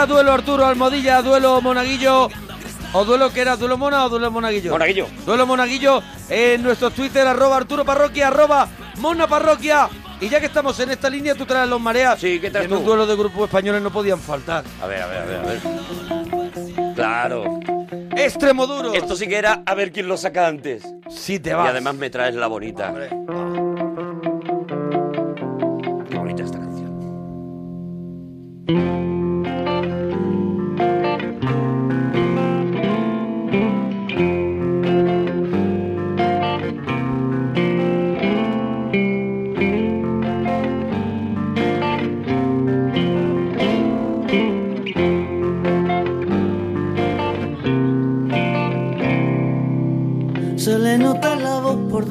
duelo 0.08 0.32
Arturo, 0.32 0.66
Almodilla, 0.66 1.22
duelo 1.22 1.60
Monaguillo. 1.60 2.28
¿O 2.94 3.04
duelo 3.04 3.30
que 3.32 3.42
era? 3.42 3.56
¿Duelo 3.56 3.76
Mona 3.76 4.06
o 4.06 4.08
duelo 4.08 4.30
Monaguillo? 4.30 4.72
Monaguillo. 4.72 5.06
Duelo 5.26 5.46
Monaguillo 5.46 6.02
en 6.30 6.62
nuestros 6.62 6.94
Twitter, 6.94 7.26
arroba 7.26 7.58
Arturo 7.58 7.84
Parroquia, 7.84 8.28
arroba 8.28 8.66
Mona 8.96 9.26
Parroquia. 9.26 9.88
Y 10.20 10.28
ya 10.28 10.40
que 10.40 10.46
estamos 10.46 10.80
en 10.80 10.90
esta 10.90 11.08
línea, 11.10 11.34
tú 11.34 11.44
traes 11.46 11.68
los 11.68 11.80
mareas. 11.80 12.18
Sí, 12.18 12.40
¿qué 12.40 12.50
traes 12.50 12.66
En 12.66 12.72
un 12.72 12.80
tú? 12.80 12.86
duelo 12.86 13.06
de 13.06 13.14
grupos 13.14 13.44
españoles 13.44 13.82
no 13.82 13.90
podían 13.92 14.18
faltar. 14.18 14.64
A 14.82 14.86
ver, 14.86 15.02
a 15.02 15.06
ver, 15.06 15.18
a 15.18 15.24
ver, 15.26 15.36
a 15.36 15.42
ver. 15.42 16.94
Claro. 16.94 17.60
Extremoduro. 18.16 18.92
Esto 18.94 19.14
sí 19.14 19.28
que 19.28 19.36
era 19.36 19.62
a 19.64 19.74
ver 19.74 19.92
quién 19.92 20.08
lo 20.08 20.16
saca 20.16 20.48
antes. 20.48 20.82
Sí, 21.08 21.38
te 21.38 21.50
Y 21.50 21.52
vas. 21.52 21.68
además 21.68 21.94
me 21.94 22.10
traes 22.10 22.34
la 22.34 22.46
bonita. 22.48 22.92
Qué 26.10 26.16
bonita 26.18 26.42
esta 26.42 26.58
canción. 26.58 26.88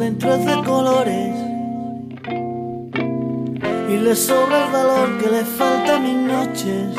Es 0.08 0.46
de 0.46 0.64
colores 0.64 1.36
y 3.90 3.98
le 3.98 4.16
sobra 4.16 4.66
el 4.66 4.72
valor 4.72 5.18
que 5.18 5.30
le 5.30 5.44
falta 5.44 5.98
a 5.98 6.00
mis 6.00 6.16
noches. 6.16 6.96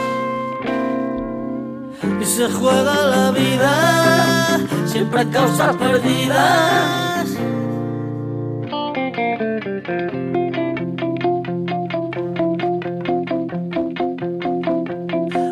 Y 2.21 2.25
se 2.25 2.51
juega 2.51 3.07
la 3.07 3.31
vida 3.31 4.59
siempre 4.87 5.21
a 5.21 5.31
causas 5.31 5.77
perdidas. 5.77 7.29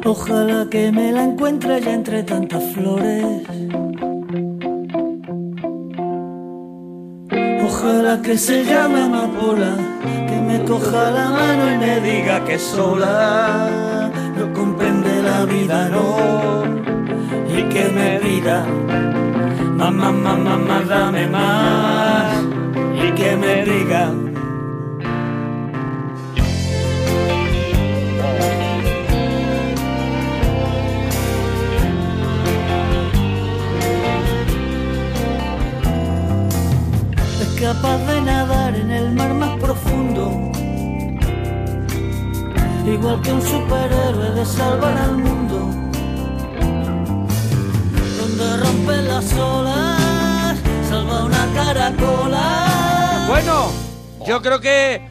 Ojalá 0.04 0.66
que 0.70 0.92
me 0.92 1.10
la 1.12 1.24
encuentre 1.24 1.80
ya 1.80 1.94
entre 1.94 2.22
tantas 2.22 2.62
flores. 2.74 3.55
Que 8.22 8.36
se 8.36 8.64
llame 8.64 9.02
amapola, 9.02 9.76
que 10.02 10.36
me 10.40 10.64
coja 10.64 11.10
la 11.12 11.30
mano 11.30 11.72
y 11.72 11.78
me 11.78 12.00
diga 12.00 12.44
que 12.44 12.58
sola 12.58 14.10
no 14.36 14.52
comprende 14.52 15.22
la 15.22 15.44
vida, 15.44 15.88
no. 15.88 16.64
Y 17.48 17.62
que 17.72 17.84
me 17.88 18.18
pida, 18.18 18.66
mamá, 19.76 20.10
mamá, 20.10 20.56
mamá, 20.56 20.82
dame 20.88 21.28
más. 21.28 22.42
Y 23.00 23.12
que 23.12 23.36
me 23.36 23.64
diga, 23.64 24.10
capaz 37.60 37.98
de 38.06 38.20
nadar 38.20 38.74
en 38.74 38.90
el 38.90 39.12
mar 39.12 39.32
más 39.32 39.58
profundo. 39.58 40.52
Igual 42.86 43.20
que 43.22 43.32
un 43.32 43.42
superhéroe 43.42 44.30
de 44.32 44.44
salvar 44.44 44.96
al 44.96 45.16
mundo. 45.16 45.70
Donde 48.20 48.56
rompen 48.58 49.08
las 49.08 49.32
olas, 49.34 50.58
salva 50.88 51.24
una 51.24 51.46
caracola. 51.54 53.26
Bueno, 53.28 53.72
yo 54.26 54.42
creo 54.42 54.60
que 54.60 55.05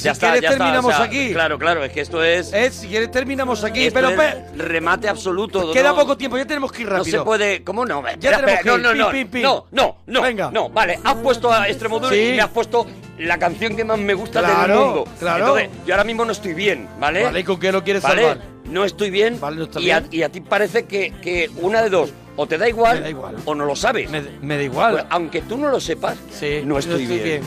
si 0.00 0.04
ya 0.06 0.12
está, 0.12 0.32
quieres 0.32 0.50
está, 0.50 0.56
terminamos 0.58 0.92
o 0.92 0.96
sea, 0.96 1.06
aquí. 1.06 1.32
Claro, 1.32 1.58
claro, 1.58 1.84
es 1.84 1.92
que 1.92 2.00
esto 2.00 2.22
es. 2.24 2.52
Eh, 2.52 2.70
si 2.70 2.88
quieres 2.88 3.10
terminamos 3.10 3.62
aquí, 3.64 3.84
esto 3.84 3.94
pero 4.00 4.10
es 4.10 4.16
pe- 4.16 4.44
remate 4.56 5.08
absoluto. 5.08 5.72
queda 5.72 5.90
no- 5.90 5.96
poco 5.96 6.16
tiempo, 6.16 6.36
ya 6.36 6.46
tenemos 6.46 6.72
que 6.72 6.82
ir 6.82 6.88
No 6.88 6.96
rápido. 6.98 7.18
se 7.20 7.24
puede. 7.24 7.62
¿Cómo 7.62 7.84
no? 7.86 8.02
Ya 8.02 8.10
Espera, 8.10 8.36
tenemos 8.38 8.52
espera, 8.54 8.62
que 8.62 8.68
ir. 8.68 8.82
no, 8.82 8.94
no, 8.94 9.12
no, 9.42 9.66
no, 9.70 9.96
no, 10.06 10.22
Venga. 10.22 10.50
no, 10.52 10.68
vale, 10.68 10.98
has 11.04 11.14
puesto 11.16 11.52
a 11.52 11.68
Extremoduro 11.68 12.14
Sí. 12.14 12.20
y 12.20 12.32
me 12.32 12.40
has 12.42 12.48
puesto 12.50 12.86
la 13.18 13.38
canción 13.38 13.76
que 13.76 13.84
más 13.84 13.98
me 13.98 14.14
gusta 14.14 14.40
del 14.42 14.50
mundo. 14.76 15.04
claro. 15.18 15.58
Entonces, 15.58 15.86
yo 15.86 15.94
ahora 15.94 16.04
mismo 16.04 16.24
no 16.24 16.32
estoy 16.32 16.54
bien, 16.54 16.88
¿vale? 16.98 17.22
Vale, 17.24 17.40
¿y 17.40 17.44
con 17.44 17.60
qué 17.60 17.70
lo 17.70 17.84
quieres 17.84 18.02
¿Vale? 18.02 18.22
salvar? 18.22 18.38
No 18.64 18.84
estoy 18.84 19.10
bien, 19.10 19.38
Vale, 19.40 19.56
no 19.56 19.64
está 19.64 19.80
y, 19.80 19.90
a, 19.90 20.00
bien. 20.00 20.10
y 20.12 20.22
a 20.22 20.28
ti 20.30 20.40
parece 20.40 20.84
que, 20.86 21.12
que 21.20 21.50
una 21.56 21.82
de 21.82 21.90
dos, 21.90 22.12
o 22.36 22.46
te 22.46 22.56
da 22.56 22.68
igual, 22.68 22.98
Me 22.98 23.02
da 23.02 23.10
igual. 23.10 23.36
o 23.44 23.54
no 23.54 23.64
lo 23.64 23.74
sabes. 23.74 24.08
Me, 24.10 24.22
me 24.40 24.56
da 24.56 24.62
igual. 24.62 24.92
Pues, 24.92 25.04
aunque 25.10 25.42
tú 25.42 25.58
no 25.58 25.68
lo 25.70 25.80
sepas, 25.80 26.16
sí, 26.30 26.62
no 26.64 26.78
estoy, 26.78 27.04
bien. 27.06 27.42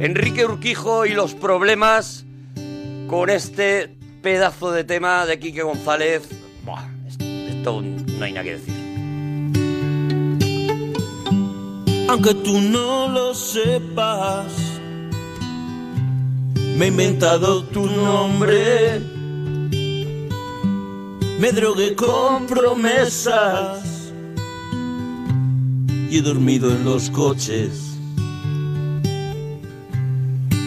Enrique 0.00 0.46
Urquijo 0.46 1.04
y 1.04 1.10
los 1.10 1.34
problemas 1.34 2.24
con 3.06 3.28
este 3.28 3.94
pedazo 4.22 4.72
de 4.72 4.82
tema 4.82 5.26
de 5.26 5.38
Quique 5.38 5.62
González. 5.62 6.26
Buah, 6.64 6.88
esto, 7.06 7.82
no 7.82 8.24
hay 8.24 8.32
nada 8.32 8.44
que 8.44 8.56
decir. 8.56 8.74
Aunque 12.08 12.32
tú 12.32 12.62
no 12.62 13.08
lo 13.08 13.34
sepas, 13.34 14.46
me 16.78 16.86
he 16.86 16.88
inventado 16.88 17.64
tu 17.64 17.84
nombre. 17.84 19.00
Me 21.38 21.52
drogué 21.52 21.94
con 21.94 22.46
promesas 22.46 24.12
y 26.10 26.16
he 26.16 26.22
dormido 26.22 26.70
en 26.70 26.86
los 26.86 27.10
coches. 27.10 27.89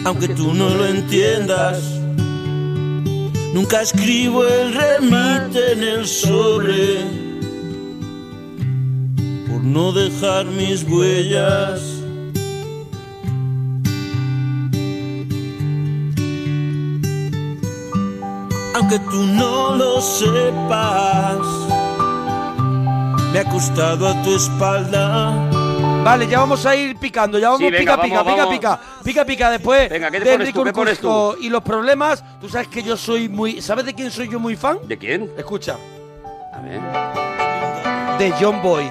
Aunque 0.04 0.28
tú 0.28 0.52
no 0.52 0.68
lo 0.68 0.86
entiendas, 0.86 1.82
nunca 3.54 3.80
escribo 3.80 4.44
el 4.46 4.74
remite 4.74 5.72
en 5.72 5.82
el 5.82 6.06
sobre 6.06 6.98
por 9.48 9.64
no 9.64 9.92
dejar 9.92 10.44
mis 10.44 10.84
huellas. 10.84 11.80
Aunque 18.74 18.98
tú 18.98 19.24
no 19.24 19.74
lo 19.76 20.02
sepas, 20.02 21.38
me 23.32 23.38
he 23.38 23.40
acostado 23.40 24.08
a 24.08 24.22
tu 24.22 24.34
espalda. 24.34 25.63
Vale, 26.04 26.26
ya 26.28 26.38
vamos 26.40 26.64
a 26.66 26.76
ir 26.76 26.96
picando, 26.98 27.38
ya 27.38 27.48
vamos 27.48 27.60
Sí, 27.60 27.70
venga, 27.70 27.96
pica, 27.96 28.02
pica, 28.02 28.22
vamos, 28.22 28.32
pica, 28.32 28.44
vamos. 28.44 28.54
pica, 28.58 29.02
pica, 29.02 29.24
pica, 29.24 29.50
después 29.50 29.88
Venga, 29.88 30.10
¿qué 30.10 30.18
te 30.20 30.24
de 30.24 30.30
pones 30.32 30.40
Enrique 30.48 30.58
tú? 30.58 30.64
¿Qué 30.64 30.72
pones 30.72 30.98
tú? 30.98 31.08
Urquijo 31.10 31.36
y 31.46 31.48
los 31.48 31.62
problemas, 31.62 32.24
tú 32.40 32.48
sabes 32.48 32.68
que 32.68 32.82
yo 32.82 32.96
soy 32.96 33.28
muy, 33.28 33.62
¿sabes 33.62 33.86
de 33.86 33.94
quién 33.94 34.10
soy 34.10 34.28
yo 34.28 34.38
muy 34.38 34.54
fan? 34.56 34.78
¿De 34.86 34.98
quién? 34.98 35.30
Escucha, 35.36 35.76
A 36.52 36.60
ver. 36.60 38.18
de 38.18 38.32
John 38.38 38.60
Boy. 38.62 38.84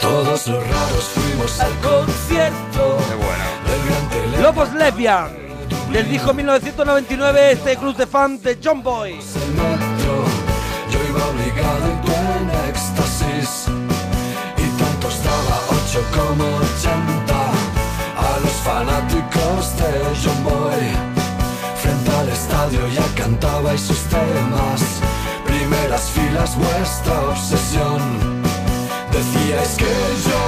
Todos 0.00 0.46
los 0.46 0.66
raros 0.66 1.04
fuimos 1.14 1.60
al 1.60 1.72
concierto 1.80 2.98
Qué 3.08 3.14
bueno. 3.16 4.42
Lobos 4.42 4.72
Lesbian, 4.72 5.28
del 5.92 6.08
disco 6.08 6.32
1999, 6.32 7.52
este 7.52 7.76
club 7.76 7.96
de 7.96 8.06
fans 8.06 8.42
de 8.42 8.58
John 8.62 8.82
Boy. 8.82 9.18
Yo 10.90 10.98
iba 11.08 11.26
obligado 11.26 11.86
y 11.88 12.10
en 12.10 12.68
éxtasis. 12.68 13.66
Y 14.56 14.66
tanto 14.78 15.08
estaba 15.08 15.60
8 15.68 16.02
como 16.14 16.44
80. 16.56 17.34
A 18.16 18.38
los 18.40 18.56
fanáticos 18.62 19.76
de 19.78 19.90
John 20.22 20.44
Boy. 20.44 20.82
Frente 21.82 22.10
al 22.10 22.28
estadio 22.28 22.88
ya 22.88 23.06
cantabais 23.16 23.80
sus 23.80 24.00
temas. 24.04 24.80
Primeras 25.44 26.10
filas, 26.10 26.56
vuestra 26.56 27.20
obsesión. 27.30 28.00
Decíais 29.12 29.76
que 29.76 29.92
John 30.24 30.39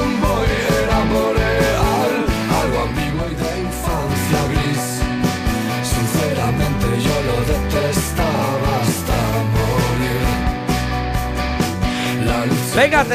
Venga, 12.82 13.06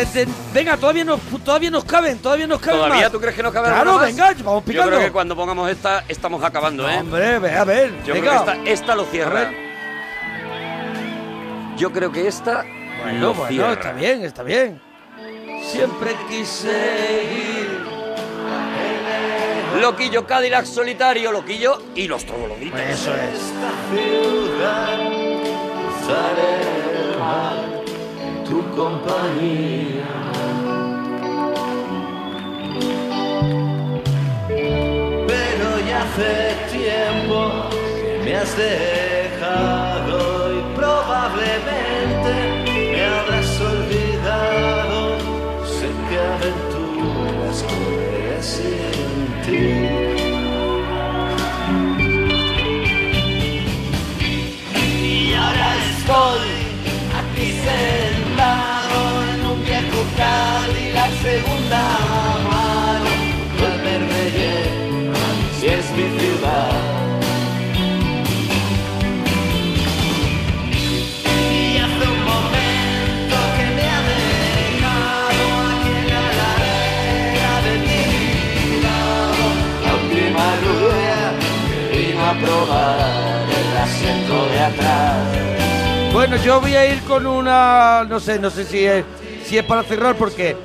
venga, 0.53 0.78
todavía 0.78 1.03
nos, 1.03 1.20
todavía 1.43 1.70
nos 1.72 1.84
caben, 1.84 2.20
todavía 2.20 2.47
nos 2.47 2.59
caben 2.61 2.80
¿Todavía 2.80 3.01
más. 3.03 3.11
tú 3.11 3.20
crees 3.20 3.36
que 3.36 3.43
no 3.43 3.51
cabe 3.51 3.68
Claro, 3.68 3.93
más? 3.95 4.05
venga, 4.05 4.34
vamos 4.43 4.63
Yo 4.63 4.72
picando. 4.72 4.91
creo 4.91 5.05
que 5.05 5.11
cuando 5.11 5.36
pongamos 5.36 5.70
esta, 5.70 6.05
estamos 6.07 6.41
acabando, 6.43 6.89
¿eh? 6.89 6.97
Hombre, 6.99 7.39
ve 7.39 7.51
a 7.53 7.63
ver, 7.65 7.91
Yo 8.05 8.13
venga. 8.13 8.30
creo 8.32 8.45
que 8.45 8.51
esta, 8.51 8.70
esta 8.72 8.95
lo 8.95 9.05
cierra. 9.05 9.51
Yo 11.76 11.91
creo 11.91 12.11
que 12.11 12.28
esta 12.28 12.63
Bueno, 13.03 13.20
lo 13.20 13.34
bueno, 13.34 13.49
cierra. 13.49 13.74
está 13.74 13.91
bien, 13.91 14.24
está 14.24 14.43
bien. 14.43 14.82
siempre 15.70 16.15
quise 16.30 17.24
ir. 17.34 17.88
Loquillo, 19.82 20.26
Cadillac 20.26 20.65
solitario, 20.65 21.32
Loquillo 21.32 21.84
y 21.93 22.07
los 22.07 22.26
trogloditas. 22.26 22.80
Eso 22.89 23.13
es. 23.13 23.53
ciudad 23.91 24.93
el 26.39 27.20
mar, 27.20 27.66
tu 28.49 28.63
compañía. 28.75 30.07
Pero 35.27 35.79
ya 35.87 36.03
hace 36.03 36.55
tiempo 36.71 37.69
que 37.71 38.21
me 38.23 38.35
has 38.35 38.57
dejado 38.57 39.86
probar 82.43 82.97
el 83.49 83.77
asiento 83.77 84.45
de 84.49 84.59
atrás. 84.59 85.15
Bueno, 86.13 86.35
yo 86.38 86.59
voy 86.61 86.75
a 86.75 86.85
ir 86.93 87.01
con 87.03 87.25
una, 87.27 88.05
no 88.07 88.19
sé, 88.19 88.39
no 88.39 88.49
sé 88.49 88.65
si 88.65 88.85
es, 88.85 89.03
si 89.45 89.57
es 89.57 89.63
para 89.63 89.83
cerrar 89.83 90.15
porque 90.15 90.55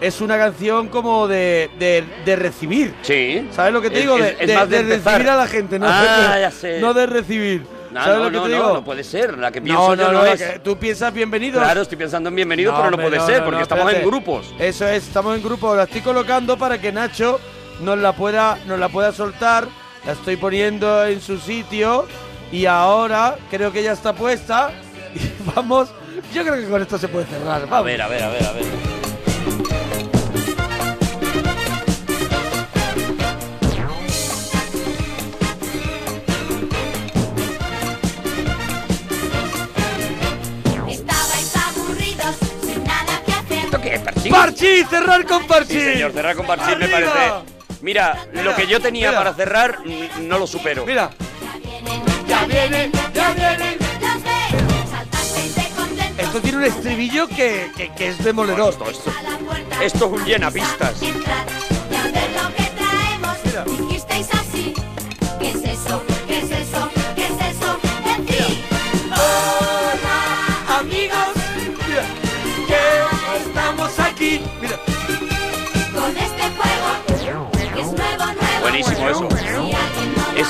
es 0.00 0.20
una 0.20 0.36
canción 0.36 0.88
como 0.88 1.26
de, 1.28 1.70
de, 1.78 2.04
de 2.24 2.36
recibir. 2.36 2.94
Sí. 3.02 3.48
¿Sabes 3.52 3.72
lo 3.72 3.80
que 3.80 3.90
te 3.90 3.96
Es- 3.96 4.02
digo? 4.02 4.16
es- 4.16 4.22
De, 4.24 4.36
es 4.40 4.46
de- 4.48 4.54
más 4.54 4.68
de 4.68 4.76
de 4.76 4.82
empezar. 4.94 5.12
recibir 5.14 5.30
a 5.30 5.36
la 5.36 5.46
gente, 5.46 5.78
no, 5.78 5.86
Ah, 5.88 6.32
de, 6.34 6.40
ya 6.42 6.50
sé. 6.50 6.80
no 6.80 6.92
de 6.94 7.06
recibir. 7.06 7.64
No, 7.90 8.04
¿Sabes 8.04 8.18
no, 8.18 8.24
lo 8.24 8.30
que 8.30 8.36
no, 8.36 8.42
te 8.44 8.48
no, 8.50 8.56
digo? 8.56 8.72
no 8.74 8.84
puede 8.84 9.02
ser. 9.04 9.36
La 9.38 9.50
que 9.50 9.60
pienso 9.60 9.80
No, 9.82 9.94
yo 9.96 10.04
no, 10.04 10.12
no, 10.12 10.18
no, 10.20 10.26
es. 10.26 10.62
tú 10.62 10.76
piensas 10.78 11.12
bienvenidos. 11.12 11.62
Claro, 11.62 11.82
estoy 11.82 11.98
pensando 11.98 12.28
en 12.28 12.36
bienvenido, 12.36 12.70
No, 12.72 12.78
pero 12.78 12.90
no 12.92 12.96
puede 12.98 13.16
no, 13.18 13.26
ser 13.26 13.38
no, 13.38 13.44
porque 13.44 13.56
no, 13.56 13.62
estamos 13.62 13.92
en 13.92 14.06
grupos. 14.06 14.54
Eso 14.60 14.86
es, 14.86 15.06
estamos 15.08 15.36
en 15.36 15.42
grupos. 15.42 15.76
La 15.76 15.82
estoy 15.84 16.00
colocando 16.00 16.56
para 16.56 16.80
que 16.80 16.92
Nacho 16.92 17.40
nos 17.82 17.98
la 17.98 18.12
pueda, 18.12 18.58
nos 18.66 18.78
la 18.78 18.88
pueda 18.90 19.10
soltar. 19.12 19.66
La 20.04 20.12
estoy 20.12 20.36
poniendo 20.36 21.04
en 21.06 21.20
su 21.20 21.38
sitio 21.38 22.06
y 22.50 22.66
ahora 22.66 23.36
creo 23.50 23.72
que 23.72 23.82
ya 23.82 23.92
está 23.92 24.12
puesta. 24.12 24.70
Y 25.12 25.50
vamos, 25.56 25.88
yo 26.32 26.42
creo 26.44 26.54
que 26.54 26.68
con 26.68 26.80
esto 26.80 26.96
se 26.96 27.08
puede 27.08 27.26
cerrar. 27.26 27.62
A 27.62 27.66
Vamos. 27.66 27.84
ver, 27.84 28.00
a 28.00 28.06
ver, 28.06 28.22
a 28.22 28.28
ver, 28.30 28.44
a 28.46 28.52
ver. 28.52 28.64
Estabais 40.88 41.54
aburridos, 41.56 42.36
sin 42.62 42.84
nada 42.84 43.22
que 43.24 43.32
hacer. 43.32 43.64
¿Esto 43.64 43.80
qué 43.80 43.94
es, 43.94 44.28
Parchís? 44.30 44.86
Cerrar 44.88 45.24
con 45.26 45.46
Parchís. 45.46 45.82
Sí, 45.82 45.92
señor, 45.92 46.12
cerrar 46.12 46.36
con 46.36 46.46
Parchís 46.46 46.78
me 46.78 46.88
parece. 46.88 47.12
Mira, 47.82 48.26
lo 48.32 48.54
que 48.54 48.66
yo 48.66 48.80
tenía 48.80 49.08
mira. 49.08 49.18
para 49.18 49.34
cerrar 49.34 49.78
no 50.20 50.38
lo 50.38 50.46
supero. 50.46 50.84
Mira, 50.86 51.10
Ya 52.26 52.44
vienen, 52.46 52.92
ya 53.14 53.34
esto 56.30 56.42
tiene 56.42 56.58
un 56.58 56.64
estribillo 56.64 57.26
que, 57.26 57.72
que, 57.76 57.92
que 57.92 58.08
es 58.08 58.22
demoledor. 58.22 58.72
Esto, 58.72 58.88
esto, 58.88 59.10
es 59.82 60.00
un 60.02 60.24
llenapistas. 60.24 61.02
Entrad, 61.02 61.46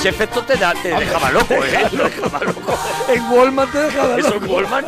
Ese 0.01 0.09
efecto 0.09 0.41
te, 0.43 0.55
da, 0.57 0.73
te 0.73 0.89
dejaba 0.89 1.29
loco, 1.29 1.53
¿eh? 1.53 1.87
Te 1.91 1.95
dejaba 1.97 2.39
loco. 2.39 2.79
en 3.07 3.31
Walmart 3.31 3.71
te 3.71 3.77
dejaba 3.83 4.17
Eso 4.17 4.29
loco. 4.31 4.45
en 4.45 4.51
Wallman 4.51 4.85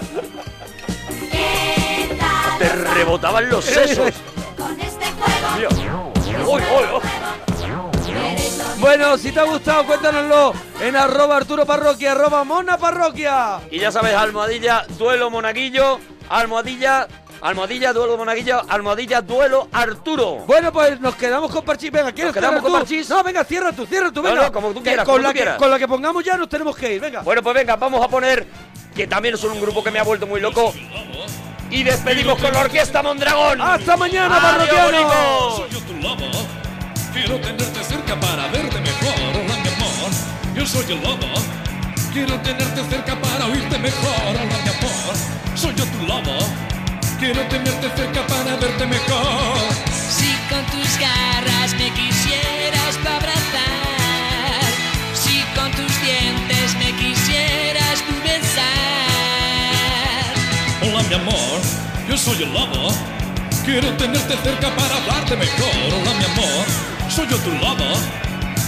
¿Qué 1.31 2.17
tal 2.19 2.57
te 2.57 2.69
rebotaban 2.95 3.47
los 3.47 3.63
sesos. 3.63 4.11
Con 4.57 4.81
este 4.81 5.05
juego. 5.05 5.55
Mira. 5.55 5.69
Uy, 6.47 6.61
uy, 6.61 6.85
uy. 6.95 8.11
Veréis 8.11 8.57
lo 8.57 8.63
Bueno, 8.79 9.17
si 9.19 9.31
te 9.31 9.39
ha 9.39 9.43
gustado, 9.43 9.85
cuéntanoslo 9.85 10.53
en 10.81 10.95
arroba 10.95 11.37
Arturo 11.37 11.63
Parroquia, 11.67 12.13
arroba 12.13 12.43
Mona 12.43 12.79
Parroquia. 12.79 13.59
Y 13.69 13.77
ya 13.81 13.91
sabes, 13.91 14.15
almohadilla, 14.15 14.83
duelo 14.97 15.29
monaguillo, 15.29 15.99
almohadilla, 16.27 17.07
almohadilla, 17.43 17.91
duelo 17.91 18.17
monaguillo, 18.17 18.61
almohadilla, 18.69 19.21
duelo 19.21 19.67
Arturo. 19.71 20.43
Bueno, 20.47 20.71
pues 20.71 20.99
nos 20.99 21.15
quedamos 21.15 21.51
con 21.51 21.63
Parchís. 21.63 21.91
Venga, 21.91 22.11
¿quieres 22.11 22.33
Nos 22.33 22.41
quedamos 22.41 22.61
con 22.61 22.71
tú? 22.71 22.77
Parchís. 22.79 23.09
No, 23.09 23.21
venga, 23.21 23.43
cierra 23.43 23.71
tú, 23.73 23.85
cierra 23.85 24.11
tú, 24.11 24.21
venga. 24.21 24.43
no, 24.43 24.51
como 24.51 24.69
tú 24.69 24.75
Que 24.75 24.89
quieras, 24.89 25.05
con 25.05 25.15
como 25.15 25.23
la 25.23 25.29
tú 25.29 25.33
que, 25.33 25.39
quieras. 25.39 25.57
Con 25.57 25.69
la 25.69 25.77
que 25.79 25.87
pongamos 25.87 26.23
ya 26.23 26.37
nos 26.37 26.49
tenemos 26.49 26.75
que 26.75 26.95
ir, 26.95 27.01
venga. 27.01 27.21
Bueno, 27.21 27.43
pues 27.43 27.53
venga, 27.53 27.75
vamos 27.75 28.03
a 28.03 28.07
poner, 28.07 28.47
que 28.95 29.07
también 29.07 29.37
son 29.37 29.51
un 29.51 29.61
grupo 29.61 29.83
que 29.83 29.91
me 29.91 29.99
ha 29.99 30.03
vuelto 30.03 30.25
muy 30.25 30.39
loco. 30.39 30.73
Y 31.69 31.83
despedimos 31.83 32.39
con 32.39 32.53
la 32.53 32.61
Orquesta 32.61 33.03
Mondragón. 33.03 33.59
¡Hasta 33.59 33.97
mañana, 33.97 34.39
parroquianos! 34.39 35.55
Soy 35.55 35.69
yo 35.69 35.79
tu 35.79 35.93
lobo, 36.01 36.31
quiero 37.11 37.35
tenerte 37.39 37.83
cerca 37.83 38.19
para 38.19 38.47
verte 38.47 38.79
mejor, 38.79 39.13
hola 39.33 39.55
mi 39.61 39.67
amor. 39.67 40.11
Yo 40.55 40.65
soy 40.65 40.85
el 40.93 41.01
lobo, 41.03 41.27
quiero 42.13 42.39
tenerte 42.39 42.83
cerca 42.89 43.15
para 43.19 43.45
oírte 43.47 43.77
mejor, 43.79 44.15
hola 44.29 44.41
mi 44.43 44.69
amor. 44.69 45.15
Soy 45.55 45.73
yo 45.75 45.83
tu 45.85 46.05
lobo, 46.07 46.37
quiero 47.23 47.41
tenerte 47.47 47.87
cerca 47.95 48.21
para 48.27 48.57
verte 48.57 48.85
mejor. 48.85 49.57
Si 50.17 50.31
con 50.49 50.63
tus 50.73 50.89
garras 50.99 51.73
me 51.79 51.89
quisieras 51.99 52.93
tú 53.01 53.07
abrazar, 53.07 54.63
si 55.23 55.35
con 55.55 55.71
tus 55.71 55.93
dientes 56.01 56.75
me 56.81 56.91
quisieras 57.01 57.97
tú 58.07 58.13
besar. 58.27 58.63
Hola 60.83 61.01
mi 61.07 61.15
amor, 61.15 61.61
yo 62.09 62.17
soy 62.17 62.43
el 62.43 62.51
lobo, 62.51 62.93
quiero 63.63 63.87
tenerte 63.93 64.35
cerca 64.43 64.75
para 64.75 64.93
hablarte 64.97 65.37
mejor, 65.37 65.75
hola 65.95 66.13
mi 66.19 66.25
amor. 66.25 66.65
Soy 67.09 67.27
yo 67.29 67.37
tu 67.37 67.51
lobo, 67.51 67.89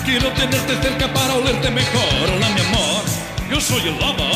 quiero 0.06 0.30
tenerte 0.32 0.74
cerca 0.82 1.14
para 1.14 1.34
olerte 1.34 1.70
mejor, 1.72 2.26
hola 2.34 2.50
mi 2.56 2.62
amor. 2.62 3.04
Yo 3.50 3.60
soy 3.60 3.82
el 3.82 4.00
lobo, 4.00 4.30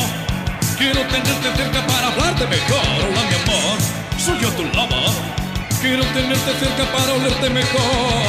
quiero 0.76 1.00
tenerte 1.06 1.48
cerca 1.56 1.86
para 1.86 2.08
hablarte 2.08 2.46
mejor, 2.48 2.84
hola 3.08 3.22
mi 3.30 3.36
amor. 3.44 3.99
Soy 4.20 4.38
yo 4.38 4.50
tu 4.50 4.64
lobo, 4.76 5.00
quiero 5.80 6.04
tenerte 6.12 6.52
cerca 6.60 6.84
para 6.92 7.14
olerte 7.14 7.48
mejor. 7.48 8.22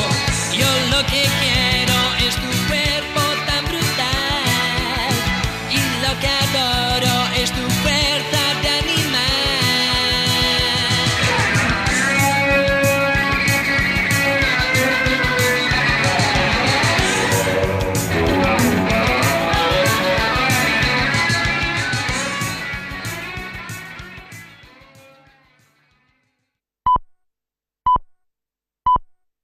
Yo 0.58 0.68
lo 0.89 1.06
que 1.08 1.24
quiero 1.42 1.98
es 2.26 2.34
tu 2.36 2.50
cuerpo 2.70 3.22
tan 3.46 3.66
brutal 3.66 5.12
y 5.70 5.80
lo 6.02 6.18
que 6.22 6.28